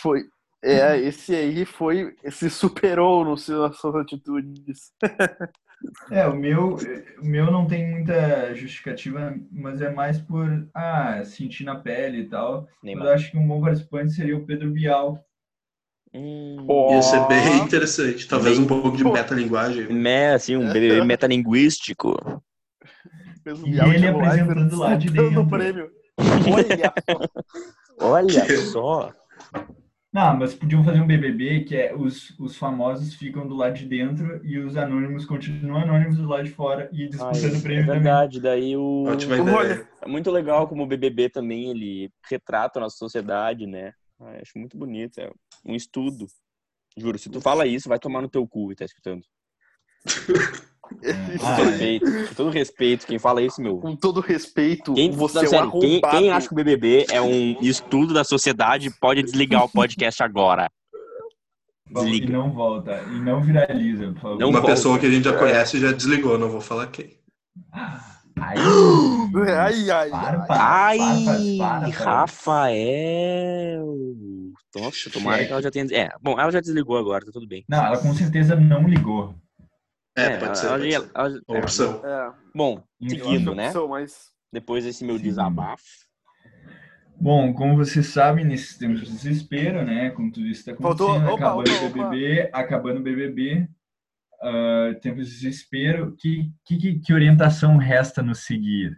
foi 0.07 0.23
é, 0.63 0.97
esse 0.97 1.35
aí 1.35 1.65
foi. 1.65 2.15
Se 2.31 2.49
superou 2.49 3.23
no 3.23 3.37
seu, 3.37 3.67
nas 3.67 3.77
suas 3.77 3.95
atitudes. 3.95 4.91
É, 6.09 6.25
o 6.25 6.35
meu, 6.35 6.75
o 7.21 7.25
meu 7.25 7.51
não 7.51 7.67
tem 7.67 7.87
muita 7.91 8.53
justificativa, 8.55 9.35
mas 9.51 9.79
é 9.79 9.91
mais 9.91 10.19
por 10.19 10.67
ah, 10.73 11.23
sentir 11.23 11.65
na 11.65 11.75
pele 11.75 12.21
e 12.21 12.25
tal. 12.29 12.67
Mas 12.83 12.95
eu 12.95 13.09
acho 13.11 13.31
que 13.31 13.37
um 13.37 13.47
bom 13.47 13.61
participante 13.61 14.11
seria 14.11 14.35
o 14.35 14.43
Pedro 14.43 14.71
Bial. 14.71 15.23
Hum, 16.13 16.65
Ia 16.89 17.01
ser 17.03 17.27
bem 17.27 17.59
interessante. 17.59 18.27
Talvez 18.27 18.57
Bem- 18.57 18.65
um 18.65 18.67
pouco 18.67 18.97
de 18.97 19.03
metalinguagem. 19.03 19.87
né, 19.93 20.33
assim, 20.33 20.55
um 20.55 20.63
metalinguístico. 21.05 22.15
Fez 23.43 23.61
o 23.61 23.67
E 23.67 23.71
Bial 23.71 23.93
ele 23.93 24.07
apresentando 24.07 24.75
lá 24.77 24.95
de 24.95 25.09
dentro. 25.11 25.41
o 25.41 25.47
prêmio. 25.47 25.91
Olha 26.51 26.93
só. 27.07 27.19
Olha 27.99 28.45
só. 28.71 29.13
Não, 30.17 30.35
mas 30.35 30.55
podiam 30.55 30.83
fazer 30.83 30.99
um 30.99 31.05
BBB 31.05 31.63
que 31.65 31.75
é 31.75 31.93
os, 31.93 32.33
os 32.39 32.57
famosos 32.57 33.13
ficam 33.13 33.47
do 33.47 33.53
lado 33.53 33.75
de 33.75 33.85
dentro 33.85 34.43
e 34.43 34.57
os 34.57 34.75
anônimos 34.75 35.27
continuam 35.27 35.83
anônimos 35.83 36.17
do 36.17 36.27
lado 36.27 36.45
de 36.45 36.49
fora 36.49 36.89
e 36.91 37.03
Ai, 37.03 37.09
disputando 37.09 37.53
o 37.53 37.57
é 37.57 37.61
prêmio 37.61 37.85
também. 37.85 38.01
verdade, 38.01 38.41
daí 38.41 38.75
o... 38.75 39.03
Ótima 39.07 39.37
ideia. 39.37 39.87
É 40.01 40.07
muito 40.07 40.31
legal 40.31 40.67
como 40.67 40.81
o 40.81 40.87
BBB 40.87 41.29
também 41.29 41.69
ele 41.69 42.11
retrata 42.27 42.79
a 42.79 42.81
nossa 42.81 42.97
sociedade, 42.97 43.67
né? 43.67 43.93
Ah, 44.19 44.39
acho 44.41 44.57
muito 44.57 44.75
bonito, 44.75 45.19
é 45.19 45.29
um 45.63 45.75
estudo. 45.75 46.25
Juro, 46.97 47.19
se 47.19 47.29
tu 47.29 47.39
fala 47.39 47.67
isso, 47.67 47.87
vai 47.87 47.99
tomar 47.99 48.23
no 48.23 48.27
teu 48.27 48.47
cu 48.47 48.71
e 48.71 48.75
tá 48.75 48.85
escutando. 48.85 49.21
Com 50.87 51.45
Ah, 51.45 51.55
todo 51.55 51.67
é. 51.69 51.71
respeito, 51.71 52.27
com 52.29 52.33
todo 52.35 52.49
respeito, 52.49 53.07
quem 53.07 53.19
fala 53.19 53.41
isso, 53.41 53.61
meu. 53.61 53.77
Com 53.77 53.95
todo 53.95 54.19
respeito, 54.21 54.93
Quem, 54.93 55.11
você 55.11 55.35
não, 55.35 55.41
é 55.43 55.45
um 55.45 55.49
sério, 55.49 55.71
quem, 55.79 56.01
quem 56.01 56.31
acha 56.31 56.47
que 56.47 56.53
o 56.53 56.55
BBB 56.55 57.05
é 57.11 57.21
um 57.21 57.57
estudo 57.61 58.13
da 58.13 58.23
sociedade 58.23 58.89
pode 58.99 59.21
desligar 59.23 59.63
o 59.63 59.69
podcast 59.69 60.23
agora. 60.23 60.69
Bom, 61.89 62.01
e 62.01 62.11
Desliga. 62.11 62.33
não 62.33 62.51
volta. 62.51 63.01
E 63.13 63.19
não 63.19 63.41
viraliza, 63.41 64.11
por 64.13 64.19
favor. 64.21 64.39
Não 64.39 64.49
Uma 64.49 64.59
volta. 64.59 64.75
pessoa 64.75 64.99
que 64.99 65.05
a 65.05 65.09
gente 65.09 65.23
já 65.23 65.37
conhece 65.37 65.79
já 65.79 65.91
desligou, 65.93 66.37
não 66.37 66.49
vou 66.49 66.59
falar 66.61 66.87
quem. 66.87 67.17
Ai, 68.39 68.57
Ai, 69.49 69.89
ai, 69.89 70.09
Para, 70.11 70.39
ai. 70.41 70.47
para. 70.47 70.63
Ai, 70.63 70.99
para, 71.57 71.79
para. 71.79 71.87
Rafael! 72.21 73.85
Nossa, 74.75 75.09
tomara 75.11 75.43
que 75.45 75.51
ela 75.51 75.61
já 75.61 75.71
tenha. 75.71 75.85
É, 75.91 76.09
bom, 76.21 76.39
ela 76.39 76.51
já 76.51 76.59
desligou 76.59 76.97
agora, 76.97 77.25
tá 77.25 77.31
tudo 77.31 77.47
bem. 77.47 77.65
Não, 77.67 77.83
ela 77.83 77.97
com 77.97 78.13
certeza 78.13 78.55
não 78.55 78.87
ligou. 78.87 79.33
É, 80.17 80.37
pode 80.37 80.57
ser. 80.59 80.65
ela 80.67 80.77
pode 80.77 80.91
ser. 80.91 81.11
ela- 81.15 81.41
Uma 81.47 81.57
é, 81.57 81.61
opção. 81.61 82.05
É, 82.05 82.33
Bom, 82.55 82.83
seguindo, 83.07 83.55
né? 83.55 83.67
opção, 83.67 83.87
mas 83.87 84.31
Depois 84.51 84.83
desse 84.85 85.03
meu 85.05 85.17
Sim. 85.17 85.23
desabafo. 85.23 85.83
Bom, 87.19 87.53
como 87.53 87.75
vocês 87.75 88.05
sabem, 88.07 88.45
nesses 88.45 88.77
tempos 88.77 89.01
de 89.01 89.11
desespero, 89.11 89.83
né? 89.83 90.11
Como 90.11 90.31
tudo 90.31 90.45
isso 90.47 90.61
está 90.69 90.75
Faltou- 90.81 91.11
acontecendo, 91.17 91.33
opa, 91.33 91.45
acabando 91.45 91.69
o 91.69 91.85
opa. 91.87 92.09
BBB, 92.09 92.49
acabando 92.53 92.99
o 92.99 93.03
BBB, 93.03 93.67
ah, 94.41 94.93
tempos 95.01 95.27
de 95.27 95.33
desespero, 95.33 96.15
que, 96.17 96.51
que, 96.65 96.77
que- 96.77 96.99
que 96.99 97.13
orientação 97.13 97.77
resta 97.77 98.21
nos 98.21 98.45
seguir? 98.45 98.95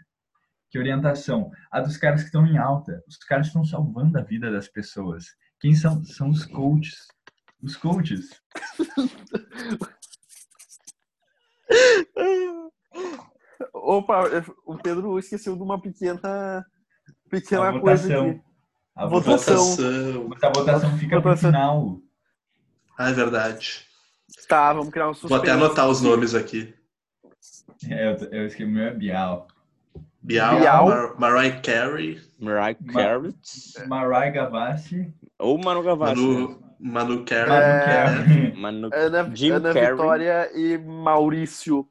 Que 0.69 0.77
orientação? 0.77 1.49
A 1.71 1.79
dos 1.82 1.97
caras 1.97 2.19
que 2.21 2.27
estão 2.27 2.45
em 2.45 2.58
alta. 2.58 3.01
Os 3.08 3.17
caras 3.17 3.47
estão 3.47 3.63
salvando 3.63 4.19
a 4.19 4.21
vida 4.21 4.51
das 4.51 4.67
pessoas. 4.67 5.25
Quem 5.60 5.73
são? 5.73 6.03
São 6.03 6.29
os 6.29 6.45
coaches. 6.45 7.08
Os 7.63 7.75
coaches. 7.75 8.29
Opa, 13.73 14.23
o 14.65 14.77
Pedro 14.77 15.17
esqueceu 15.19 15.55
de 15.55 15.62
uma 15.63 15.82
pequena 15.82 16.65
pequena 17.29 17.69
A 17.69 17.79
coisa 17.79 18.03
votação. 18.08 18.29
aqui. 18.29 18.41
A 18.95 19.05
Votação. 19.05 19.55
votação. 19.58 20.27
Mas 20.29 20.43
a 20.43 20.49
votação 20.49 20.97
fica 20.97 21.21
pro 21.21 21.29
Votação. 21.32 21.51
final. 21.51 21.99
Ah, 22.97 23.10
é 23.10 23.13
verdade. 23.13 23.86
Tá, 24.47 24.73
vamos 24.73 24.89
criar 24.91 25.10
um 25.10 25.13
suspense. 25.13 25.29
Vou 25.34 25.38
até 25.41 25.51
anotar 25.51 25.88
os 25.89 26.01
nomes 26.01 26.36
aqui. 26.36 26.73
É, 27.89 28.10
eu, 28.12 28.15
eu 28.32 28.45
escrevi 28.47 28.71
o 28.71 28.75
meu 28.75 28.86
é 28.88 28.93
Bial. 28.93 29.47
Bial, 30.21 30.60
Bial. 30.60 30.86
Mar 30.88 31.15
Mariah 31.19 31.62
Carey, 31.62 32.21
Mariah 32.39 32.77
Ma- 32.82 32.93
Carey 32.93 33.34
Marai 33.88 34.32
Gavassi. 34.34 35.13
ou 35.39 35.58
Manu 35.58 35.82
Gavassi. 35.82 36.15
Manu, 36.21 36.62
Manu 36.80 37.26
Carey. 37.26 37.50
Manu 37.50 37.80
Carey. 37.86 38.54
Manu... 38.56 38.89
Ana, 38.94 39.36
Jim 39.36 39.52
Ana 39.52 39.74
Carrey. 39.74 39.92
Vitória 39.92 40.52
e 40.56 40.78
Maurício. 40.78 41.88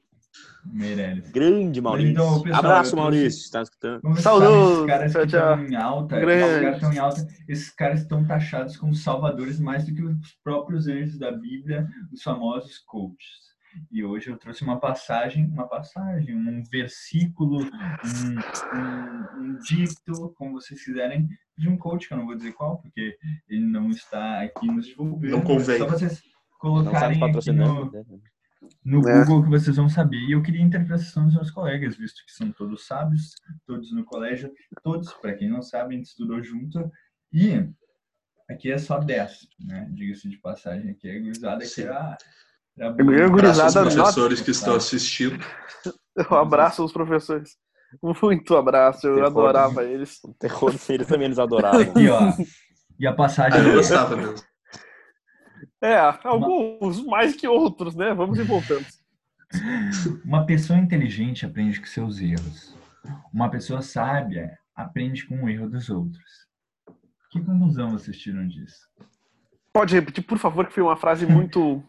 Meirelles. 0.64 1.30
Grande 1.30 1.80
Maurício. 1.80 2.10
Então, 2.12 2.42
pessoal, 2.42 2.58
Abraço, 2.58 2.96
Maurício. 2.96 3.50
Tá 3.50 3.62
escutando? 3.62 4.00
Sabem, 4.16 4.72
esses 4.72 4.86
caras 4.86 5.12
tchau, 5.12 5.24
estão 5.24 5.66
em 5.66 5.76
alta, 5.76 6.16
esses 6.18 6.60
caras 6.60 6.74
estão 6.74 6.92
em 6.92 6.98
alta, 6.98 7.28
esses 7.48 7.70
caras 7.70 8.00
estão 8.00 8.26
taxados 8.26 8.76
como 8.76 8.94
salvadores 8.94 9.60
mais 9.60 9.86
do 9.86 9.94
que 9.94 10.02
os 10.02 10.16
próprios 10.42 10.86
anjos 10.86 11.18
da 11.18 11.32
Bíblia, 11.32 11.88
os 12.12 12.22
famosos 12.22 12.78
coaches. 12.78 13.47
E 13.90 14.04
hoje 14.04 14.30
eu 14.30 14.36
trouxe 14.36 14.62
uma 14.62 14.78
passagem, 14.78 15.46
uma 15.46 15.66
passagem, 15.66 16.34
um 16.34 16.62
versículo, 16.70 17.62
um, 17.62 18.78
um, 18.78 19.42
um 19.42 19.58
dito, 19.58 20.34
como 20.36 20.60
vocês 20.60 20.84
quiserem, 20.84 21.28
de 21.56 21.68
um 21.68 21.76
coach, 21.76 22.06
que 22.06 22.14
eu 22.14 22.18
não 22.18 22.26
vou 22.26 22.36
dizer 22.36 22.52
qual, 22.52 22.78
porque 22.78 23.16
ele 23.48 23.66
não 23.66 23.90
está 23.90 24.42
aqui 24.42 24.66
nos 24.66 24.86
divulgando. 24.86 25.36
Não 25.36 25.42
convém. 25.42 25.78
Só 25.78 25.86
vocês 25.86 26.22
colocarem 26.58 27.22
aqui 27.22 27.52
no, 27.52 27.90
né? 27.90 28.04
no 28.84 29.08
É. 29.08 29.24
Google 29.24 29.44
que 29.44 29.50
vocês 29.50 29.76
vão 29.76 29.88
saber. 29.88 30.18
E 30.18 30.32
eu 30.32 30.42
queria 30.42 30.62
a 30.62 30.66
interpretação 30.66 31.24
dos 31.24 31.34
meus 31.34 31.50
colegas, 31.50 31.96
visto 31.96 32.24
que 32.24 32.32
são 32.32 32.50
todos 32.52 32.86
sábios, 32.86 33.34
todos 33.66 33.92
no 33.92 34.04
colégio, 34.04 34.52
todos, 34.82 35.12
para 35.14 35.34
quem 35.34 35.48
não 35.48 35.62
sabe, 35.62 35.94
a 35.94 35.96
gente 35.98 36.06
estudou 36.06 36.42
junto. 36.42 36.90
E 37.32 37.68
aqui 38.48 38.70
é 38.70 38.78
só 38.78 38.98
10, 38.98 39.48
né? 39.60 39.88
Diga-se 39.92 40.28
de 40.28 40.38
passagem, 40.38 40.90
aqui 40.90 41.08
é 41.08 41.18
gurizada 41.18 41.60
que 41.60 41.66
Sim. 41.66 41.82
era. 41.82 42.16
Ganhei 42.78 43.18
boa. 43.18 43.28
gurizada 43.28 43.68
Abraço 43.68 43.78
aos 43.78 43.94
nota. 43.94 44.02
professores 44.12 44.40
que 44.40 44.50
estão 44.50 44.74
assistindo. 44.76 45.44
Um 46.30 46.34
abraço 46.34 46.82
aos 46.82 46.92
professores. 46.92 47.56
Muito 48.02 48.56
abraço, 48.56 49.06
eu 49.06 49.14
Terror. 49.14 49.26
adorava 49.28 49.84
eles. 49.84 50.18
O 50.24 50.34
terror 50.34 50.74
eles 50.88 51.06
também 51.06 51.26
eles 51.26 51.38
adoravam. 51.38 51.80
E, 51.96 52.08
ó, 52.10 52.32
e 52.98 53.06
a 53.06 53.12
passagem. 53.12 53.60
Ah, 53.60 53.62
eu 53.64 53.74
gostava 53.74 54.16
mesmo. 54.16 54.34
É, 55.80 55.96
alguns 56.24 57.04
mais 57.06 57.36
que 57.36 57.46
outros, 57.46 57.94
né? 57.94 58.12
Vamos 58.14 58.36
e 58.36 58.42
voltamos. 58.42 58.98
Uma 60.24 60.44
pessoa 60.44 60.76
inteligente 60.78 61.46
aprende 61.46 61.78
com 61.80 61.86
seus 61.86 62.20
erros. 62.20 62.76
Uma 63.32 63.48
pessoa 63.48 63.80
sábia 63.80 64.58
aprende 64.74 65.24
com 65.24 65.44
o 65.44 65.48
erro 65.48 65.70
dos 65.70 65.88
outros. 65.88 66.48
Que 67.30 67.40
conclusão 67.40 67.92
vocês 67.92 68.18
tiram 68.18 68.46
disso? 68.48 68.88
Pode 69.72 69.94
repetir, 69.94 70.24
por 70.24 70.36
favor, 70.38 70.66
que 70.66 70.74
foi 70.74 70.82
uma 70.82 70.96
frase 70.96 71.26
muito 71.26 71.80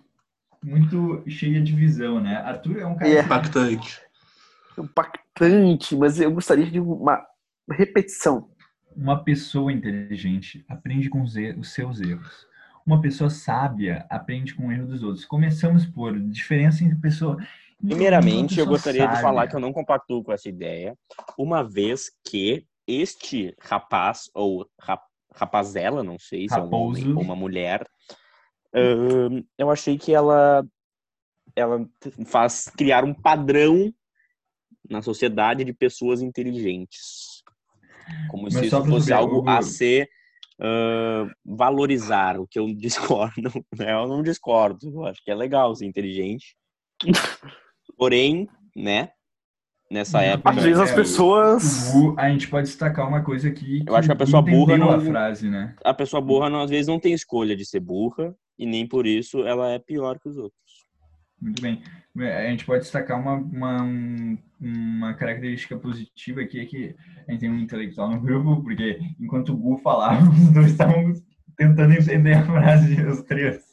Muito 0.63 1.23
cheia 1.27 1.61
de 1.61 1.73
visão, 1.73 2.19
né? 2.19 2.35
Arthur 2.37 2.79
é 2.79 2.85
um 2.85 2.95
cara. 2.95 3.09
É. 3.11 3.21
Impactante. 3.21 4.01
impactante, 4.77 5.95
mas 5.95 6.19
eu 6.19 6.31
gostaria 6.31 6.69
de 6.69 6.79
uma 6.79 7.25
repetição. 7.71 8.49
Uma 8.95 9.23
pessoa 9.23 9.71
inteligente 9.71 10.65
aprende 10.67 11.09
com 11.09 11.21
os, 11.21 11.33
seus 11.73 12.01
erros. 12.01 12.47
Uma 12.85 13.01
pessoa 13.01 13.29
sábia 13.29 14.05
aprende 14.09 14.53
com 14.55 14.67
o 14.67 14.71
erro 14.71 14.87
dos 14.87 15.03
outros. 15.03 15.25
Começamos 15.25 15.85
por 15.85 16.19
diferença 16.19 16.83
entre 16.83 16.97
pessoa. 16.97 17.37
Primeiramente, 17.81 18.59
eu 18.59 18.65
gostaria 18.65 19.01
de 19.01 19.07
sábia. 19.07 19.21
falar 19.21 19.47
que 19.47 19.55
eu 19.55 19.59
não 19.59 19.71
compactuo 19.71 20.23
com 20.23 20.33
essa 20.33 20.49
ideia, 20.49 20.97
uma 21.37 21.63
vez 21.63 22.11
que 22.25 22.65
este 22.85 23.55
rapaz, 23.61 24.29
ou 24.33 24.67
rap- 24.81 25.07
rapazela, 25.35 26.03
não 26.03 26.17
sei 26.19 26.49
se 26.49 26.55
é 26.55 26.57
um 26.57 26.73
homem 26.73 27.03
Raposo. 27.03 27.15
ou 27.15 27.21
uma 27.23 27.35
mulher, 27.35 27.85
ahn, 28.73 29.43
eu 29.57 29.69
achei 29.71 29.97
que 29.97 30.13
ela, 30.13 30.65
ela 31.55 31.87
faz 32.25 32.69
criar 32.77 33.03
um 33.03 33.13
padrão 33.13 33.93
na 34.89 35.01
sociedade 35.01 35.63
de 35.63 35.73
pessoas 35.73 36.21
inteligentes. 36.21 37.43
Como 38.29 38.43
Mas 38.43 38.53
se 38.55 38.65
isso 38.67 38.85
fosse 38.85 39.07
saber, 39.09 39.19
algo 39.21 39.47
a 39.49 39.61
ser 39.61 40.09
ah, 40.59 41.27
valorizar, 41.45 42.39
o 42.39 42.47
que 42.47 42.57
eu 42.59 42.67
discordo. 42.75 43.51
né? 43.77 43.93
Eu 43.93 44.07
não 44.07 44.21
discordo, 44.23 44.89
eu 44.91 45.05
acho 45.05 45.23
que 45.23 45.31
é 45.31 45.35
legal 45.35 45.75
ser 45.75 45.85
inteligente. 45.85 46.55
Porém, 47.97 48.47
né, 48.75 49.11
nessa 49.91 50.21
época... 50.21 50.49
Às 50.51 50.63
vezes 50.63 50.79
as 50.79 50.91
É, 50.91 50.95
pessoas. 50.95 51.93
A 52.17 52.29
gente 52.29 52.47
pode 52.47 52.67
destacar 52.67 53.07
uma 53.07 53.23
coisa 53.23 53.47
aqui. 53.49 53.83
Eu 53.85 53.95
acho 53.95 54.07
que 54.07 54.11
a 54.13 54.15
pessoa 54.15 54.41
burra 54.41 54.77
não- 54.77 54.91
a 54.91 54.99
frase, 54.99 55.49
né? 55.49 55.75
a 55.83 55.93
pessoa 55.93 56.21
burra 56.21 56.49
não- 56.49 56.61
às 56.61 56.69
vezes 56.69 56.87
não 56.87 56.99
tem 56.99 57.13
escolha 57.13 57.55
de 57.55 57.65
ser 57.65 57.79
burra 57.79 58.35
e 58.59 58.65
nem 58.65 58.85
por 58.85 59.07
isso 59.07 59.43
ela 59.47 59.69
é 59.71 59.79
pior 59.79 60.19
que 60.19 60.27
os 60.29 60.37
outros. 60.37 60.59
Muito 61.41 61.61
bem. 61.61 61.81
A 62.17 62.49
gente 62.49 62.65
pode 62.65 62.81
destacar 62.83 63.17
uma, 63.17 63.35
uma, 63.35 63.81
um- 63.81 64.37
uma 64.59 65.13
característica 65.13 65.77
positiva 65.77 66.41
aqui, 66.41 66.59
é 66.59 66.65
que 66.65 66.95
a 67.25 67.31
gente 67.31 67.39
tem 67.39 67.49
um 67.49 67.59
intelectual 67.59 68.11
no 68.11 68.19
grupo, 68.19 68.61
porque 68.61 68.99
enquanto 69.17 69.53
o 69.53 69.57
Gu 69.57 69.77
falava, 69.77 70.19
os 70.29 70.51
dois 70.51 70.71
estavam 70.71 71.13
tentando 71.55 71.93
entender 71.93 72.33
a 72.33 72.45
frase, 72.45 73.01
os 73.05 73.21
três. 73.23 73.63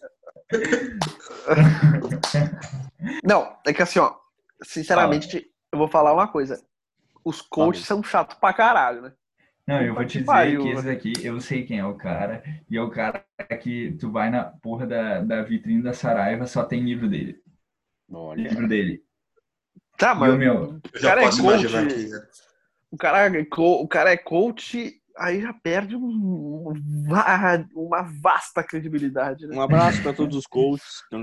Não, 3.25 3.57
é 3.66 3.72
que 3.72 3.83
assim, 3.83 3.99
ó, 3.99 4.14
sinceramente, 4.62 5.46
eu 5.72 5.79
vou 5.79 5.88
falar 5.88 6.12
uma 6.12 6.29
coisa. 6.29 6.62
Os 7.25 7.42
coaches 7.42 7.85
são 7.85 8.03
chatos 8.03 8.37
pra 8.38 8.53
caralho, 8.53 9.03
né? 9.03 9.12
Não, 9.66 9.83
eu 9.83 9.94
vou 9.94 10.05
te 10.05 10.18
dizer 10.20 10.26
pariu, 10.26 10.62
que 10.62 10.68
esse 10.68 10.85
daqui, 10.85 11.12
eu 11.24 11.40
sei 11.40 11.64
quem 11.64 11.79
é 11.79 11.85
o 11.85 11.94
cara, 11.96 12.42
e 12.70 12.76
é 12.76 12.81
o 12.83 12.90
cara 12.90 13.24
que 13.61 13.96
tu 13.98 14.11
vai 14.11 14.31
na 14.31 14.44
porra 14.44 14.87
da, 14.87 15.20
da 15.20 15.42
vitrine 15.42 15.83
da 15.83 15.92
Saraiva, 15.92 16.46
só 16.46 16.64
tem 16.64 16.85
livro 16.85 17.09
dele. 17.09 17.40
Olha, 18.11 18.48
Livro 18.48 18.68
dele. 18.68 19.02
Tá, 19.98 20.12
o 20.12 20.20
mas 20.20 20.38
meu, 20.38 20.81
Eu 20.92 21.00
já 21.00 21.09
Cara, 21.09 21.22
é 21.22 21.31
coach. 21.31 21.66
o 22.90 22.96
cara, 22.96 23.26
é 23.37 23.46
o 23.50 23.88
cara 23.88 24.12
é 24.12 24.16
coach, 24.16 24.92
aí 25.18 25.40
já 25.40 25.52
perde 25.52 25.96
um- 25.96 26.72
uma 27.74 28.02
vasta 28.22 28.62
credibilidade, 28.62 29.46
né? 29.46 29.57
um 29.57 29.61
abraço 29.61 30.02
para 30.02 30.12
todos 30.12 30.37
os 30.37 30.46
coaches 30.46 31.02
que. 31.11 31.16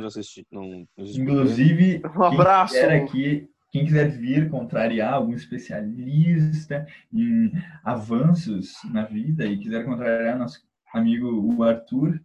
Não, 0.51 0.85
escutam. 0.97 1.23
inclusive, 1.23 2.01
Um 2.17 2.23
abraço. 2.23 2.73
Quem 2.75 2.89
aqui, 2.91 3.49
quem 3.73 3.83
quiser 3.85 4.09
vir 4.11 4.49
contrariar 4.51 5.15
algum 5.15 5.33
especialista 5.33 6.85
em 7.11 7.51
avanços 7.83 8.75
na 8.91 9.03
vida 9.03 9.47
e 9.47 9.57
quiser 9.57 9.83
contrariar 9.83 10.37
nosso 10.37 10.63
amigo 10.93 11.27
o 11.27 11.63
Arthur, 11.63 12.21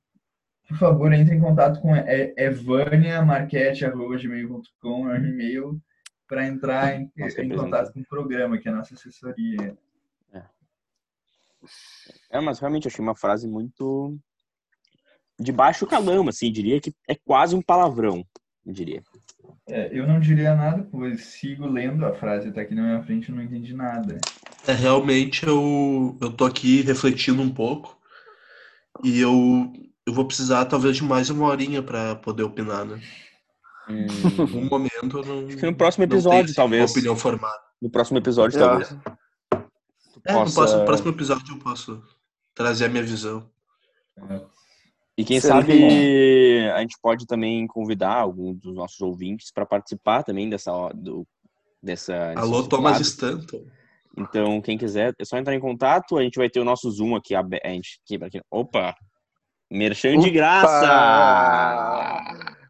por 0.69 0.77
favor, 0.77 1.11
entre 1.11 1.35
em 1.35 1.41
contato 1.41 1.81
com 1.81 1.97
e- 1.97 2.35
evaniamarquete.gmail.com, 2.37 5.11
é 5.11 5.19
um 5.19 5.25
e-mail 5.25 5.81
para 6.29 6.47
entrar 6.47 7.01
em, 7.01 7.11
em 7.17 7.57
contato 7.57 7.95
com 7.95 8.01
o 8.01 8.07
programa, 8.07 8.59
que 8.59 8.69
é 8.69 8.73
a 8.73 8.75
nossa 8.75 8.93
assessoria. 8.93 9.75
É, 12.31 12.39
mas 12.43 12.59
realmente 12.59 12.87
achei 12.87 13.03
uma 13.03 13.17
frase 13.17 13.49
muito 13.49 14.19
de 15.41 15.51
baixo 15.51 15.87
calão, 15.87 16.29
assim, 16.29 16.53
diria 16.53 16.79
que 16.79 16.93
é 17.09 17.15
quase 17.15 17.57
um 17.57 17.63
palavrão, 17.63 18.23
diria. 18.67 19.03
É, 19.69 19.91
eu 19.93 20.07
não 20.07 20.19
diria 20.19 20.55
nada, 20.55 20.87
pois 20.91 21.25
sigo 21.27 21.67
lendo 21.67 22.05
a 22.07 22.15
frase, 22.15 22.51
tá 22.53 22.61
aqui 22.63 22.75
na 22.75 22.83
minha 22.83 23.03
frente 23.03 23.29
e 23.29 23.33
não 23.35 23.43
entendi 23.43 23.75
nada. 23.75 24.19
É, 24.67 24.73
realmente 24.73 25.47
eu, 25.47 26.17
eu 26.21 26.33
tô 26.33 26.45
aqui 26.45 26.81
refletindo 26.83 27.43
um 27.43 27.51
pouco 27.53 27.99
e 29.05 29.21
eu, 29.21 29.73
eu 30.07 30.13
vou 30.13 30.25
precisar 30.27 30.65
talvez 30.65 30.97
de 30.97 31.05
mais 31.05 31.29
uma 31.31 31.47
horinha 31.47 31.83
para 31.83 32.17
poder 32.17 32.43
opinar, 32.45 32.85
né? 32.85 33.01
Em 33.89 34.05
Hum, 34.05 34.41
algum 34.41 34.65
momento 34.69 35.19
eu 35.19 35.25
não. 35.25 35.47
Acho 35.49 35.57
que 35.57 35.65
no 35.67 35.75
próximo 35.75 36.03
não 36.05 36.09
tenho, 36.11 36.19
episódio, 36.19 36.55
talvez. 36.55 36.91
Opinião 36.91 37.17
formada. 37.17 37.59
no 37.81 37.89
próximo 37.89 38.19
episódio, 38.19 38.59
É. 38.59 38.61
talvez. 38.61 38.91
É, 40.27 40.33
no 40.33 40.39
possa- 40.41 40.55
próximo, 40.55 40.85
próximo 40.85 41.11
episódio 41.11 41.55
eu 41.55 41.59
posso 41.59 42.03
trazer 42.55 42.85
a 42.85 42.89
minha 42.91 43.03
visão. 43.03 43.49
É, 44.29 44.41
E 45.19 45.25
quem 45.25 45.41
Seria 45.41 45.57
sabe 45.57 46.71
a 46.71 46.81
gente 46.81 46.97
pode 47.03 47.27
também 47.27 47.67
convidar 47.67 48.15
algum 48.15 48.55
dos 48.55 48.73
nossos 48.73 49.01
ouvintes 49.01 49.51
para 49.53 49.67
participar 49.67 50.23
também 50.23 50.49
dessa 50.49 50.71
do, 50.95 51.27
dessa 51.83 52.35
Alô, 52.37 52.63
Thomas 52.63 52.93
quadro. 52.93 53.03
Stanton. 53.03 53.65
Então, 54.17 54.61
quem 54.61 54.79
quiser, 54.79 55.13
é 55.19 55.25
só 55.25 55.37
entrar 55.37 55.57
em 55.57 55.61
contato. 55.61 56.17
A 56.17 56.23
gente 56.23 56.39
vai 56.39 56.49
ter 56.49 56.61
o 56.61 56.65
nosso 56.65 56.89
Zoom 56.89 57.17
aqui 57.17 57.35
aberto. 57.35 57.67
A 57.67 57.71
gente, 57.71 58.01
aqui, 58.05 58.31
quem- 58.31 58.43
opa! 58.49 58.95
Merchan 59.69 60.19
de 60.19 60.31
graça! 60.31 60.87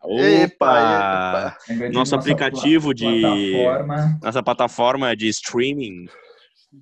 Opa! 0.02 0.18
Epa, 0.18 1.58
Nosso 1.92 2.14
aplicativo 2.14 2.94
de- 2.94 3.04
plataforma 3.20 4.18
Nossa 4.22 4.42
plataforma 4.42 5.14
de 5.14 5.28
streaming 5.28 6.06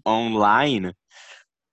online 0.06 0.92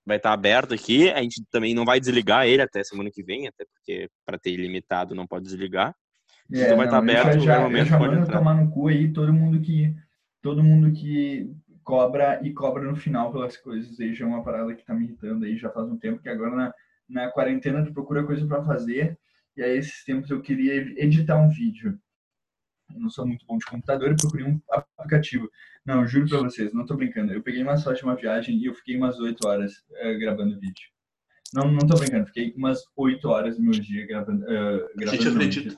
vai 0.06 0.18
estar 0.18 0.34
aberto 0.34 0.74
aqui. 0.74 1.10
A 1.12 1.22
gente 1.22 1.44
também 1.52 1.74
não 1.74 1.86
vai 1.86 2.00
desligar 2.00 2.46
ele 2.46 2.62
até 2.62 2.84
semana 2.84 3.10
que 3.12 3.24
vem, 3.24 3.48
até 3.48 3.66
porque 3.66 4.10
para 4.26 4.38
ter 4.38 4.52
ilimitado 4.52 5.16
não 5.16 5.28
pode 5.28 5.46
desligar. 5.46 5.96
É, 6.52 6.64
Então 6.64 6.78
vai 6.78 6.86
estar 6.86 6.98
eu 6.98 7.02
aberto, 7.02 7.40
Já, 7.40 7.60
momento 7.62 7.88
já 7.88 7.98
pode 7.98 8.16
entrar. 8.16 8.38
tomar 8.38 8.54
no 8.54 8.70
cu 8.70 8.88
aí 8.88 9.12
todo 9.12 9.34
mundo 9.34 9.62
que 9.62 9.96
todo 10.42 10.64
mundo 10.64 10.92
que 10.92 11.50
cobra 11.84 12.40
e 12.44 12.52
cobra 12.54 12.84
no 12.84 12.96
final 12.96 13.32
pelas 13.32 13.56
coisas. 13.58 14.00
Aí 14.00 14.14
já 14.14 14.26
é 14.26 14.28
uma 14.28 14.44
parada 14.44 14.74
que 14.76 14.86
tá 14.86 14.94
me 14.94 15.06
irritando 15.06 15.46
aí 15.46 15.58
já 15.58 15.70
faz 15.70 15.88
um 15.88 15.98
tempo 15.98 16.22
que 16.22 16.30
agora 16.30 16.56
na, 16.56 16.74
na 17.10 17.32
quarentena 17.32 17.84
tu 17.86 17.94
procura 17.94 18.26
coisa 18.26 18.46
para 18.46 18.64
fazer 18.64 19.18
e 19.56 19.62
aí 19.64 19.78
esses 19.78 20.04
tempos 20.04 20.30
eu 20.30 20.42
queria 20.42 20.76
editar 21.02 21.38
um 21.38 21.50
vídeo. 21.50 21.98
eu 22.94 23.00
não 23.00 23.10
sou 23.10 23.26
muito 23.26 23.46
bom 23.46 23.58
de 23.58 23.66
computador 23.66 24.12
e 24.12 24.16
procurei 24.16 24.46
um 24.46 24.60
aplicativo. 24.70 25.50
Não, 25.86 26.08
juro 26.08 26.28
pra 26.28 26.40
vocês, 26.40 26.74
não 26.74 26.86
tô 26.86 26.96
brincando. 26.96 27.34
Eu 27.34 27.44
peguei 27.44 27.62
uma 27.62 27.78
sorte 27.78 28.04
uma 28.04 28.16
viagem 28.16 28.58
e 28.58 28.66
eu 28.66 28.74
fiquei 28.74 28.96
umas 28.96 29.20
8 29.20 29.48
horas 29.48 29.74
uh, 29.74 30.20
gravando 30.20 30.60
vídeo. 30.60 30.86
Não, 31.54 31.72
não 31.72 31.86
tô 31.86 31.96
brincando, 31.98 32.28
fiquei 32.28 32.54
umas 32.56 32.82
8 32.96 33.28
horas 33.28 33.58
do 33.58 33.64
meu 33.64 33.72
dia 33.72 34.08
gravando. 34.08 34.44
Uh, 34.44 34.88
gravando 34.96 35.78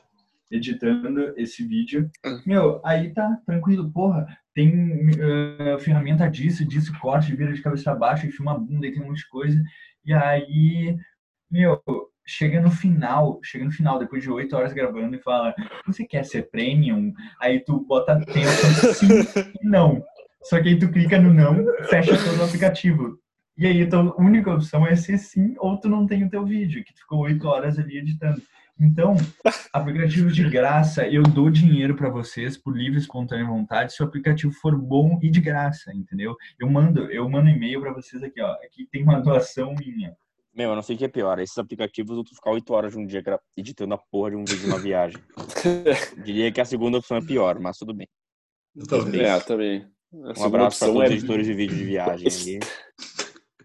editando 0.52 1.34
esse 1.38 1.66
vídeo. 1.68 2.10
Meu, 2.46 2.82
aí 2.86 3.14
tá, 3.14 3.42
tranquilo, 3.46 3.92
porra. 3.92 4.28
Tem 4.54 5.10
uh, 5.10 5.80
ferramenta 5.80 6.30
disso, 6.30 6.66
disso, 6.66 6.98
corte, 7.00 7.36
vira 7.36 7.54
de 7.54 7.62
cabeça 7.62 7.84
pra 7.84 7.96
baixo, 7.96 8.26
e 8.26 8.32
filma 8.32 8.54
a 8.54 8.58
bunda 8.58 8.88
e 8.88 8.92
tem 8.92 9.02
um 9.02 9.08
monte 9.08 9.18
de 9.18 9.30
coisa. 9.30 9.62
E 10.06 10.14
aí, 10.14 10.96
meu, 11.52 11.82
chega 12.26 12.60
no 12.60 12.72
final, 12.72 13.40
chega 13.44 13.66
no 13.66 13.72
final, 13.72 14.00
depois 14.00 14.24
de 14.24 14.30
oito 14.30 14.56
horas 14.56 14.74
gravando, 14.74 15.16
e 15.16 15.22
fala: 15.22 15.54
Você 15.86 16.06
quer 16.06 16.26
ser 16.26 16.50
premium? 16.50 17.14
Aí 17.40 17.60
tu 17.60 17.86
bota 17.88 18.20
tempo 18.20 18.50
sim 18.94 19.08
e 19.62 19.68
não. 19.68 20.04
Só 20.44 20.62
que 20.62 20.70
aí 20.70 20.80
tu 20.80 20.92
clica 20.92 21.20
no 21.20 21.34
não, 21.34 21.56
fecha 21.90 22.18
todo 22.18 22.40
o 22.40 22.44
aplicativo. 22.44 23.18
E 23.58 23.66
aí 23.66 23.84
a 23.84 23.90
tua 23.90 24.22
única 24.22 24.54
opção 24.54 24.86
é 24.86 24.96
ser 24.96 25.18
sim, 25.18 25.56
ou 25.60 25.80
tu 25.80 25.88
não 25.88 26.06
tem 26.06 26.24
o 26.24 26.30
teu 26.30 26.46
vídeo, 26.46 26.84
que 26.84 26.94
tu 26.94 27.00
ficou 27.00 27.20
oito 27.22 27.48
horas 27.48 27.80
ali 27.80 27.98
editando. 27.98 28.42
Então, 28.78 29.16
aplicativos 29.72 30.36
de 30.36 30.48
graça, 30.50 31.08
eu 31.08 31.24
dou 31.24 31.50
dinheiro 31.50 31.96
para 31.96 32.10
vocês 32.10 32.58
por 32.58 32.76
livre 32.76 33.00
espontânea 33.00 33.46
vontade 33.46 33.94
se 33.94 34.04
o 34.04 34.06
aplicativo 34.06 34.52
for 34.52 34.78
bom 34.78 35.18
e 35.24 35.32
de 35.32 35.40
graça, 35.40 35.94
entendeu? 35.94 36.36
Eu 36.60 36.70
mando, 36.70 37.10
eu 37.10 37.28
mando 37.30 37.50
e-mail 37.50 37.80
para 37.80 37.94
vocês 37.94 38.22
aqui, 38.22 38.42
ó. 38.42 38.52
Aqui 38.66 38.86
tem 38.92 39.02
uma 39.04 39.22
doação 39.22 39.74
minha. 39.74 40.14
Meu, 40.56 40.70
eu 40.70 40.76
não 40.76 40.82
sei 40.82 40.96
o 40.96 41.00
que 41.00 41.06
é 41.06 41.10
pior. 41.10 41.38
Esses 41.40 41.58
aplicativos, 41.58 42.24
tu 42.24 42.34
ficar 42.34 42.52
8 42.52 42.74
horas 42.74 42.94
de 42.94 43.00
um 43.00 43.06
dia 43.06 43.22
editando 43.58 43.94
a 43.94 43.98
porra 43.98 44.32
de 44.32 44.38
um 44.38 44.46
vídeo 44.46 44.70
na 44.70 44.78
viagem. 44.78 45.22
Diria 46.24 46.50
que 46.52 46.62
a 46.62 46.66
segunda 46.66 46.98
opção 46.98 47.18
é 47.18 47.22
pior, 47.22 47.60
mas 47.60 47.78
tudo 47.78 47.94
bem. 47.94 48.08
Talvez. 48.88 49.22
É, 49.22 49.40
também. 49.42 49.86
Um 50.14 50.46
abraço 50.46 50.80
para 50.80 50.88
todos 50.88 51.04
é- 51.04 51.08
os 51.08 51.12
editores 51.12 51.46
de 51.46 51.54
vídeo 51.54 51.76
de 51.76 51.84
viagem 51.84 52.28
é. 52.28 52.30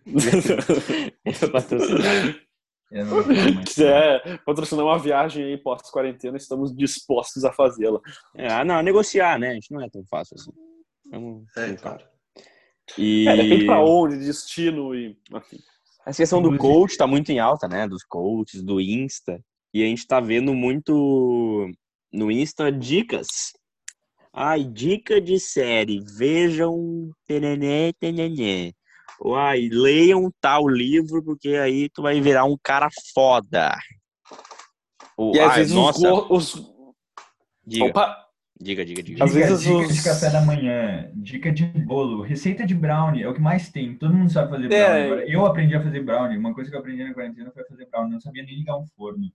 Eu 2.91 3.07
mais. 3.07 3.68
quiser 3.68 4.43
patrocinar 4.45 4.84
uma 4.84 4.99
viagem 4.99 5.45
aí 5.45 5.57
pós-quarentena, 5.57 6.36
estamos 6.36 6.74
dispostos 6.74 7.45
a 7.45 7.53
fazê-la. 7.53 8.01
É, 8.36 8.49
ah, 8.49 8.64
não, 8.64 8.82
negociar, 8.82 9.38
né? 9.38 9.51
A 9.51 9.55
gente 9.55 9.72
não 9.72 9.80
é 9.80 9.88
tão 9.88 10.05
fácil 10.07 10.34
assim. 10.34 10.51
Vamos 11.09 11.45
É, 11.57 11.72
claro. 11.74 12.05
E 12.99 13.28
É, 13.28 13.36
depende 13.36 13.66
pra 13.66 13.80
onde, 13.80 14.18
destino 14.18 14.93
e. 14.93 15.16
Enfim. 15.32 15.59
Essa 16.07 16.22
questão 16.22 16.40
do 16.42 16.57
coach 16.57 16.96
tá 16.96 17.07
muito 17.07 17.30
em 17.30 17.38
alta, 17.38 17.68
né? 17.68 17.86
Dos 17.88 18.03
coaches, 18.05 18.62
do 18.62 18.80
Insta. 18.80 19.40
E 19.72 19.82
a 19.82 19.86
gente 19.86 20.07
tá 20.07 20.18
vendo 20.20 20.53
muito 20.55 21.70
no 22.12 22.30
Insta 22.30 22.70
dicas. 22.72 23.26
Ai, 24.32 24.64
dica 24.64 25.20
de 25.20 25.38
série. 25.38 26.01
Vejam. 26.16 27.11
Tenené, 27.26 27.92
tenené. 28.01 28.72
Ou 29.20 29.36
ai, 29.36 29.68
leiam 29.70 30.30
tal 30.40 30.66
livro, 30.66 31.22
porque 31.22 31.51
aí 31.51 31.88
tu 31.90 32.01
vai 32.03 32.20
virar 32.20 32.44
um 32.44 32.57
cara 32.62 32.88
foda. 33.14 33.76
Ou, 35.16 35.34
E 35.36 35.40
às 35.40 35.57
vezes 35.57 35.74
nossa, 35.74 35.98
os, 35.98 36.28
go- 36.28 36.34
os. 36.34 36.72
diga, 37.66 37.86
Opa! 37.86 38.26
Diga, 38.61 38.84
diga, 38.84 39.02
diga. 39.02 39.24
Às 39.24 39.32
Dica, 39.32 39.46
vezes 39.46 39.62
dica 39.62 39.76
os- 39.76 39.94
de 39.94 40.02
café 40.04 40.30
da 40.30 40.40
manhã, 40.42 41.11
dica 41.14 41.50
de 41.50 41.64
bolo, 41.64 42.22
receita 42.22 42.66
de 42.66 42.74
brownie, 42.74 43.22
é 43.22 43.28
o 43.28 43.34
que 43.34 43.40
mais 43.40 43.70
tem. 43.70 43.96
Todo 43.96 44.14
mundo 44.14 44.30
sabe 44.30 44.50
fazer 44.50 44.72
É. 44.72 44.84
brownie 44.84 45.04
agora. 45.06 45.30
Eu 45.30 45.46
aprendi 45.46 45.74
a 45.74 45.82
fazer 45.82 46.02
brownie. 46.02 46.36
Uma 46.38 46.54
coisa 46.54 46.68
que 46.70 46.76
eu 46.76 46.80
aprendi 46.80 47.02
na 47.04 47.14
quarentena 47.14 47.50
foi 47.50 47.64
fazer 47.64 47.86
brownie. 47.86 48.12
Não 48.12 48.20
sabia 48.20 48.42
nem 48.42 48.56
ligar 48.56 48.76
um 48.76 48.86
forno. 48.96 49.30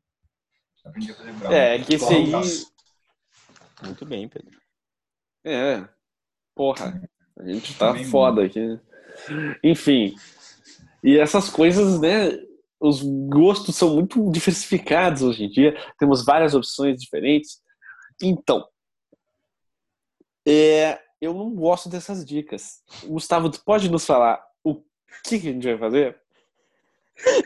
Aprendi 0.86 1.12
a 1.12 1.16
fazer 1.16 1.32
brownie. 1.34 1.58
É, 1.58 1.80
que 1.80 1.96
esse 1.96 2.14
aí. 2.14 2.32
Muito 3.84 4.06
bem, 4.06 4.28
Pedro. 4.30 4.58
É. 5.44 5.84
Porra. 6.56 7.02
A 7.38 7.44
gente 7.48 7.74
tá 7.78 7.88
Também 7.90 8.06
foda 8.06 8.46
aqui. 8.46 8.80
Enfim. 9.64 10.16
E 11.04 11.18
essas 11.18 11.50
coisas, 11.50 12.00
né? 12.00 12.32
Os 12.80 13.02
gostos 13.02 13.76
são 13.76 13.96
muito 13.96 14.32
diversificados 14.32 15.22
hoje 15.22 15.46
em 15.46 15.50
dia. 15.50 15.76
Temos 15.98 16.24
várias 16.24 16.54
opções 16.54 17.00
diferentes. 17.00 17.60
Então. 18.22 18.66
É, 20.48 21.00
eu 21.20 21.34
não 21.34 21.54
gosto 21.54 21.90
dessas 21.90 22.26
dicas. 22.26 22.84
Gustavo, 23.06 23.50
tu 23.50 23.64
pode 23.64 23.90
nos 23.90 24.06
falar 24.06 24.44
o 24.64 24.76
que, 25.24 25.40
que 25.40 25.50
a 25.50 25.52
gente 25.52 25.68
vai 25.68 25.78
fazer? 25.78 26.18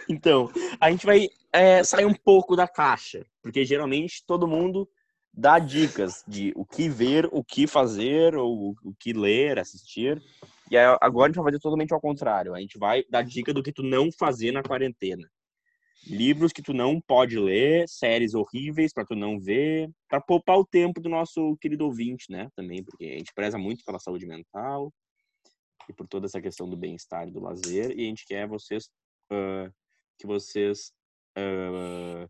Então, 0.09 0.51
a 0.79 0.89
gente 0.89 1.05
vai 1.05 1.29
é, 1.53 1.83
sair 1.83 2.05
um 2.05 2.13
pouco 2.13 2.55
da 2.55 2.67
caixa, 2.67 3.23
porque 3.41 3.63
geralmente 3.63 4.23
todo 4.25 4.47
mundo 4.47 4.89
dá 5.31 5.59
dicas 5.59 6.23
de 6.27 6.51
o 6.55 6.65
que 6.65 6.89
ver, 6.89 7.29
o 7.31 7.43
que 7.43 7.67
fazer, 7.67 8.35
ou 8.35 8.75
o 8.83 8.93
que 8.99 9.13
ler, 9.13 9.59
assistir. 9.59 10.21
E 10.71 10.77
agora 10.77 11.25
a 11.25 11.27
gente 11.29 11.35
vai 11.35 11.45
fazer 11.45 11.59
totalmente 11.59 11.93
ao 11.93 12.01
contrário. 12.01 12.53
A 12.53 12.59
gente 12.59 12.77
vai 12.77 13.03
dar 13.09 13.23
dica 13.23 13.53
do 13.53 13.63
que 13.63 13.71
tu 13.71 13.83
não 13.83 14.11
fazer 14.11 14.51
na 14.51 14.63
quarentena. 14.63 15.29
Livros 16.07 16.51
que 16.51 16.61
tu 16.61 16.73
não 16.73 16.99
pode 16.99 17.37
ler, 17.37 17.87
séries 17.87 18.33
horríveis 18.33 18.93
para 18.93 19.05
tu 19.05 19.15
não 19.15 19.39
ver, 19.39 19.89
para 20.07 20.21
poupar 20.21 20.57
o 20.57 20.65
tempo 20.65 20.99
do 20.99 21.09
nosso 21.09 21.57
querido 21.57 21.85
ouvinte, 21.85 22.31
né? 22.31 22.49
Também, 22.55 22.83
porque 22.83 23.05
a 23.05 23.17
gente 23.17 23.33
preza 23.33 23.57
muito 23.57 23.83
pela 23.83 23.99
saúde 23.99 24.25
mental 24.25 24.93
e 25.89 25.93
por 25.93 26.07
toda 26.07 26.25
essa 26.25 26.41
questão 26.41 26.69
do 26.69 26.77
bem-estar 26.77 27.27
e 27.27 27.31
do 27.31 27.39
lazer, 27.39 27.91
e 27.97 28.05
a 28.05 28.07
gente 28.07 28.25
quer 28.25 28.47
vocês 28.47 28.89
ah, 29.31 29.71
que 30.17 30.25
vocês 30.27 30.91
ah, 31.35 32.27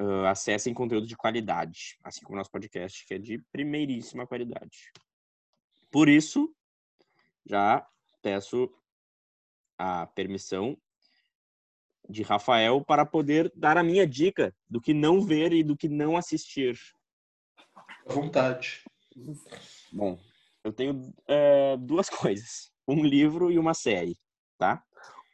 ah, 0.00 0.30
acessem 0.30 0.74
conteúdo 0.74 1.06
de 1.06 1.16
qualidade, 1.16 1.98
assim 2.04 2.22
como 2.22 2.34
o 2.34 2.38
nosso 2.38 2.50
podcast, 2.50 3.04
que 3.06 3.14
é 3.14 3.18
de 3.18 3.38
primeiríssima 3.52 4.26
qualidade. 4.26 4.92
Por 5.90 6.08
isso, 6.08 6.54
já 7.44 7.86
peço 8.22 8.70
a 9.78 10.06
permissão 10.06 10.76
de 12.08 12.22
Rafael 12.22 12.84
para 12.84 13.04
poder 13.04 13.52
dar 13.54 13.76
a 13.76 13.82
minha 13.82 14.06
dica 14.06 14.54
do 14.68 14.80
que 14.80 14.92
não 14.94 15.20
ver 15.20 15.52
e 15.52 15.62
do 15.62 15.76
que 15.76 15.88
não 15.88 16.16
assistir. 16.16 16.78
À 18.08 18.12
vontade. 18.12 18.82
Bom, 19.92 20.18
eu 20.64 20.72
tenho 20.72 21.12
eh, 21.28 21.76
duas 21.78 22.08
coisas: 22.10 22.70
um 22.86 23.04
livro 23.04 23.50
e 23.50 23.58
uma 23.58 23.74
série, 23.74 24.16
tá? 24.58 24.82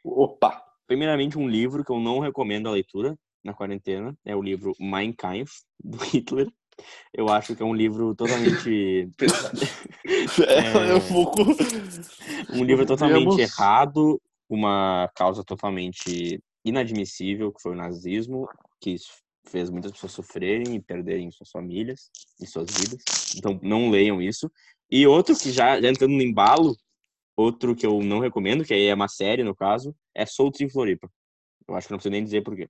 Opa! 0.03 0.63
Primeiramente, 0.87 1.37
um 1.37 1.47
livro 1.47 1.83
que 1.83 1.91
eu 1.91 1.99
não 1.99 2.19
recomendo 2.19 2.67
a 2.67 2.71
leitura 2.71 3.17
na 3.43 3.53
quarentena 3.53 4.15
é 4.25 4.35
o 4.35 4.41
livro 4.41 4.73
Mein 4.79 5.13
Kampf, 5.13 5.61
do 5.83 5.97
Hitler. 6.03 6.47
Eu 7.13 7.29
acho 7.29 7.55
que 7.55 7.61
é 7.61 7.65
um 7.65 7.73
livro 7.73 8.15
totalmente. 8.15 9.09
É, 10.47 10.89
É. 10.89 10.95
um 10.95 11.07
pouco. 11.07 11.41
Um 12.51 12.63
livro 12.63 12.85
totalmente 12.85 13.35
Vemos. 13.35 13.39
errado, 13.39 14.21
uma 14.49 15.09
causa 15.15 15.43
totalmente 15.43 16.41
inadmissível, 16.63 17.51
que 17.51 17.61
foi 17.61 17.73
o 17.73 17.75
nazismo, 17.75 18.47
que 18.79 18.95
fez 19.45 19.69
muitas 19.69 19.91
pessoas 19.91 20.13
sofrerem 20.13 20.75
e 20.75 20.81
perderem 20.81 21.29
suas 21.31 21.49
famílias 21.49 22.09
e 22.39 22.47
suas 22.47 22.71
vidas. 22.71 23.03
Então, 23.35 23.59
não 23.61 23.89
leiam 23.89 24.21
isso. 24.21 24.51
E 24.89 25.05
outro 25.05 25.35
que 25.37 25.51
já, 25.51 25.81
já 25.81 25.89
entrando 25.89 26.13
no 26.13 26.21
embalo, 26.21 26.75
outro 27.35 27.75
que 27.75 27.85
eu 27.85 28.01
não 28.01 28.19
recomendo, 28.19 28.63
que 28.63 28.73
aí 28.73 28.85
é 28.85 28.93
uma 28.93 29.07
série, 29.07 29.43
no 29.43 29.55
caso, 29.55 29.95
é 30.15 30.25
Soltos 30.25 30.61
em 30.61 30.69
Floripa. 30.69 31.09
Eu 31.67 31.75
acho 31.75 31.87
que 31.87 31.91
não 31.91 31.97
preciso 31.97 32.11
nem 32.11 32.23
dizer 32.23 32.43
por 32.43 32.55
quê. 32.55 32.69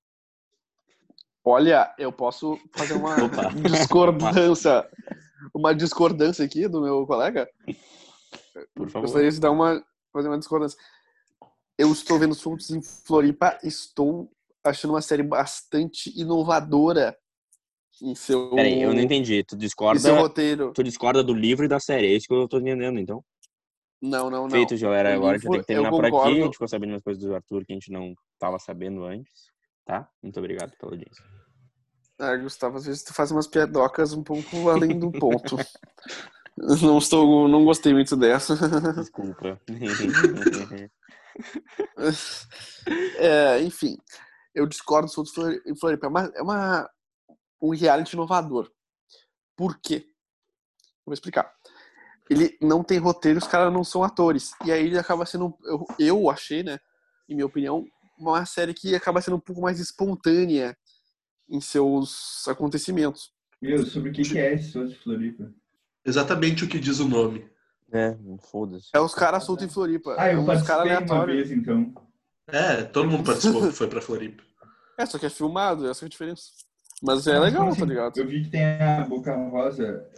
Olha, 1.43 1.93
eu 1.97 2.11
posso 2.11 2.57
fazer 2.73 2.93
uma 2.93 3.17
Opa. 3.25 3.49
discordância, 3.49 4.89
uma 5.53 5.75
discordância 5.75 6.45
aqui 6.45 6.67
do 6.67 6.81
meu 6.81 7.05
colega. 7.05 7.49
Por 8.73 8.89
favor. 8.89 9.07
Gostaria 9.07 9.29
de 9.31 9.39
dar 9.39 9.51
uma, 9.51 9.83
fazer 10.13 10.29
uma 10.29 10.39
discordância. 10.39 10.79
Eu 11.83 11.91
estou 11.91 12.17
vendo 12.17 12.33
Soltos 12.33 12.69
em 12.69 12.81
Floripa, 12.81 13.59
estou 13.61 14.31
achando 14.63 14.91
uma 14.91 15.01
série 15.01 15.21
bastante 15.21 16.17
inovadora 16.17 17.13
em 18.01 18.15
seu, 18.15 18.51
Peraí, 18.51 18.81
eu 18.81 18.93
não 18.93 19.01
entendi. 19.01 19.43
Tu 19.43 19.57
discorda, 19.57 20.13
roteiro. 20.13 20.71
tu 20.71 20.81
discorda 20.81 21.21
do 21.21 21.33
livro 21.33 21.65
e 21.65 21.67
da 21.67 21.81
série. 21.81 22.07
É 22.07 22.15
isso 22.15 22.25
que 22.25 22.33
eu 22.33 22.47
tô 22.47 22.59
entendendo, 22.59 22.97
então. 22.97 23.21
Não, 24.01 24.29
não, 24.29 24.43
não. 24.43 24.49
Feito, 24.49 24.77
galera. 24.77 25.09
O 25.09 25.13
Agora 25.15 25.35
a 25.35 25.37
gente 25.37 25.51
tem 25.51 25.59
que 25.59 25.67
terminar 25.67 25.89
por 25.89 26.05
aqui. 26.05 26.15
A 26.15 26.29
gente 26.45 26.53
ficou 26.53 26.69
sabendo 26.69 26.91
umas 26.91 27.03
coisas 27.03 27.21
do 27.21 27.35
Arthur 27.35 27.65
que 27.65 27.73
a 27.73 27.75
gente 27.75 27.91
não 27.91 28.13
tava 28.39 28.57
sabendo 28.59 29.03
antes. 29.03 29.51
Tá? 29.85 30.07
Muito 30.21 30.39
obrigado 30.39 30.71
pela 30.77 30.93
audiência. 30.93 31.21
Ah, 32.17 32.37
Gustavo, 32.37 32.77
às 32.77 32.85
vezes 32.85 33.03
tu 33.03 33.13
faz 33.13 33.29
umas 33.29 33.45
piadocas 33.45 34.13
um 34.13 34.23
pouco 34.23 34.69
além 34.69 34.97
do 34.97 35.11
ponto. 35.11 35.57
não 36.81 36.97
estou, 36.97 37.49
não 37.49 37.65
gostei 37.65 37.93
muito 37.93 38.15
dessa. 38.15 38.55
Desculpa. 38.95 39.59
É, 43.17 43.61
enfim, 43.61 43.97
eu 44.53 44.67
discordo 44.67 45.07
do 45.07 45.11
Soltos 45.11 45.33
em 45.65 45.75
Floripa. 45.75 46.05
É, 46.05 46.09
uma, 46.09 46.31
é 46.35 46.41
uma- 46.41 46.89
um 47.61 47.69
reality 47.71 48.13
inovador. 48.13 48.69
Por 49.55 49.79
quê? 49.79 50.05
Vou 51.05 51.13
explicar. 51.13 51.51
Ele 52.29 52.57
não 52.61 52.83
tem 52.83 52.97
roteiro, 52.97 53.39
os 53.39 53.47
caras 53.47 53.71
não 53.71 53.83
são 53.83 54.03
atores. 54.03 54.51
E 54.65 54.71
aí 54.71 54.85
ele 54.85 54.97
acaba 54.97 55.25
sendo, 55.25 55.57
eu, 55.63 55.85
eu 55.99 56.29
achei, 56.29 56.63
né, 56.63 56.79
em 57.29 57.35
minha 57.35 57.45
opinião, 57.45 57.85
uma 58.17 58.45
série 58.45 58.73
que 58.73 58.95
acaba 58.95 59.21
sendo 59.21 59.37
um 59.37 59.41
pouco 59.41 59.61
mais 59.61 59.79
espontânea 59.79 60.77
em 61.49 61.59
seus 61.61 62.47
acontecimentos. 62.47 63.33
Meu, 63.61 63.85
sobre 63.85 64.09
o 64.09 64.13
que, 64.13 64.23
que 64.23 64.37
é 64.37 64.53
esse 64.53 64.71
de 64.85 64.95
Floripa? 64.95 65.53
Exatamente 66.05 66.65
o 66.65 66.69
que 66.69 66.79
diz 66.79 66.99
o 66.99 67.07
nome. 67.07 67.49
É, 67.93 68.17
foda-se. 68.51 68.89
É 68.93 68.99
os 68.99 69.13
caras 69.13 69.43
soltos 69.43 69.65
em 69.65 69.69
Floripa. 69.69 70.15
Ah, 70.17 70.27
é 70.29 70.33
eu 70.35 70.43
caras 70.45 70.65
participei 70.65 70.75
uma 70.75 70.81
aleatórios. 70.95 71.35
vez, 71.49 71.51
então. 71.51 71.93
É, 72.47 72.83
todo 72.83 73.09
mundo 73.09 73.23
participou 73.23 73.61
que 73.61 73.71
foi 73.73 73.87
pra 73.87 74.01
Floripa. 74.01 74.43
É, 74.97 75.05
só 75.05 75.17
que 75.19 75.25
é 75.27 75.29
filmado, 75.29 75.87
essa 75.89 76.03
é 76.03 76.07
a 76.07 76.09
diferença. 76.09 76.43
Mas 77.01 77.27
é 77.27 77.37
legal, 77.39 77.67
assim? 77.67 77.79
tá 77.81 77.85
ligado? 77.85 78.17
Eu 78.17 78.27
vi 78.27 78.43
que 78.43 78.49
tem 78.49 78.63
a 78.65 79.05
Boca 79.05 79.35
Rosa. 79.35 80.09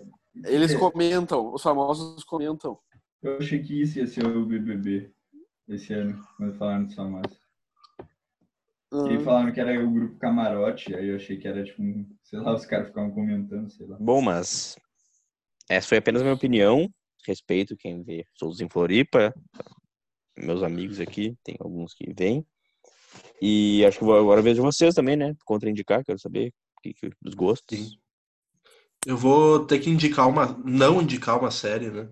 Eles 0.45 0.71
É, 0.73 0.77
comentam, 0.77 1.53
os 1.53 1.61
famosos 1.61 2.23
comentam. 2.23 2.77
Eu 3.21 3.37
achei 3.37 3.61
que 3.61 3.81
isso 3.81 3.97
ia 3.99 4.07
ser 4.07 4.25
o 4.25 4.45
BBB 4.45 5.11
esse 5.67 5.93
ano, 5.93 6.21
quando 6.37 6.53
falaram 6.57 6.85
de 6.85 6.95
famosos. 6.95 7.39
E 8.93 9.15
Ah, 9.15 9.19
falaram 9.23 9.51
que 9.51 9.59
era 9.59 9.83
o 9.83 9.91
grupo 9.91 10.17
Camarote, 10.19 10.93
aí 10.95 11.09
eu 11.09 11.15
achei 11.15 11.37
que 11.37 11.47
era 11.47 11.63
tipo, 11.63 11.81
um, 11.81 12.05
sei 12.23 12.39
lá, 12.39 12.53
os 12.53 12.65
caras 12.65 12.87
ficavam 12.87 13.11
comentando, 13.11 13.69
sei 13.69 13.85
lá. 13.87 13.97
Bom, 13.99 14.21
mas 14.21 14.77
essa 15.69 15.87
foi 15.89 15.97
apenas 15.97 16.21
a 16.21 16.25
minha 16.25 16.35
opinião. 16.35 16.87
Respeito 17.25 17.75
quem 17.77 18.03
vê 18.03 18.25
shows 18.37 18.61
em 18.61 18.69
Floripa. 18.69 19.33
Meus 20.37 20.61
amigos 20.61 20.99
aqui, 20.99 21.35
tem 21.43 21.55
alguns 21.59 21.93
que 21.93 22.13
vêm. 22.13 22.45
E 23.41 23.85
acho 23.85 23.99
que 23.99 24.05
agora 24.05 24.41
vejo 24.41 24.61
vocês 24.61 24.93
também, 24.93 25.15
né? 25.15 25.35
Contraindicar, 25.45 26.03
quero 26.03 26.19
saber 26.19 26.53
que, 26.81 26.93
que, 26.93 27.09
dos 27.21 27.33
gostos. 27.33 27.77
Sim. 27.77 27.97
Eu 29.05 29.17
vou 29.17 29.65
ter 29.65 29.79
que 29.79 29.89
indicar 29.89 30.27
uma. 30.27 30.57
Não 30.65 31.01
indicar 31.01 31.39
uma 31.39 31.51
série, 31.51 31.89
né? 31.89 32.09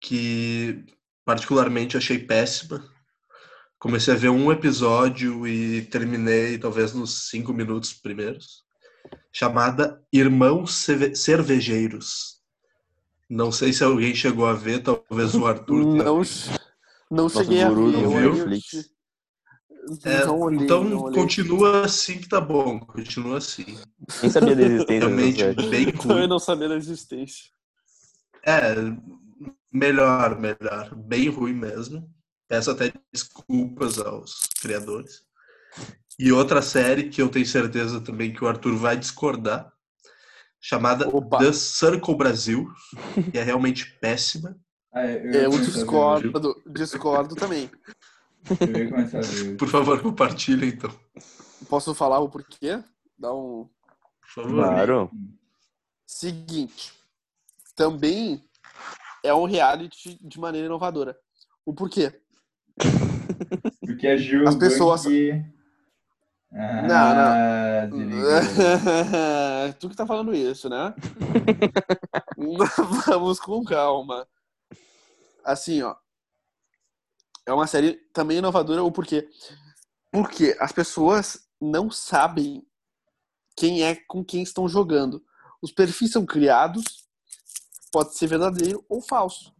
Que 0.00 0.84
particularmente 1.24 1.96
achei 1.96 2.18
péssima. 2.18 2.84
Comecei 3.78 4.14
a 4.14 4.16
ver 4.16 4.30
um 4.30 4.50
episódio 4.50 5.46
e 5.46 5.82
terminei 5.86 6.58
talvez 6.58 6.94
nos 6.94 7.28
cinco 7.28 7.52
minutos 7.52 7.92
primeiros. 7.92 8.64
Chamada 9.32 10.02
Irmãos 10.12 10.86
Cervejeiros. 11.14 12.33
Não 13.28 13.50
sei 13.50 13.72
se 13.72 13.82
alguém 13.82 14.14
chegou 14.14 14.46
a 14.46 14.52
ver, 14.52 14.82
talvez 14.82 15.34
o 15.34 15.46
Arthur. 15.46 15.84
Não, 16.04 16.22
não 17.10 17.28
cheguei 17.28 17.62
a 17.62 17.68
ver. 17.68 17.74
do 17.74 18.00
eu 18.00 18.12
olhei 18.12 18.42
o 18.42 18.48
Netflix. 18.48 18.64
ti- 18.70 18.90
É, 20.04 20.24
não 20.26 20.40
olhei, 20.40 20.64
então 20.64 20.82
não 20.84 21.12
continua 21.12 21.84
assim 21.84 22.18
que 22.18 22.28
tá 22.28 22.40
bom. 22.40 22.80
Continua 22.80 23.38
assim. 23.38 23.64
Nem 24.22 24.30
sabia 24.30 24.56
da 24.56 24.62
existência 24.62 24.98
Realmente 24.98 25.44
bem 25.70 25.92
Também 25.92 26.16
ruim. 26.18 26.26
não 26.28 26.38
sabia 26.38 26.68
da 26.68 26.76
existência. 26.76 27.50
É, 28.44 28.74
melhor, 29.72 30.38
melhor. 30.40 30.94
Bem 30.94 31.28
ruim 31.28 31.52
mesmo. 31.54 32.08
Peço 32.48 32.70
até 32.70 32.92
desculpas 33.12 33.98
aos 33.98 34.48
criadores. 34.60 35.22
E 36.18 36.32
outra 36.32 36.62
série 36.62 37.08
que 37.10 37.20
eu 37.20 37.28
tenho 37.28 37.46
certeza 37.46 38.00
também 38.00 38.32
que 38.32 38.44
o 38.44 38.48
Arthur 38.48 38.76
vai 38.76 38.96
discordar, 38.96 39.72
chamada 40.64 41.06
Opa. 41.14 41.38
The 41.38 41.52
Circle 41.52 42.16
Brasil, 42.16 42.66
que 43.30 43.36
é 43.36 43.42
realmente 43.42 43.84
péssima. 44.00 44.56
Ah, 44.90 45.02
é, 45.02 45.44
Eu 45.44 45.52
a 45.52 45.56
ver 45.56 45.60
discordo, 45.60 46.62
discordo 46.66 47.34
também. 47.34 47.70
Eu. 48.48 49.56
Por 49.58 49.68
favor, 49.68 50.00
compartilha 50.00 50.64
então. 50.64 50.90
Posso 51.68 51.94
falar 51.94 52.20
o 52.20 52.30
porquê? 52.30 52.82
Dá 53.18 53.34
um. 53.34 53.68
Por 54.22 54.28
favor. 54.42 54.54
Claro. 54.64 55.10
Seguinte. 56.06 56.94
Também 57.76 58.42
é 59.22 59.34
um 59.34 59.44
reality 59.44 60.18
de 60.22 60.40
maneira 60.40 60.66
inovadora. 60.66 61.14
O 61.66 61.74
porquê? 61.74 62.12
Porque 63.80 64.06
a 64.06 64.16
Gil. 64.16 64.48
As 64.48 64.54
pessoas- 64.54 65.04
Ah, 66.56 67.86
desligou. 67.90 68.30
tu 69.80 69.88
que 69.88 69.96
tá 69.96 70.06
falando 70.06 70.32
isso, 70.32 70.68
né? 70.68 70.94
Vamos 73.06 73.40
com 73.40 73.64
calma. 73.64 74.26
Assim, 75.44 75.82
ó. 75.82 75.96
É 77.46 77.52
uma 77.52 77.66
série 77.66 77.94
também 78.12 78.38
inovadora, 78.38 78.84
o 78.84 78.92
porquê? 78.92 79.28
Porque 80.12 80.56
as 80.60 80.70
pessoas 80.70 81.44
não 81.60 81.90
sabem 81.90 82.64
quem 83.56 83.82
é 83.82 83.96
com 83.96 84.24
quem 84.24 84.42
estão 84.42 84.68
jogando. 84.68 85.22
Os 85.60 85.72
perfis 85.72 86.12
são 86.12 86.24
criados, 86.24 86.84
pode 87.90 88.16
ser 88.16 88.28
verdadeiro 88.28 88.84
ou 88.88 89.02
falso. 89.02 89.52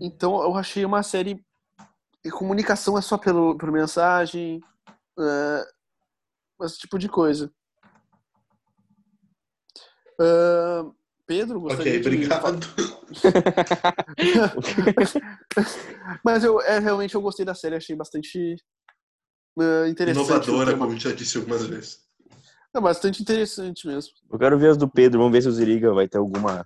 Então 0.00 0.40
eu 0.42 0.56
achei 0.56 0.84
uma 0.84 1.02
série. 1.02 1.44
E 2.24 2.30
comunicação 2.30 2.98
é 2.98 3.02
só 3.02 3.16
pelo, 3.16 3.56
por 3.56 3.70
mensagem, 3.70 4.60
é, 5.18 5.68
esse 6.64 6.78
tipo 6.78 6.98
de 6.98 7.08
coisa. 7.08 7.52
Ah, 10.20 10.84
Pedro, 11.26 11.60
gostaria 11.60 11.92
Ok, 11.92 12.00
de... 12.00 12.08
obrigado. 12.08 12.66
Mas 16.24 16.42
eu 16.44 16.60
é, 16.62 16.78
realmente 16.78 17.14
eu 17.14 17.20
gostei 17.22 17.44
da 17.44 17.54
série, 17.54 17.76
achei 17.76 17.94
bastante 17.94 18.56
ah, 19.58 19.86
interessante. 19.88 20.26
Inovadora, 20.26 20.76
como 20.76 20.90
a 20.90 20.94
gente 20.94 21.04
já 21.08 21.14
disse 21.14 21.36
algumas 21.38 21.66
vezes. 21.66 22.00
É 22.74 22.80
bastante 22.80 23.22
interessante 23.22 23.86
mesmo. 23.86 24.12
Eu 24.30 24.38
quero 24.38 24.58
ver 24.58 24.70
as 24.70 24.76
do 24.76 24.88
Pedro, 24.88 25.18
vamos 25.20 25.32
ver 25.32 25.42
se 25.42 25.48
o 25.48 25.52
Ziriga 25.52 25.92
vai 25.94 26.06
ter 26.08 26.18
alguma 26.18 26.56
Não, 26.56 26.64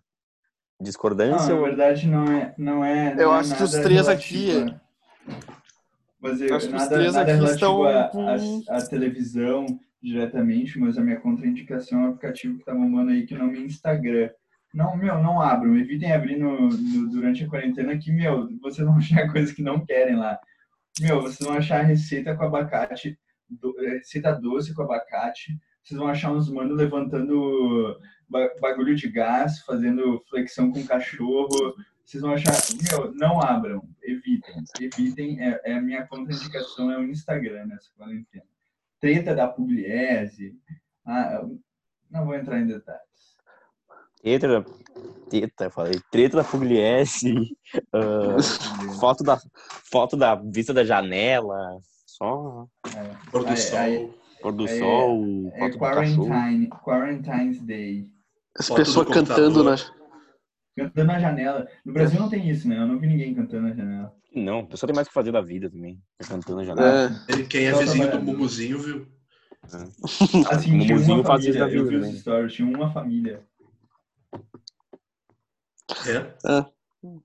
discordância. 0.80 1.54
na 1.54 1.60
ou- 1.60 1.64
verdade 1.64 2.06
não 2.08 2.24
é. 2.32 2.54
Não 2.58 2.84
é 2.84 3.12
Eu 3.14 3.28
não 3.28 3.34
é 3.36 3.40
acho 3.40 3.56
que 3.56 3.62
os 3.62 3.70
três 3.72 4.06
relativo 4.06 4.62
aqui- 4.62 4.72
a- 4.72 4.80
Mas 6.22 6.40
eu, 6.40 6.54
Acho 6.54 6.68
que 6.68 6.74
os 6.74 6.80
nada, 6.82 6.96
nada 7.18 7.32
relativo 7.34 7.82
à 8.70 8.80
televisão 8.88 9.66
diretamente, 10.00 10.78
mas 10.78 10.96
a 10.96 11.00
minha 11.02 11.20
contraindicação 11.20 11.98
é 11.98 12.02
um 12.02 12.08
aplicativo 12.10 12.58
que 12.58 12.64
tá 12.64 12.72
bombando 12.74 13.10
aí 13.10 13.26
que 13.26 13.34
o 13.34 13.38
nome 13.38 13.58
é 13.58 13.62
Instagram. 13.62 14.30
Não, 14.74 14.96
meu, 14.96 15.22
não 15.22 15.40
abram. 15.42 15.76
Evitem 15.76 16.12
abrir 16.12 16.38
no, 16.38 16.68
no- 16.68 17.10
durante 17.10 17.44
a 17.44 17.48
quarentena 17.48 17.96
que, 17.98 18.10
meu, 18.12 18.48
vocês 18.60 18.86
vão 18.86 18.96
achar 18.98 19.30
coisas 19.30 19.52
que 19.52 19.62
não 19.62 19.84
querem 19.84 20.16
lá. 20.16 20.38
Meu, 21.00 21.20
vocês 21.22 21.46
vão 21.46 21.56
achar 21.56 21.82
receita 21.82 22.34
com 22.36 22.44
abacate, 22.44 23.18
do- 23.50 23.74
eh, 23.84 23.98
receita 23.98 24.32
doce 24.32 24.74
com 24.74 24.82
abacate. 24.82 25.58
Vocês 25.82 25.98
vão 25.98 26.08
achar 26.08 26.32
uns 26.32 26.48
manos 26.50 26.76
levantando 26.76 27.96
ba- 28.28 28.50
bagulho 28.60 28.94
de 28.94 29.08
gás, 29.10 29.58
fazendo 29.60 30.22
flexão 30.30 30.70
com 30.70 30.84
cachorro. 30.86 31.74
Vocês 32.04 32.22
vão 32.22 32.32
achar. 32.34 32.52
Meu, 32.90 33.12
não 33.14 33.40
abram. 33.40 33.82
Evitem. 34.02 34.62
Evitem. 34.80 35.40
É, 35.40 35.60
é 35.64 35.74
a 35.74 35.80
minha 35.80 36.06
contraindicação 36.06 36.90
é 36.90 36.98
o 36.98 37.04
Instagram 37.04 37.66
nessa 37.66 37.88
quarentena. 37.96 38.44
Treta 39.00 39.34
da 39.34 39.48
Pugliese. 39.48 40.54
Ah, 41.06 41.42
não 42.10 42.24
vou 42.26 42.34
entrar 42.34 42.60
em 42.60 42.66
detalhes. 42.66 43.02
Treta, 44.22 44.46
da- 44.48 44.64
treta, 45.28 45.70
falei. 45.70 46.00
Treta 46.10 46.36
da 46.36 46.44
Pugliese, 46.44 47.34
ah, 47.92 48.36
foto, 49.00 49.24
da, 49.24 49.40
foto 49.90 50.16
da 50.16 50.36
vista 50.36 50.72
da 50.72 50.84
janela, 50.84 51.80
só 52.06 52.66
Pôr 53.32 53.42
do 53.42 53.48
Aí- 53.50 53.56
sol. 53.56 53.78
aí- 53.80 54.10
pôr 54.40 54.52
do 54.52 54.64
É- 54.68 54.78
sol, 54.78 55.52
É 55.54 55.70
quarantine, 55.70 56.68
Quarantine's 56.68 57.60
Day. 57.62 58.08
As 58.56 58.68
pessoas 58.70 59.08
cantando 59.08 59.64
na. 59.64 59.74
Cantando 60.76 61.06
na 61.12 61.18
janela. 61.18 61.68
No 61.84 61.92
Brasil 61.92 62.18
não 62.18 62.28
tem 62.28 62.48
isso, 62.48 62.66
né? 62.68 62.78
Eu 62.78 62.86
não 62.86 62.98
vi 62.98 63.06
ninguém 63.06 63.34
cantando 63.34 63.68
na 63.68 63.74
janela. 63.74 64.14
Não, 64.34 64.60
a 64.60 64.66
pessoa 64.66 64.88
tem 64.88 64.94
mais 64.94 65.06
o 65.06 65.10
que 65.10 65.14
fazer 65.14 65.30
da 65.32 65.42
vida 65.42 65.68
também. 65.68 66.00
Cantando 66.26 66.56
na 66.58 66.64
janela. 66.64 67.10
É, 67.28 67.32
Ele- 67.32 67.44
Quem 67.46 67.66
é 67.66 67.72
Só 67.74 67.80
vizinho 67.80 68.10
do. 68.10 68.22
Mumuzinho, 68.22 68.78
viu? 68.78 69.06
Assim, 70.50 70.70
Como 70.70 70.82
tinha 70.84 70.94
Muzinho 70.96 71.16
uma 71.18 71.24
faz 71.24 71.44
isso 71.44 71.52
família. 71.52 71.60
da 71.60 71.66
vida 71.66 71.78
Eu 71.78 71.88
vi 71.88 71.96
os 71.96 72.02
também. 72.06 72.18
stories, 72.18 72.52
tinha 72.54 72.68
uma 72.76 72.90
família. 72.92 73.42
É. 76.06 76.64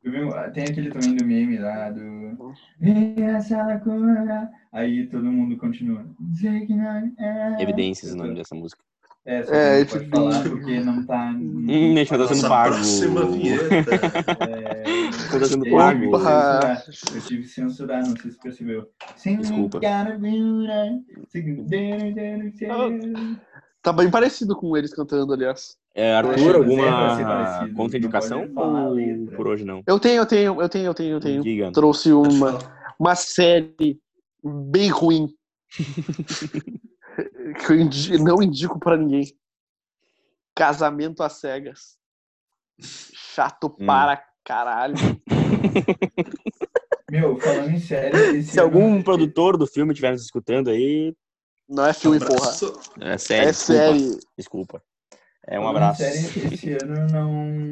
Eu 0.03 0.11
vi- 0.11 0.51
tem 0.53 0.63
aquele 0.65 0.89
também 0.91 1.15
do 1.15 1.23
meme 1.25 1.57
lá 1.57 1.89
do. 1.91 2.53
Essa 2.81 3.63
loucura. 3.63 4.49
Aí 4.73 5.07
todo 5.07 5.23
mundo 5.31 5.55
continua. 5.57 6.05
É. 7.17 7.61
Evidências 7.63 8.11
o 8.11 8.17
nome 8.17 8.35
dessa 8.35 8.53
música. 8.55 8.83
É, 9.27 9.43
só 9.43 9.53
É, 9.53 9.81
esse- 9.81 9.91
pode 9.91 10.09
falar 10.09 10.41
porque 10.41 10.79
não 10.79 11.05
tá. 11.05 11.31
Hum, 11.37 11.93
deixa 11.93 12.15
eu 12.15 12.19
dar 12.19 12.33
sendo 12.33 12.47
pago. 12.47 12.75
próxima 12.75 13.25
vinheta. 13.25 13.65
É, 14.39 14.83
dando 15.49 15.67
eu 15.67 15.75
pago. 15.75 15.99
tive 15.99 16.11
que 16.11 16.23
censurar. 16.23 16.85
Eu 17.13 17.21
tive 17.21 17.41
que 17.41 17.47
censurar, 17.49 18.07
não 18.07 18.15
sei 18.15 18.31
se 18.31 18.39
percebeu. 18.39 18.87
Desculpa. 19.37 19.79
tá 23.81 23.91
bem 23.91 24.09
parecido 24.09 24.55
com 24.55 24.77
eles 24.77 24.93
cantando, 24.93 25.33
aliás. 25.33 25.75
É, 25.93 26.15
Arthur, 26.15 26.55
alguma 26.55 27.15
ser 27.17 27.23
parecido, 27.25 27.73
contraindicação 27.75 28.47
a 28.55 28.61
ou 28.61 29.27
por 29.35 29.47
hoje 29.49 29.65
não? 29.65 29.83
Eu 29.85 29.99
tenho, 29.99 30.21
eu 30.21 30.25
tenho, 30.25 30.61
eu 30.61 30.69
tenho, 30.69 30.85
eu 30.85 30.93
tenho, 30.93 31.11
eu 31.15 31.19
tenho. 31.19 31.43
Diga. 31.43 31.71
Trouxe 31.73 32.13
uma, 32.13 32.59
uma 32.97 33.13
série 33.15 33.99
bem 34.41 34.87
ruim. 34.89 35.27
que 37.65 37.71
eu 37.71 37.79
indi- 37.79 38.17
não 38.17 38.41
indico 38.41 38.79
pra 38.79 38.95
ninguém. 38.97 39.25
Casamento 40.55 41.21
às 41.23 41.33
cegas. 41.33 41.97
Chato 42.81 43.75
Hum. 43.79 43.85
para 43.85 44.23
caralho. 44.43 44.95
Meu, 47.09 47.39
falando 47.39 47.71
em 47.71 47.79
sério, 47.79 48.19
esse 48.35 48.51
Se 48.51 48.59
algum 48.59 49.01
produtor 49.01 49.57
do 49.57 49.65
filme 49.65 49.93
estiver 49.93 50.11
nos 50.11 50.23
escutando 50.23 50.69
aí, 50.69 51.15
Não 51.69 51.85
é 51.85 51.93
filme, 51.93 52.19
porra. 52.19 52.35
Abraço. 52.35 52.73
é 52.99 53.17
sério. 53.17 53.47
É 53.47 53.51
desculpa, 53.51 53.73
série. 53.73 54.19
Desculpa. 54.37 54.83
É 55.47 55.59
um 55.59 55.67
abraço. 55.67 56.01
Série, 56.01 56.53
esse 56.53 56.73
ano 56.73 56.95
eu 56.95 57.07
não. 57.07 57.71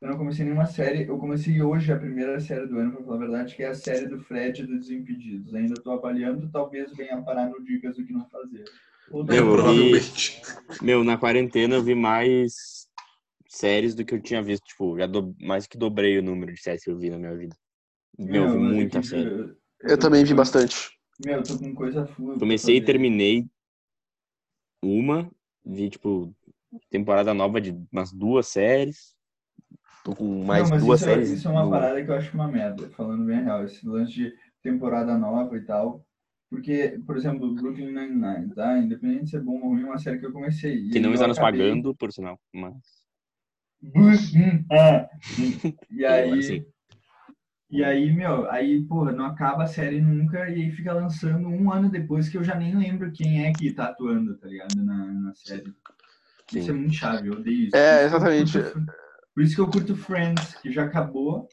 Eu 0.00 0.08
não 0.10 0.16
comecei 0.18 0.44
nenhuma 0.44 0.66
série. 0.66 1.06
Eu 1.08 1.18
comecei 1.18 1.60
hoje 1.60 1.92
a 1.92 1.98
primeira 1.98 2.38
série 2.40 2.66
do 2.66 2.78
ano, 2.78 2.92
pra 2.92 3.02
falar 3.04 3.16
a 3.16 3.18
verdade, 3.18 3.56
que 3.56 3.62
é 3.62 3.68
a 3.68 3.74
série 3.74 4.06
do 4.06 4.20
Fred 4.20 4.64
dos 4.64 4.80
Desimpedidos. 4.86 5.52
Ainda 5.54 5.74
tô 5.82 5.90
avaliando, 5.90 6.48
talvez 6.50 6.92
venha 6.96 7.20
parar 7.22 7.48
no 7.48 7.62
Dicas 7.64 7.96
do 7.96 8.06
que 8.06 8.12
não 8.12 8.28
fazer. 8.28 8.64
Meu, 9.10 9.18
Eu, 9.28 9.36
eu 9.36 9.44
vi- 9.50 9.52
provavelmente. 9.54 10.42
Meu, 10.82 11.02
na 11.02 11.18
quarentena 11.18 11.74
eu 11.74 11.82
vi 11.82 11.94
mais 11.96 12.86
séries 13.48 13.94
do 13.94 14.04
que 14.04 14.14
eu 14.14 14.20
tinha 14.22 14.40
visto. 14.42 14.64
Tipo, 14.64 14.96
já 14.96 15.06
do... 15.06 15.34
mais 15.40 15.66
que 15.66 15.76
dobrei 15.76 16.18
o 16.18 16.22
número 16.22 16.52
de 16.52 16.60
séries 16.60 16.84
que 16.84 16.90
eu 16.90 16.98
vi 16.98 17.10
na 17.10 17.18
minha 17.18 17.36
vida. 17.36 17.56
Meu, 18.16 18.44
eu 18.44 18.50
vi 18.50 18.56
é 18.56 18.58
muita 18.58 19.00
que, 19.00 19.06
série. 19.08 19.28
eu- 19.28 19.56
Eu 19.82 19.96
tô 19.96 20.02
também 20.02 20.22
vi 20.22 20.34
coisa- 20.34 20.36
bastante. 20.36 20.90
Meu, 21.24 21.38
eu 21.38 21.42
tô 21.42 21.58
com 21.58 21.74
coisa 21.74 22.06
full. 22.06 22.38
Comecei 22.38 22.76
e 22.76 22.84
terminei 22.84 23.44
uma. 24.80 25.28
Vi, 25.64 25.90
tipo, 25.90 26.32
temporada 26.88 27.34
nova 27.34 27.60
de 27.60 27.72
umas 27.92 28.12
duas 28.12 28.46
séries. 28.46 29.16
Tô 30.08 30.14
com 30.16 30.42
mais 30.42 30.62
não, 30.62 30.70
mas 30.70 30.82
duas 30.84 31.00
isso, 31.00 31.10
é- 31.10 31.12
séries. 31.12 31.30
isso 31.32 31.48
é 31.48 31.50
uma 31.50 31.64
no- 31.64 31.70
parada 31.70 32.02
que 32.02 32.10
eu 32.10 32.14
acho 32.14 32.32
uma 32.34 32.48
merda, 32.48 32.88
falando 32.90 33.26
bem 33.26 33.36
a 33.36 33.42
real. 33.42 33.64
Esse 33.64 33.86
lance 33.86 34.10
de 34.12 34.32
temporada 34.62 35.18
nova 35.18 35.54
e 35.54 35.60
tal. 35.60 36.02
Porque, 36.48 36.98
por 37.06 37.14
exemplo, 37.14 37.54
Brooklyn 37.54 37.92
Nine-Nine, 37.92 38.54
tá? 38.54 38.78
Independente 38.78 39.24
de 39.24 39.30
ser 39.32 39.42
bom 39.42 39.60
ou 39.60 39.68
ruim, 39.68 39.82
é 39.82 39.84
uma 39.84 39.98
série 39.98 40.18
que 40.18 40.24
eu 40.24 40.32
comecei. 40.32 40.76
E 40.76 40.88
Que 40.90 40.98
não 40.98 41.12
está 41.12 41.26
nos 41.28 41.36
acabei- 41.38 41.60
pagando, 41.68 41.94
por 41.94 42.10
sinal. 42.10 42.40
Mas... 42.54 42.72
Ah. 44.70 45.08
E 45.90 46.04
Agora 46.06 46.22
aí, 46.34 46.42
sim. 46.42 46.64
e 47.70 47.84
aí, 47.84 48.10
meu, 48.12 48.50
aí, 48.50 48.80
porra, 48.84 49.12
não 49.12 49.26
acaba 49.26 49.64
a 49.64 49.66
série 49.66 50.00
nunca 50.00 50.48
e 50.48 50.54
aí 50.54 50.70
fica 50.72 50.94
lançando 50.94 51.48
um 51.48 51.70
ano 51.70 51.90
depois 51.90 52.30
que 52.30 52.38
eu 52.38 52.42
já 52.42 52.54
nem 52.54 52.74
lembro 52.74 53.12
quem 53.12 53.44
é 53.44 53.52
que 53.52 53.70
tá 53.72 53.88
atuando, 53.88 54.36
tá 54.38 54.48
ligado? 54.48 54.74
Na, 54.82 55.04
na 55.06 55.34
série. 55.34 55.72
Isso 56.50 56.62
Sim. 56.64 56.70
é 56.70 56.72
muito 56.72 56.94
chave, 56.94 57.28
eu 57.28 57.34
odeio 57.34 57.66
isso. 57.66 57.76
É, 57.76 58.06
isso 58.06 58.16
exatamente. 58.16 58.58
Por 59.38 59.44
isso 59.44 59.54
que 59.54 59.60
eu 59.60 59.70
curto 59.70 59.94
Friends, 59.94 60.56
que 60.56 60.72
já 60.72 60.82
acabou. 60.82 61.48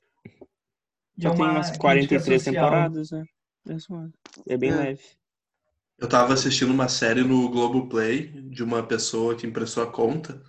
Já 1.15 1.29
é 1.29 1.33
tem 1.35 1.45
uma 1.45 1.51
umas 1.51 1.67
crítica 1.67 1.81
43 1.81 2.41
social. 2.43 2.65
temporadas, 2.65 3.11
né? 3.11 3.23
É, 3.69 4.53
é 4.55 4.57
bem 4.57 4.71
É. 4.71 4.75
leve. 4.75 5.03
Eu 5.99 6.09
tava 6.09 6.33
assistindo 6.33 6.71
uma 6.71 6.87
série 6.87 7.23
no 7.23 7.47
Globoplay 7.47 8.23
de 8.49 8.63
uma 8.63 8.81
pessoa 8.81 9.35
que 9.35 9.45
impressou 9.45 9.83
a 9.83 9.91
conta. 9.91 10.41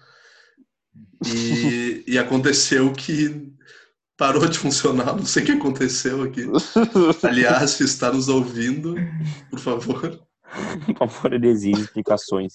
E, 1.26 2.04
e 2.08 2.18
aconteceu 2.18 2.90
que 2.94 3.52
parou 4.16 4.48
de 4.48 4.58
funcionar. 4.58 5.14
Não 5.14 5.26
sei 5.26 5.42
o 5.42 5.46
que 5.46 5.52
aconteceu 5.52 6.22
aqui. 6.22 6.44
Aliás, 7.22 7.72
se 7.72 7.84
está 7.84 8.10
nos 8.10 8.30
ouvindo, 8.30 8.94
por 9.50 9.58
favor. 9.58 10.26
Por 10.86 10.96
favor, 10.96 11.34
ele 11.34 11.48
exige 11.48 11.82
explicações. 11.82 12.54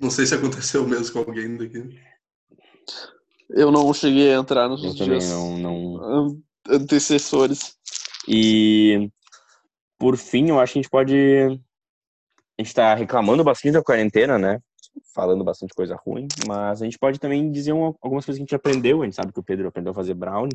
Não 0.00 0.08
sei 0.08 0.24
se 0.24 0.34
aconteceu 0.34 0.88
mesmo 0.88 1.12
com 1.12 1.18
alguém 1.30 1.58
daqui. 1.58 2.13
Eu 3.50 3.70
não 3.70 3.92
cheguei 3.92 4.32
a 4.34 4.38
entrar 4.38 4.68
nos 4.68 4.82
Eu 4.82 4.92
dias 4.94 5.28
não, 5.30 5.58
não. 5.58 5.96
an- 6.02 6.38
antecessores. 6.68 7.76
E 8.26 9.10
por 9.98 10.16
fim, 10.16 10.48
eu 10.48 10.58
acho 10.58 10.72
que 10.72 10.78
a 10.78 10.82
gente 10.82 10.90
pode. 10.90 11.14
A 12.58 12.62
gente 12.62 12.74
tá 12.74 12.94
reclamando 12.94 13.44
bastante 13.44 13.72
da 13.72 13.82
quarentena, 13.82 14.38
né? 14.38 14.60
Falando 15.14 15.42
bastante 15.44 15.74
coisa 15.74 15.96
ruim, 15.96 16.26
mas 16.46 16.80
a 16.80 16.84
gente 16.84 16.98
pode 16.98 17.18
também 17.18 17.50
dizer 17.50 17.72
uma- 17.72 17.94
algumas 18.00 18.24
coisas 18.24 18.38
que 18.38 18.42
a 18.42 18.44
gente 18.46 18.54
aprendeu. 18.54 19.02
A 19.02 19.04
gente 19.04 19.16
sabe 19.16 19.32
que 19.32 19.40
o 19.40 19.42
Pedro 19.42 19.68
aprendeu 19.68 19.90
a 19.90 19.94
fazer 19.94 20.14
brownie. 20.14 20.54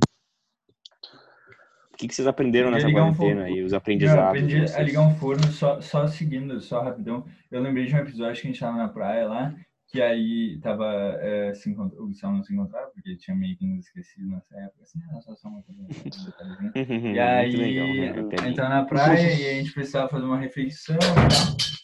O 1.94 1.98
que, 2.00 2.08
que 2.08 2.16
vocês 2.16 2.28
aprenderam 2.28 2.72
nessa 2.72 2.88
um 2.88 2.94
quarentena 2.94 3.42
fogo. 3.42 3.54
aí? 3.54 3.62
Os 3.62 3.72
Não, 3.72 3.76
eu 3.76 3.78
aprendizados. 3.78 4.24
aprendi 4.30 4.56
a 4.74 4.82
ligar 4.82 5.02
um 5.02 5.16
forno 5.16 5.52
só, 5.52 5.82
só 5.82 6.08
seguindo, 6.08 6.62
só 6.62 6.82
rapidão. 6.82 7.26
Eu 7.52 7.62
lembrei 7.62 7.86
de 7.88 7.94
um 7.94 7.98
episódio 8.00 8.42
que 8.42 8.48
a 8.48 8.52
gente 8.52 8.60
tava 8.60 8.78
na 8.78 8.88
praia 8.88 9.28
lá, 9.28 9.54
que 9.90 10.02
aí 10.02 10.60
tava 10.62 10.86
é, 11.20 11.54
se 11.56 11.72
encont... 11.72 11.96
o 11.98 12.08
Gustavo 12.08 12.36
não 12.36 12.44
se 12.44 12.54
encontrava, 12.54 12.92
porque 12.94 13.16
tinha 13.18 13.36
meio 13.36 13.58
que 13.58 13.66
nos 13.66 13.86
esquecido 13.88 14.30
nessa 14.30 14.56
época. 14.56 14.84
Assim, 14.84 15.00
ah, 15.12 15.22
só, 15.22 15.36
só 15.36 15.48
uma 15.50 15.64
coisa, 15.64 15.82
um 15.82 15.88
detalhezinho. 16.26 16.72
E 16.76 16.86
Muito 16.86 17.20
aí, 17.20 17.56
legal, 17.56 17.88
né? 17.88 18.50
Entrar 18.50 18.70
na 18.70 18.86
praia 18.86 19.34
e 19.34 19.50
a 19.50 19.54
gente 19.54 19.74
precisava 19.74 20.08
fazer 20.08 20.26
uma 20.26 20.38
refeição 20.38 20.96
e. 20.96 21.80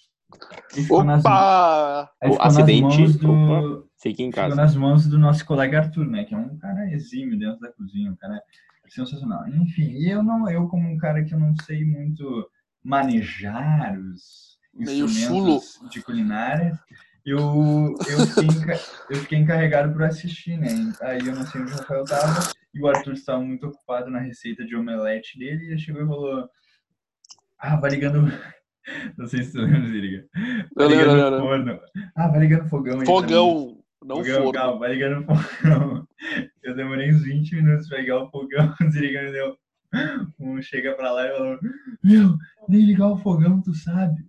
E 0.78 0.82
ficou 0.84 1.03
nas, 1.03 1.22
Opa! 1.22 2.12
aí 2.22 2.30
O 2.30 2.34
ficou 2.34 2.45
nas 2.45 2.58
acidente, 2.58 2.97
mãos 2.99 3.16
do, 3.16 3.89
Fique 3.97 4.24
em 4.24 4.30
ficou 4.30 4.43
casa. 4.43 4.56
nas 4.56 4.76
mãos 4.76 5.08
do 5.08 5.18
nosso 5.18 5.45
colega 5.45 5.80
Arthur, 5.80 6.06
né? 6.06 6.26
Que 6.26 6.36
é 6.36 6.38
um 6.38 6.58
cara 6.58 6.91
exímio 6.91 7.39
dentro 7.39 7.60
da 7.60 7.72
cozinha, 7.72 8.12
um 8.12 8.16
cara 8.16 8.39
sensacional. 8.88 9.47
Enfim, 9.47 9.89
e 9.91 10.10
eu 10.10 10.22
não, 10.22 10.47
eu 10.49 10.68
como 10.68 10.88
um 10.88 10.97
cara 10.97 11.24
que 11.24 11.34
eu 11.34 11.39
não 11.39 11.56
sei 11.64 11.84
muito 11.84 12.47
manejar 12.84 13.97
os 13.97 14.60
Meio 14.74 15.06
instrumentos 15.06 15.80
de 15.89 16.01
culinária, 16.03 16.78
eu, 17.26 17.95
eu, 18.07 18.28
fiquei, 18.28 18.76
eu 19.09 19.15
fiquei 19.21 19.39
encarregado 19.39 19.91
por 19.91 20.03
assistir, 20.03 20.57
né? 20.57 20.67
Aí 21.01 21.19
eu 21.19 21.36
não 21.36 21.45
sei 21.45 21.61
onde 21.61 21.71
o 21.71 21.76
Rafael 21.76 22.03
tava, 22.03 22.53
e 22.73 22.82
o 22.82 22.88
Arthur 22.88 23.13
estava 23.13 23.41
muito 23.41 23.67
ocupado 23.67 24.09
na 24.09 24.19
receita 24.19 24.65
de 24.65 24.76
omelete 24.76 25.38
dele, 25.38 25.65
e 25.65 25.67
ele 25.69 25.80
chegou 25.80 26.03
e 26.03 26.07
falou, 26.07 26.49
ah, 27.59 27.76
vai 27.78 27.91
ligando... 27.91 28.21
Não 29.17 29.26
sei 29.26 29.41
se 29.41 29.53
você 29.53 29.61
lembra, 29.61 29.88
Ziriga. 29.88 30.28
Vai 30.76 30.88
ligando 30.88 31.17
eu 31.17 31.26
o 31.26 31.32
lembro. 31.32 31.39
forno. 31.39 31.80
Ah, 32.15 32.28
vai 32.28 32.39
ligando 32.39 32.65
o 32.65 32.69
fogão 32.69 32.93
aí 32.93 32.99
mim. 32.99 33.05
Fogão, 33.07 33.84
não 34.03 34.17
Fogão, 34.17 34.36
forno. 34.36 34.51
calma, 34.51 34.80
vai 34.80 34.93
ligando 34.93 35.21
o 35.21 35.36
fogão. 35.36 36.07
Eu 36.61 36.76
demorei 36.76 37.11
uns 37.11 37.23
20 37.23 37.55
minutos 37.55 37.89
pra 37.89 37.97
ligar 37.97 38.17
o 38.17 38.30
fogão, 38.30 38.76
o 38.80 38.91
Ziriga 38.91 39.23
me 39.23 39.32
deu 39.32 39.57
um 40.39 40.61
chega 40.61 40.93
pra 40.93 41.11
lá 41.11 41.26
e 41.26 41.32
falou, 41.32 41.59
meu, 42.03 42.38
nem 42.67 42.86
ligar 42.86 43.07
o 43.07 43.17
fogão, 43.17 43.61
tu 43.61 43.73
sabe. 43.73 44.26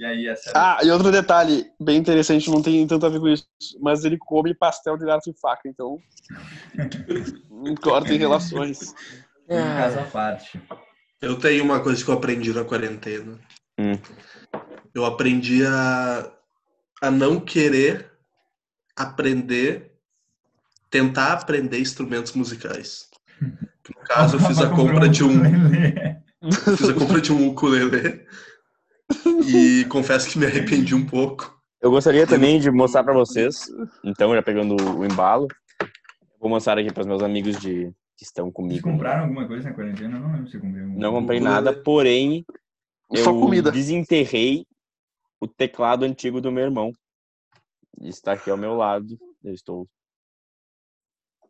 E 0.00 0.04
aí 0.06 0.26
essa 0.26 0.50
Ah, 0.54 0.78
e 0.82 0.90
outro 0.90 1.12
detalhe 1.12 1.70
bem 1.78 1.98
interessante, 1.98 2.50
não 2.50 2.62
tem 2.62 2.86
tanto 2.86 3.04
a 3.04 3.10
ver 3.10 3.20
com 3.20 3.28
isso, 3.28 3.46
mas 3.82 4.02
ele 4.02 4.16
come 4.16 4.54
pastel 4.54 4.96
de 4.96 5.04
garfo 5.04 5.28
e 5.28 5.38
faca, 5.38 5.68
então. 5.68 5.98
não 7.50 7.74
corta 7.74 8.14
em 8.14 8.16
relações. 8.16 8.94
foi 9.46 9.60
um 9.60 9.76
caso 9.76 9.98
à 9.98 10.04
parte. 10.04 10.58
Eu 11.20 11.38
tenho 11.38 11.62
uma 11.62 11.80
coisa 11.80 12.02
que 12.02 12.10
eu 12.10 12.14
aprendi 12.14 12.50
na 12.50 12.64
quarentena. 12.64 13.38
Hum. 13.78 13.92
Eu 14.94 15.04
aprendi 15.04 15.66
a, 15.66 16.32
a 17.02 17.10
não 17.10 17.38
querer 17.38 18.10
aprender, 18.96 19.92
tentar 20.88 21.34
aprender 21.34 21.78
instrumentos 21.78 22.32
musicais. 22.32 23.06
No 23.38 24.02
caso, 24.06 24.36
eu 24.36 24.40
fiz 24.40 24.58
a 24.60 24.70
compra 24.70 25.10
de 25.10 25.22
um, 25.22 25.42
fiz 26.78 26.88
a 26.88 26.94
compra 26.94 27.20
de 27.20 27.34
um 27.34 27.48
ukulele 27.48 28.26
e 29.46 29.84
confesso 29.86 30.30
que 30.30 30.38
me 30.38 30.46
arrependi 30.46 30.94
um 30.94 31.06
pouco. 31.06 31.58
Eu 31.80 31.90
gostaria 31.90 32.26
também 32.26 32.60
de 32.60 32.70
mostrar 32.70 33.02
pra 33.02 33.14
vocês, 33.14 33.66
então, 34.04 34.34
já 34.34 34.42
pegando 34.42 34.76
o 34.98 35.04
embalo, 35.04 35.48
vou 36.38 36.50
mostrar 36.50 36.78
aqui 36.78 36.92
para 36.92 37.00
os 37.00 37.06
meus 37.06 37.22
amigos 37.22 37.58
de, 37.58 37.90
que 38.16 38.24
estão 38.24 38.46
Vocês 38.46 38.54
comigo. 38.54 38.90
compraram 38.90 39.22
alguma 39.22 39.46
coisa 39.46 39.70
na 39.70 39.74
quarentena? 39.74 40.18
Eu 40.18 40.20
não 40.20 40.32
lembro 40.32 40.48
se 40.50 40.56
eu 40.56 40.60
comprei 40.60 40.82
alguma 40.82 41.00
Não 41.00 41.12
comprei 41.12 41.40
nada, 41.40 41.72
porém, 41.72 42.44
eu 43.10 43.24
Só 43.24 43.32
comida. 43.32 43.72
desenterrei 43.72 44.66
o 45.40 45.48
teclado 45.48 46.04
antigo 46.04 46.40
do 46.40 46.52
meu 46.52 46.64
irmão. 46.64 46.92
Está 48.02 48.32
aqui 48.32 48.50
ao 48.50 48.58
meu 48.58 48.74
lado. 48.74 49.18
Eu 49.42 49.54
estou. 49.54 49.88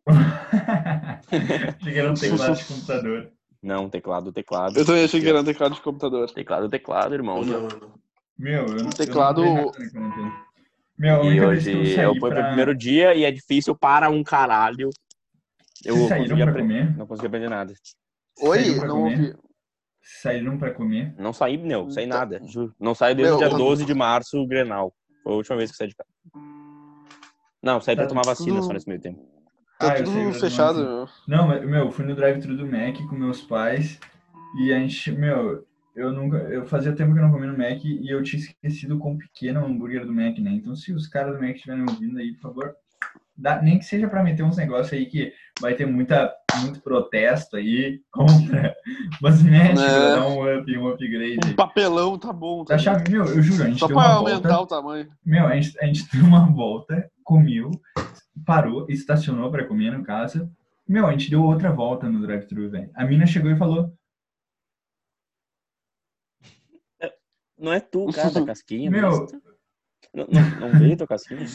Era 1.87 2.11
um 2.11 2.15
teclado 2.15 2.57
de 2.57 2.65
computador. 2.65 3.33
Não, 3.63 3.89
teclado, 3.91 4.33
teclado. 4.33 4.79
Eu 4.79 4.87
também 4.87 5.05
achei 5.05 5.21
que 5.21 5.29
era 5.29 5.41
um 5.41 5.45
teclado 5.45 5.75
de 5.75 5.83
computador. 5.83 6.31
Teclado, 6.31 6.69
teclado, 6.69 7.15
irmão. 7.15 7.43
Não, 7.43 7.63
não. 7.69 8.01
Meu, 8.39 8.67
eu 8.67 8.83
não 8.85 8.91
Teclado- 8.91 9.45
eu 9.45 9.55
não. 9.55 10.51
Meu, 10.99 11.25
E 11.25 11.41
hoje 11.41 12.01
eu 12.01 12.11
fui 12.19 12.31
pra... 12.31 12.41
pro 12.41 12.47
primeiro 12.49 12.75
dia 12.75 13.15
e 13.15 13.25
é 13.25 13.31
difícil 13.31 13.75
para 13.75 14.09
um 14.11 14.23
caralho. 14.23 14.89
Eu 15.85 15.95
Vocês 15.97 16.09
saíram 16.09 16.23
consegui 16.29 16.43
pra 16.43 16.51
apre- 16.51 16.63
comer? 16.63 16.97
não 16.97 17.07
consegui 17.07 17.27
aprender 17.27 17.49
nada. 17.51 17.73
Oi? 18.43 18.75
Pra 18.79 18.89
Não 18.89 19.03
ouvi. 19.05 19.35
Saíram 20.23 20.59
pra 20.59 20.73
comer? 20.73 21.15
Não 21.19 21.33
saí, 21.33 21.57
não, 21.59 21.91
saí 21.91 22.09
Tá. 22.09 22.19
nada. 22.19 22.41
Juro. 22.47 22.75
Não 22.81 22.95
saí 22.95 23.15
desde 23.15 23.35
o 23.35 23.39
Meu, 23.39 23.49
dia 23.49 23.57
12 23.59 23.85
de 23.85 23.95
março, 23.95 24.39
o 24.39 24.47
Grenal. 24.47 24.93
Foi 25.23 25.33
a 25.33 25.37
última 25.37 25.57
vez 25.57 25.71
que 25.71 25.77
saí 25.77 25.89
de 25.89 25.95
casa. 25.95 26.09
Não, 27.63 27.81
saí 27.81 27.95
pra 27.95 28.05
Tá 28.05 28.09
tomar 28.09 28.25
vacina 28.25 28.63
só 28.63 28.73
nesse 28.73 28.89
meio 28.89 29.01
tempo. 29.01 29.21
Tá 29.81 29.93
Ah, 29.93 30.03
tudo 30.03 30.19
eu 30.19 30.33
fechado, 30.35 30.79
não- 30.85 30.97
meu. 30.99 31.09
Não, 31.27 31.49
mas, 31.49 31.65
meu, 31.65 31.87
eu 31.87 31.91
fui 31.91 32.05
no 32.05 32.15
drive-thru 32.15 32.55
do 32.57 32.67
Mac 32.67 32.97
com 33.09 33.17
meus 33.17 33.41
pais 33.41 33.99
e 34.61 34.73
a 34.75 34.79
gente, 34.79 35.11
meu, 35.13 35.65
eu 35.97 36.13
nunca, 36.13 36.37
eu 36.37 36.67
fazia 36.67 36.93
tempo 36.93 37.15
que 37.15 37.19
eu 37.19 37.23
não 37.23 37.33
comia 37.33 37.51
no 37.51 37.57
Mac 37.57 37.83
e 37.83 38.13
eu 38.13 38.23
tinha 38.23 38.41
esquecido 38.43 38.97
o 38.97 38.99
quão 38.99 39.17
pequeno 39.17 39.59
é 39.59 39.63
o 39.63 39.67
hambúrguer 39.67 40.05
do 40.05 40.13
Mac, 40.13 40.37
né? 40.39 40.51
Então, 40.53 40.77
se 40.77 40.93
os 40.93 41.07
caras 41.09 41.35
do 41.35 41.41
Mac 41.41 41.55
estiverem 41.57 41.83
ouvindo 41.89 42.19
aí, 42.19 42.33
por 42.35 42.43
favor, 42.43 42.75
dá, 43.41 43.61
nem 43.63 43.79
que 43.79 43.85
seja 43.85 44.09
pra 44.09 44.23
meter 44.23 44.43
uns 44.43 44.57
negócios 44.57 44.93
aí 44.93 45.07
que 45.07 45.33
vai 45.61 45.75
ter 45.75 45.87
muita, 45.87 46.33
muito 46.63 46.81
protesto 46.83 47.57
aí 47.57 48.01
contra, 48.13 48.75
mas 49.21 49.43
mete 49.43 49.75
pra 49.75 49.85
É. 49.85 50.15
dar 50.17 50.27
um 50.29 50.59
up, 50.59 50.79
um 50.79 50.89
upgrade. 50.89 51.39
Um 51.49 51.55
papelão 51.57 52.19
tá 52.19 52.33
bom. 52.33 52.65
Tá 52.65 52.77
chave, 52.79 53.11
meu, 53.11 53.25
eu 53.25 53.43
juro, 53.43 53.65
a 53.65 53.67
gente 53.69 53.79
Só 53.79 53.87
deu 53.87 53.97
pra 53.97 54.07
uma 54.07 54.15
aumentar 54.15 54.49
volta, 54.57 54.63
o 54.63 54.67
tamanho. 54.81 55.09
meu, 55.25 55.47
a 55.47 55.55
gente, 55.59 55.79
a 55.81 55.87
gente 55.87 56.09
deu 56.13 56.25
uma 56.25 56.47
volta, 56.53 57.11
comeu, 57.25 57.71
parou, 58.45 58.87
estacionou 58.89 59.51
pra 59.51 59.67
comer 59.67 59.91
no 59.97 60.05
caso. 60.05 60.51
Meu, 60.89 61.07
a 61.07 61.13
gente 61.13 61.31
deu 61.31 61.43
outra 61.43 61.71
volta 61.73 62.09
no 62.09 62.21
drive-thru, 62.21 62.69
velho. 62.69 62.91
A 62.95 63.05
mina 63.05 63.25
chegou 63.27 63.51
e 63.51 63.57
falou: 63.57 63.93
Não 67.59 67.73
é 67.73 67.81
tu, 67.81 68.07
cara, 68.13 68.31
da 68.31 68.45
casquinha. 68.47 68.91
Meu, 68.91 69.11
mas- 69.11 69.33
Não, 70.13 70.27
não, 70.27 70.61
não 70.73 70.79
veio 70.79 70.97
tua 70.97 71.07
casquinha? 71.07 71.47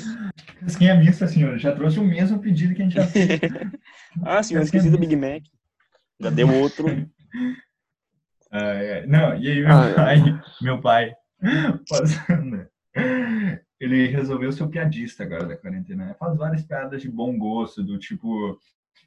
Casquinha 0.62 0.95
mista, 0.95 1.28
senhor. 1.28 1.58
Já 1.58 1.74
trouxe 1.76 1.99
o 1.99 2.03
mesmo 2.06 2.39
pedido 2.39 2.74
que 2.74 2.82
a 2.82 2.86
gente 2.86 2.95
já 2.95 3.06
fez. 3.08 3.28
Ah, 4.24 4.41
senhor, 4.41 4.64
esqueci 4.64 4.89
do 4.89 4.97
Big 4.97 5.14
Mac. 5.16 5.43
Já 6.22 6.30
deu 6.30 6.49
outro. 6.53 6.86
É. 8.51 9.06
Não, 9.08 9.36
e 9.38 9.51
aí 9.51 9.60
meu 9.60 9.70
Ah, 9.76 9.89
é. 9.89 9.93
pai, 9.93 10.41
meu 10.62 10.82
pai, 10.82 11.14
passando, 11.89 12.66
ele 13.80 14.08
resolveu 14.08 14.51
ser 14.53 14.64
o 14.64 14.70
piadista 14.70 15.24
agora 15.24 15.45
da 15.45 15.58
quarentena. 15.58 16.06
né? 16.06 16.16
Faz 16.18 16.38
várias 16.38 16.64
piadas 16.64 17.01
de 17.01 17.10
bom 17.12 17.38
gosto, 17.38 17.84
do 17.84 17.97
tipo, 17.99 18.58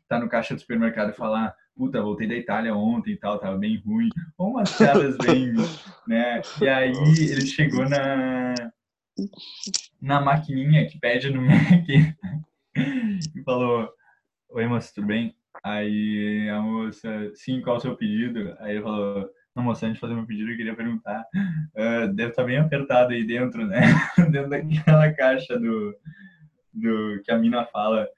tá 0.06 0.18
no 0.18 0.28
caixa 0.28 0.54
do 0.54 0.60
supermercado 0.60 1.10
e 1.12 1.16
falar, 1.16 1.54
puta, 1.74 2.02
voltei 2.02 2.28
da 2.28 2.34
Itália 2.34 2.74
ontem 2.74 3.12
e 3.12 3.16
tal, 3.16 3.38
tava 3.38 3.56
bem 3.56 3.78
ruim. 3.86 4.10
Ou 4.36 4.50
umas 4.50 4.76
piadas 4.76 5.16
bem, 5.16 5.54
né? 6.06 6.42
E 6.60 6.68
aí 6.68 6.92
ele 6.92 7.46
chegou 7.46 7.88
na, 7.88 8.54
na 10.00 10.20
maquininha 10.20 10.86
que 10.86 10.98
pede 10.98 11.30
no 11.30 11.42
Mac 11.42 11.88
e 11.88 13.42
falou, 13.44 13.88
oi 14.50 14.66
moça, 14.66 14.92
tudo 14.94 15.06
bem? 15.06 15.34
Aí 15.64 16.48
a 16.50 16.60
moça, 16.60 17.32
sim, 17.34 17.60
qual 17.60 17.76
o 17.76 17.80
seu 17.80 17.96
pedido? 17.96 18.56
Aí 18.60 18.72
ele 18.72 18.82
falou, 18.82 19.28
não, 19.54 19.64
moça, 19.64 19.86
antes 19.86 19.96
de 19.96 20.00
fazer 20.00 20.14
meu 20.14 20.26
pedido, 20.26 20.50
eu 20.50 20.56
queria 20.56 20.76
perguntar, 20.76 21.24
ah, 21.76 22.06
deve 22.06 22.30
estar 22.30 22.44
bem 22.44 22.58
apertado 22.58 23.12
aí 23.12 23.26
dentro, 23.26 23.66
né? 23.66 23.80
dentro 24.30 24.50
daquela 24.50 25.12
caixa 25.12 25.58
do, 25.58 25.96
do 26.72 27.20
que 27.24 27.32
a 27.32 27.38
mina 27.38 27.64
fala. 27.66 28.08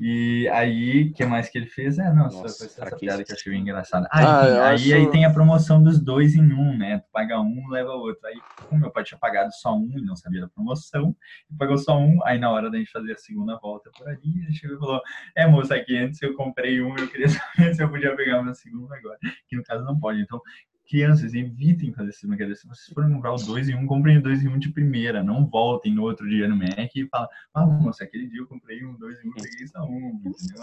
E 0.00 0.48
aí, 0.52 1.08
o 1.10 1.12
que 1.14 1.24
mais 1.26 1.48
que 1.48 1.58
ele 1.58 1.66
fez? 1.66 1.98
É, 1.98 2.12
nossa, 2.12 2.42
Nossa, 2.42 2.56
foi 2.58 2.66
essa 2.86 2.96
piada 2.96 3.24
que 3.24 3.32
eu 3.32 3.36
achei 3.36 3.54
engraçada. 3.56 4.08
Ah, 4.12 4.20
Ah, 4.20 4.68
aí, 4.68 4.74
acho- 4.74 4.94
aí 4.94 5.10
tem 5.10 5.24
a 5.24 5.32
promoção 5.32 5.82
dos 5.82 5.98
dois 6.00 6.36
em 6.36 6.52
um, 6.52 6.76
né? 6.78 6.98
Tu 7.00 7.08
paga 7.12 7.40
um, 7.40 7.68
leva 7.68 7.90
outro. 7.92 8.24
Aí, 8.26 8.40
como 8.68 8.80
meu 8.80 8.90
pai 8.92 9.02
tinha 9.02 9.18
pagado 9.18 9.50
só 9.52 9.74
um 9.76 9.90
e 9.98 10.02
não 10.02 10.14
sabia 10.14 10.42
da 10.42 10.48
promoção, 10.48 11.16
pagou 11.58 11.76
só 11.78 11.98
um. 11.98 12.24
Aí, 12.24 12.38
na 12.38 12.50
hora 12.50 12.70
da 12.70 12.78
gente 12.78 12.92
fazer 12.92 13.12
a 13.12 13.16
segunda 13.18 13.58
volta 13.58 13.90
por 13.96 14.08
ali, 14.08 14.20
ele 14.44 14.52
chegou 14.52 14.76
e 14.76 14.78
falou: 14.80 15.02
É, 15.36 15.46
moça, 15.46 15.74
aqui 15.74 15.96
antes 15.96 16.22
eu 16.22 16.34
comprei 16.34 16.80
um, 16.80 16.96
eu 16.96 17.08
queria 17.08 17.26
saber 17.66 17.74
se 17.74 17.82
eu 17.82 17.90
podia 17.90 18.14
pegar 18.14 18.40
o 18.40 18.44
meu 18.44 18.54
segundo 18.54 18.92
agora. 18.94 19.18
Que 19.48 19.56
no 19.56 19.64
caso 19.64 19.84
não 19.84 19.98
pode. 19.98 20.20
Então, 20.20 20.40
crianças, 20.88 21.34
evitem 21.34 21.92
fazer 21.92 22.10
esse 22.10 22.26
brincadeira. 22.26 22.56
Se 22.56 22.66
vocês 22.66 22.92
forem 22.94 23.12
comprar 23.12 23.34
o 23.34 23.36
dois 23.36 23.68
em 23.68 23.74
um, 23.76 23.86
comprem 23.86 24.18
o 24.18 24.22
dois 24.22 24.42
em 24.42 24.48
um 24.48 24.58
de 24.58 24.70
primeira. 24.70 25.22
Não 25.22 25.46
voltem 25.46 25.94
no 25.94 26.02
outro 26.02 26.28
dia 26.28 26.48
no 26.48 26.56
Mac 26.56 26.90
e 26.94 27.06
falem: 27.08 27.28
Ah, 27.54 27.66
moça, 27.66 28.04
aquele 28.04 28.26
dia 28.26 28.40
eu 28.40 28.46
comprei 28.46 28.84
um, 28.84 28.94
dois 28.94 29.22
em 29.22 29.28
um, 29.28 29.32
peguei 29.32 29.66
só 29.68 29.82
um, 29.82 30.20
entendeu? 30.24 30.62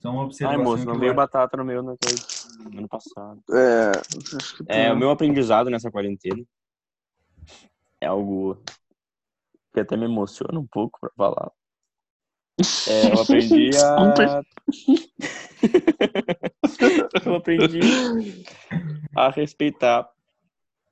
Só 0.00 0.10
uma 0.10 0.30
Ai, 0.42 0.56
moço, 0.56 0.84
não 0.84 0.98
veio 0.98 1.14
batata 1.14 1.56
no 1.56 1.64
meu 1.64 1.82
no 1.82 1.96
coisa, 1.96 2.24
ano 2.76 2.88
passado. 2.88 3.42
É, 3.50 3.92
acho 4.36 4.64
É, 4.66 4.92
o 4.92 4.96
meu 4.96 5.10
aprendizado 5.10 5.70
nessa 5.70 5.90
quarentena 5.90 6.42
é 8.00 8.06
algo 8.06 8.58
que 9.72 9.80
até 9.80 9.96
me 9.96 10.04
emociona 10.04 10.58
um 10.58 10.66
pouco 10.66 10.98
pra 11.00 11.10
falar. 11.16 11.50
É, 12.86 13.12
eu 13.12 13.20
aprendi 13.22 13.70
a. 13.76 14.42
eu 17.26 17.34
aprendi 17.34 17.80
a 19.16 19.30
respeitar 19.30 20.08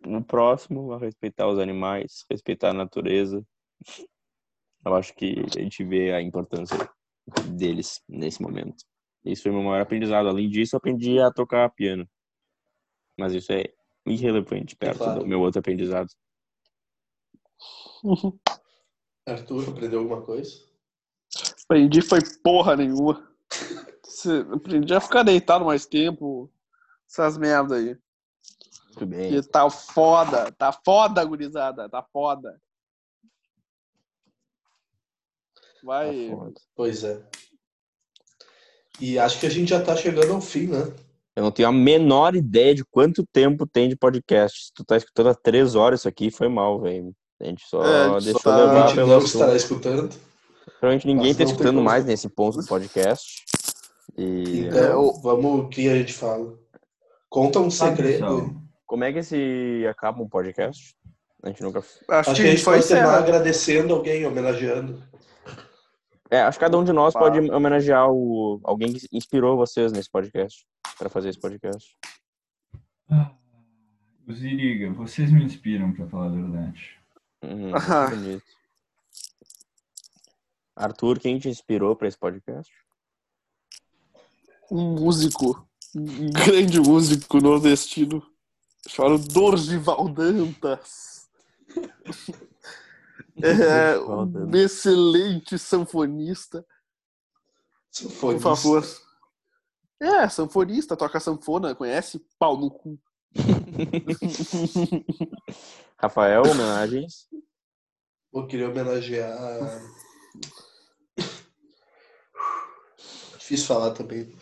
o 0.07 0.23
próximo, 0.23 0.93
a 0.93 0.99
respeitar 0.99 1.49
os 1.49 1.59
animais, 1.59 2.25
respeitar 2.31 2.71
a 2.71 2.75
natureza. 2.75 3.45
Eu 4.85 4.95
acho 4.95 5.15
que 5.15 5.45
a 5.57 5.61
gente 5.61 5.85
vê 5.85 6.13
a 6.13 6.21
importância 6.21 6.77
deles 7.51 8.03
nesse 8.09 8.43
momento. 8.43 8.85
Isso 9.25 9.45
foi 9.45 9.53
meu 9.53 9.63
maior 9.63 9.81
aprendizado. 9.81 10.29
Além 10.29 10.49
disso, 10.49 10.75
eu 10.75 10.79
aprendi 10.79 11.21
a 11.21 11.31
tocar 11.31 11.71
piano. 11.71 12.09
Mas 13.17 13.33
isso 13.33 13.53
é 13.53 13.65
irrelevante 14.05 14.75
perto 14.75 14.99
claro. 14.99 15.21
do 15.21 15.27
meu 15.27 15.41
outro 15.41 15.61
aprendizado. 15.61 16.09
Arthur, 19.27 19.71
aprendeu 19.71 20.01
alguma 20.01 20.23
coisa? 20.23 20.51
Aprendi 21.65 22.03
foi 22.03 22.19
porra 22.43 22.77
nenhuma. 22.77 23.31
Se- 24.15 24.47
Aprendi 24.53 24.95
a 24.95 25.01
ficar 25.01 25.23
deitado 25.23 25.65
mais 25.65 25.87
tempo. 25.87 26.51
Essas 27.09 27.37
merda 27.39 27.77
aí. 27.77 27.97
Muito 28.89 29.07
bem. 29.07 29.31
Que 29.31 29.43
tá 29.49 29.69
foda. 29.71 30.53
Tá 30.53 30.73
foda, 30.73 31.25
gurizada. 31.25 31.89
Tá 31.89 32.03
foda. 32.13 32.61
Vai. 35.83 36.29
Tá 36.31 36.37
foda. 36.37 36.61
Pois 36.77 37.05
é. 37.05 37.23
E 39.01 39.19
acho 39.19 39.41
que 39.41 39.47
a 39.47 39.51
gente 39.51 39.71
já 39.71 39.83
tá 39.83 39.97
chegando 39.97 40.33
ao 40.33 40.41
fim, 40.41 40.67
né? 40.67 40.93
Eu 41.35 41.43
não 41.45 41.51
tenho 41.51 41.69
a 41.69 41.73
menor 41.73 42.35
ideia 42.37 42.75
de 42.75 42.85
quanto 42.85 43.25
tempo 43.33 43.67
tem 43.67 43.89
de 43.89 43.97
podcast. 43.97 44.67
Se 44.67 44.73
tu 44.75 44.85
tá 44.85 44.97
escutando 44.97 45.31
há 45.31 45.35
três 45.35 45.75
horas 45.75 46.01
isso 46.01 46.09
aqui, 46.09 46.31
foi 46.31 46.49
mal, 46.49 46.79
velho. 46.81 47.15
A 47.41 47.47
gente 47.47 47.65
só 47.67 47.83
É, 47.83 48.05
a 48.05 48.13
gente 48.21 48.25
deixou 48.25 48.43
só 48.43 48.51
A 48.53 48.57
levar 48.57 48.87
gente 48.87 48.95
pelo 48.97 49.07
não 49.09 49.17
assunto. 49.17 49.33
estará 49.33 49.57
escutando. 49.57 50.15
Provavelmente 50.79 51.07
ninguém 51.07 51.35
tá 51.35 51.43
escutando 51.43 51.81
mais 51.81 52.05
nesse 52.05 52.29
ponto 52.29 52.59
do 52.59 52.67
podcast. 52.67 53.43
E 54.17 54.61
Então, 54.67 54.79
É, 54.85 54.95
o- 54.97 55.13
vamos 55.21 55.61
o 55.65 55.69
que 55.69 55.89
a 55.89 55.97
gente 55.97 56.13
fala. 56.13 56.59
Conta 57.29 57.61
um 57.61 57.67
Ah, 57.69 57.71
segredo. 57.71 58.61
como 58.87 59.05
é 59.05 59.13
que 59.13 59.23
se 59.23 59.87
acaba 59.89 60.23
um 60.23 60.29
podcast? 60.29 60.95
A 61.43 61.49
gente 61.49 61.63
nunca. 61.63 61.79
Acho, 61.81 62.31
Acho 62.31 62.35
que 62.35 62.43
a 62.43 62.51
gente 62.51 62.65
pode 62.65 62.87
terminar 62.87 63.19
agradecendo 63.19 63.95
alguém, 63.95 64.27
homenageando. 64.27 65.03
É, 66.31 66.41
acho 66.43 66.59
que 66.59 66.65
cada 66.65 66.79
um 66.79 66.85
de 66.85 66.93
nós 66.93 67.15
Ah. 67.17 67.19
pode 67.19 67.39
homenagear 67.51 68.11
o... 68.11 68.61
alguém 68.65 68.93
que 68.93 69.07
inspirou 69.13 69.57
vocês 69.57 69.93
nesse 69.93 70.11
podcast. 70.11 70.65
Pra 70.99 71.09
fazer 71.09 71.31
esse 71.31 71.41
podcast. 71.41 71.97
Os 74.27 74.43
Iriga, 74.43 74.93
vocês 74.93 75.31
me 75.33 75.43
inspiram 75.45 75.93
pra 75.93 76.07
falar 76.07 76.27
a 76.27 76.31
verdade. 76.31 76.99
Uhum, 77.43 77.73
Ah. 77.75 78.09
Arthur, 80.77 81.19
quem 81.19 81.39
te 81.39 81.49
inspirou 81.49 81.95
pra 81.97 82.09
esse 82.09 82.19
podcast? 82.19 82.73
Um 84.73 84.95
músico. 84.95 85.69
Um 85.95 86.31
grande 86.31 86.81
músico 86.81 87.39
nordestino. 87.39 88.27
Chamado 88.89 89.19
Dorgival 89.29 90.09
Dantas. 90.09 91.29
É 93.43 93.99
um 93.99 94.55
excelente 94.55 95.59
sanfonista. 95.59 96.61
Por 96.61 96.67
Sanfonista. 97.91 98.43
favor. 98.43 98.87
É, 99.99 100.29
sanfonista, 100.29 100.95
toca 100.97 101.19
sanfona, 101.19 101.75
conhece? 101.75 102.23
Pau 102.39 102.59
no 102.59 102.71
cu. 102.71 103.01
Rafael, 105.97 106.43
homenagens. 106.43 107.27
Eu 108.33 108.47
queria 108.47 108.69
homenagear. 108.69 109.83
Difícil 113.53 113.67
falar 113.67 113.91
também. 113.91 114.33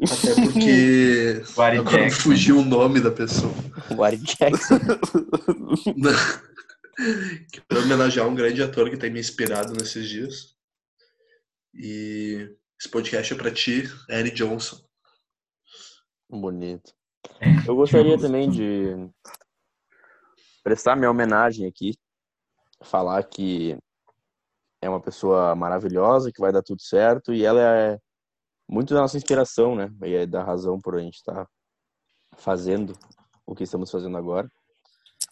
Até 0.00 0.34
porque. 0.40 1.42
Agora 1.56 1.82
Jackson. 1.82 2.20
fugiu 2.20 2.58
o 2.58 2.64
nome 2.64 3.00
da 3.00 3.10
pessoa. 3.10 3.52
O 3.96 4.04
Ari 4.04 4.18
Jackson. 4.18 4.78
Quero 7.50 7.82
homenagear 7.82 8.28
um 8.28 8.36
grande 8.36 8.62
ator 8.62 8.88
que 8.88 8.96
tem 8.96 9.10
me 9.10 9.18
inspirado 9.18 9.72
nesses 9.72 10.08
dias. 10.08 10.54
E 11.74 12.56
esse 12.78 12.88
podcast 12.88 13.34
é 13.34 13.36
pra 13.36 13.50
ti, 13.50 13.82
Eric 14.08 14.36
Johnson. 14.36 14.80
Bonito. 16.30 16.94
Eu 17.66 17.74
gostaria 17.74 18.16
também 18.16 18.48
de 18.48 19.10
prestar 20.62 20.94
minha 20.94 21.10
homenagem 21.10 21.66
aqui, 21.66 21.98
falar 22.80 23.24
que 23.24 23.76
é 24.84 24.88
uma 24.88 25.00
pessoa 25.00 25.54
maravilhosa, 25.54 26.30
que 26.30 26.40
vai 26.40 26.52
dar 26.52 26.62
tudo 26.62 26.82
certo, 26.82 27.32
e 27.32 27.44
ela 27.44 27.60
é 27.60 27.98
muito 28.68 28.94
da 28.94 29.00
nossa 29.00 29.16
inspiração, 29.16 29.74
né? 29.74 29.90
E 30.04 30.14
é 30.14 30.26
da 30.26 30.42
razão 30.42 30.78
por 30.80 30.96
a 30.96 31.00
gente 31.00 31.16
estar 31.16 31.46
fazendo 32.36 32.94
o 33.46 33.54
que 33.54 33.64
estamos 33.64 33.90
fazendo 33.90 34.16
agora. 34.16 34.48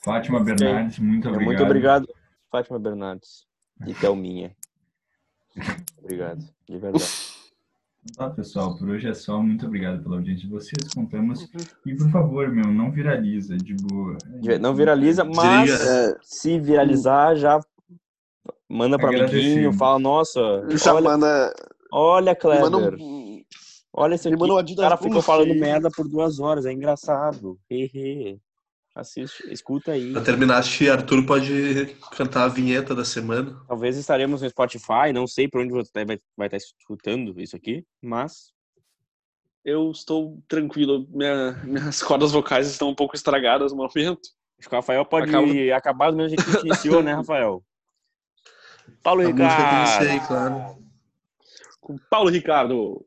Fátima 0.04 0.40
Bernardes, 0.42 0.98
muito 0.98 1.28
É, 1.28 1.30
obrigado. 1.30 1.46
Muito 1.46 1.62
obrigado, 1.64 2.08
Fátima 2.50 2.78
Bernardes 2.78 3.46
e 3.86 3.94
Thelminha. 3.94 4.54
Obrigado, 5.98 6.40
de 6.68 6.78
verdade. 6.78 7.32
Tá, 8.16 8.28
pessoal, 8.30 8.76
por 8.76 8.88
hoje 8.88 9.08
é 9.08 9.14
só. 9.14 9.40
Muito 9.40 9.64
obrigado 9.66 10.02
pela 10.02 10.16
audiência 10.16 10.42
de 10.44 10.50
vocês. 10.50 10.92
Contamos. 10.92 11.48
E 11.86 11.94
por 11.94 12.10
favor, 12.10 12.48
meu, 12.48 12.64
não 12.66 12.90
viraliza, 12.90 13.56
de 13.56 13.74
boa. 13.76 14.16
Não 14.60 14.74
viraliza, 14.74 15.22
mas 15.24 15.70
Diga. 15.70 16.18
se 16.20 16.58
viralizar, 16.58 17.36
já 17.36 17.60
manda 18.68 18.98
para 18.98 19.10
amiguinho, 19.10 19.72
fala, 19.72 20.00
nossa, 20.00 20.40
Já 20.76 20.94
olha, 20.94 21.10
manda. 21.10 21.54
olha 21.92 22.34
Kleber, 22.34 22.62
manda 22.70 22.78
um, 22.78 23.21
olha 23.92 24.14
esse 24.14 24.28
me 24.28 24.34
aqui. 24.34 24.40
manda 24.40 24.54
um 24.54 24.72
O 24.72 24.76
cara 24.76 24.96
ficou 24.96 25.22
falando 25.22 25.54
merda 25.54 25.90
por 25.90 26.08
duas 26.08 26.38
horas, 26.40 26.66
é 26.66 26.72
engraçado. 26.72 27.58
Hehe. 27.70 28.40
Assiste, 28.94 29.50
escuta 29.50 29.92
aí. 29.92 30.12
Pra 30.12 30.20
terminar, 30.20 30.58
acho 30.58 30.76
que 30.76 30.90
Arthur 30.90 31.24
pode 31.24 31.96
cantar 32.14 32.44
a 32.44 32.48
vinheta 32.48 32.94
da 32.94 33.06
semana. 33.06 33.58
Talvez 33.66 33.96
estaremos 33.96 34.42
no 34.42 34.50
Spotify, 34.50 35.12
não 35.14 35.26
sei 35.26 35.48
por 35.48 35.62
onde 35.62 35.72
você 35.72 36.04
vai, 36.04 36.18
vai 36.36 36.46
estar 36.46 36.58
escutando 36.58 37.40
isso 37.40 37.56
aqui, 37.56 37.86
mas 38.02 38.52
Eu 39.64 39.90
estou 39.92 40.42
tranquilo. 40.48 41.06
Minha- 41.08 41.52
minhas 41.64 42.02
cordas 42.02 42.32
vocais 42.32 42.68
estão 42.68 42.90
um 42.90 42.94
pouco 42.94 43.14
estragadas 43.16 43.72
no 43.72 43.78
momento. 43.78 44.20
Acho 44.58 44.68
que 44.68 44.74
o 44.74 44.78
Rafael 44.78 45.04
pode 45.06 45.28
Acaba- 45.30 45.76
acabar 45.76 46.10
do 46.10 46.16
mesmo 46.16 46.30
jeito 46.30 46.44
que 46.44 46.50
a 46.50 46.52
gente 46.54 46.66
iniciou, 46.66 47.02
né, 47.02 47.14
Rafael? 47.14 47.62
Paulo 49.02 49.22
A 49.22 49.24
música 49.24 49.36
que 49.36 49.42
eu 49.42 49.48
Ricardo. 49.48 50.04
iniciei, 50.04 50.26
claro. 50.26 50.78
Com 51.80 51.96
Paulo 52.10 52.28
Ricardo. 52.28 53.06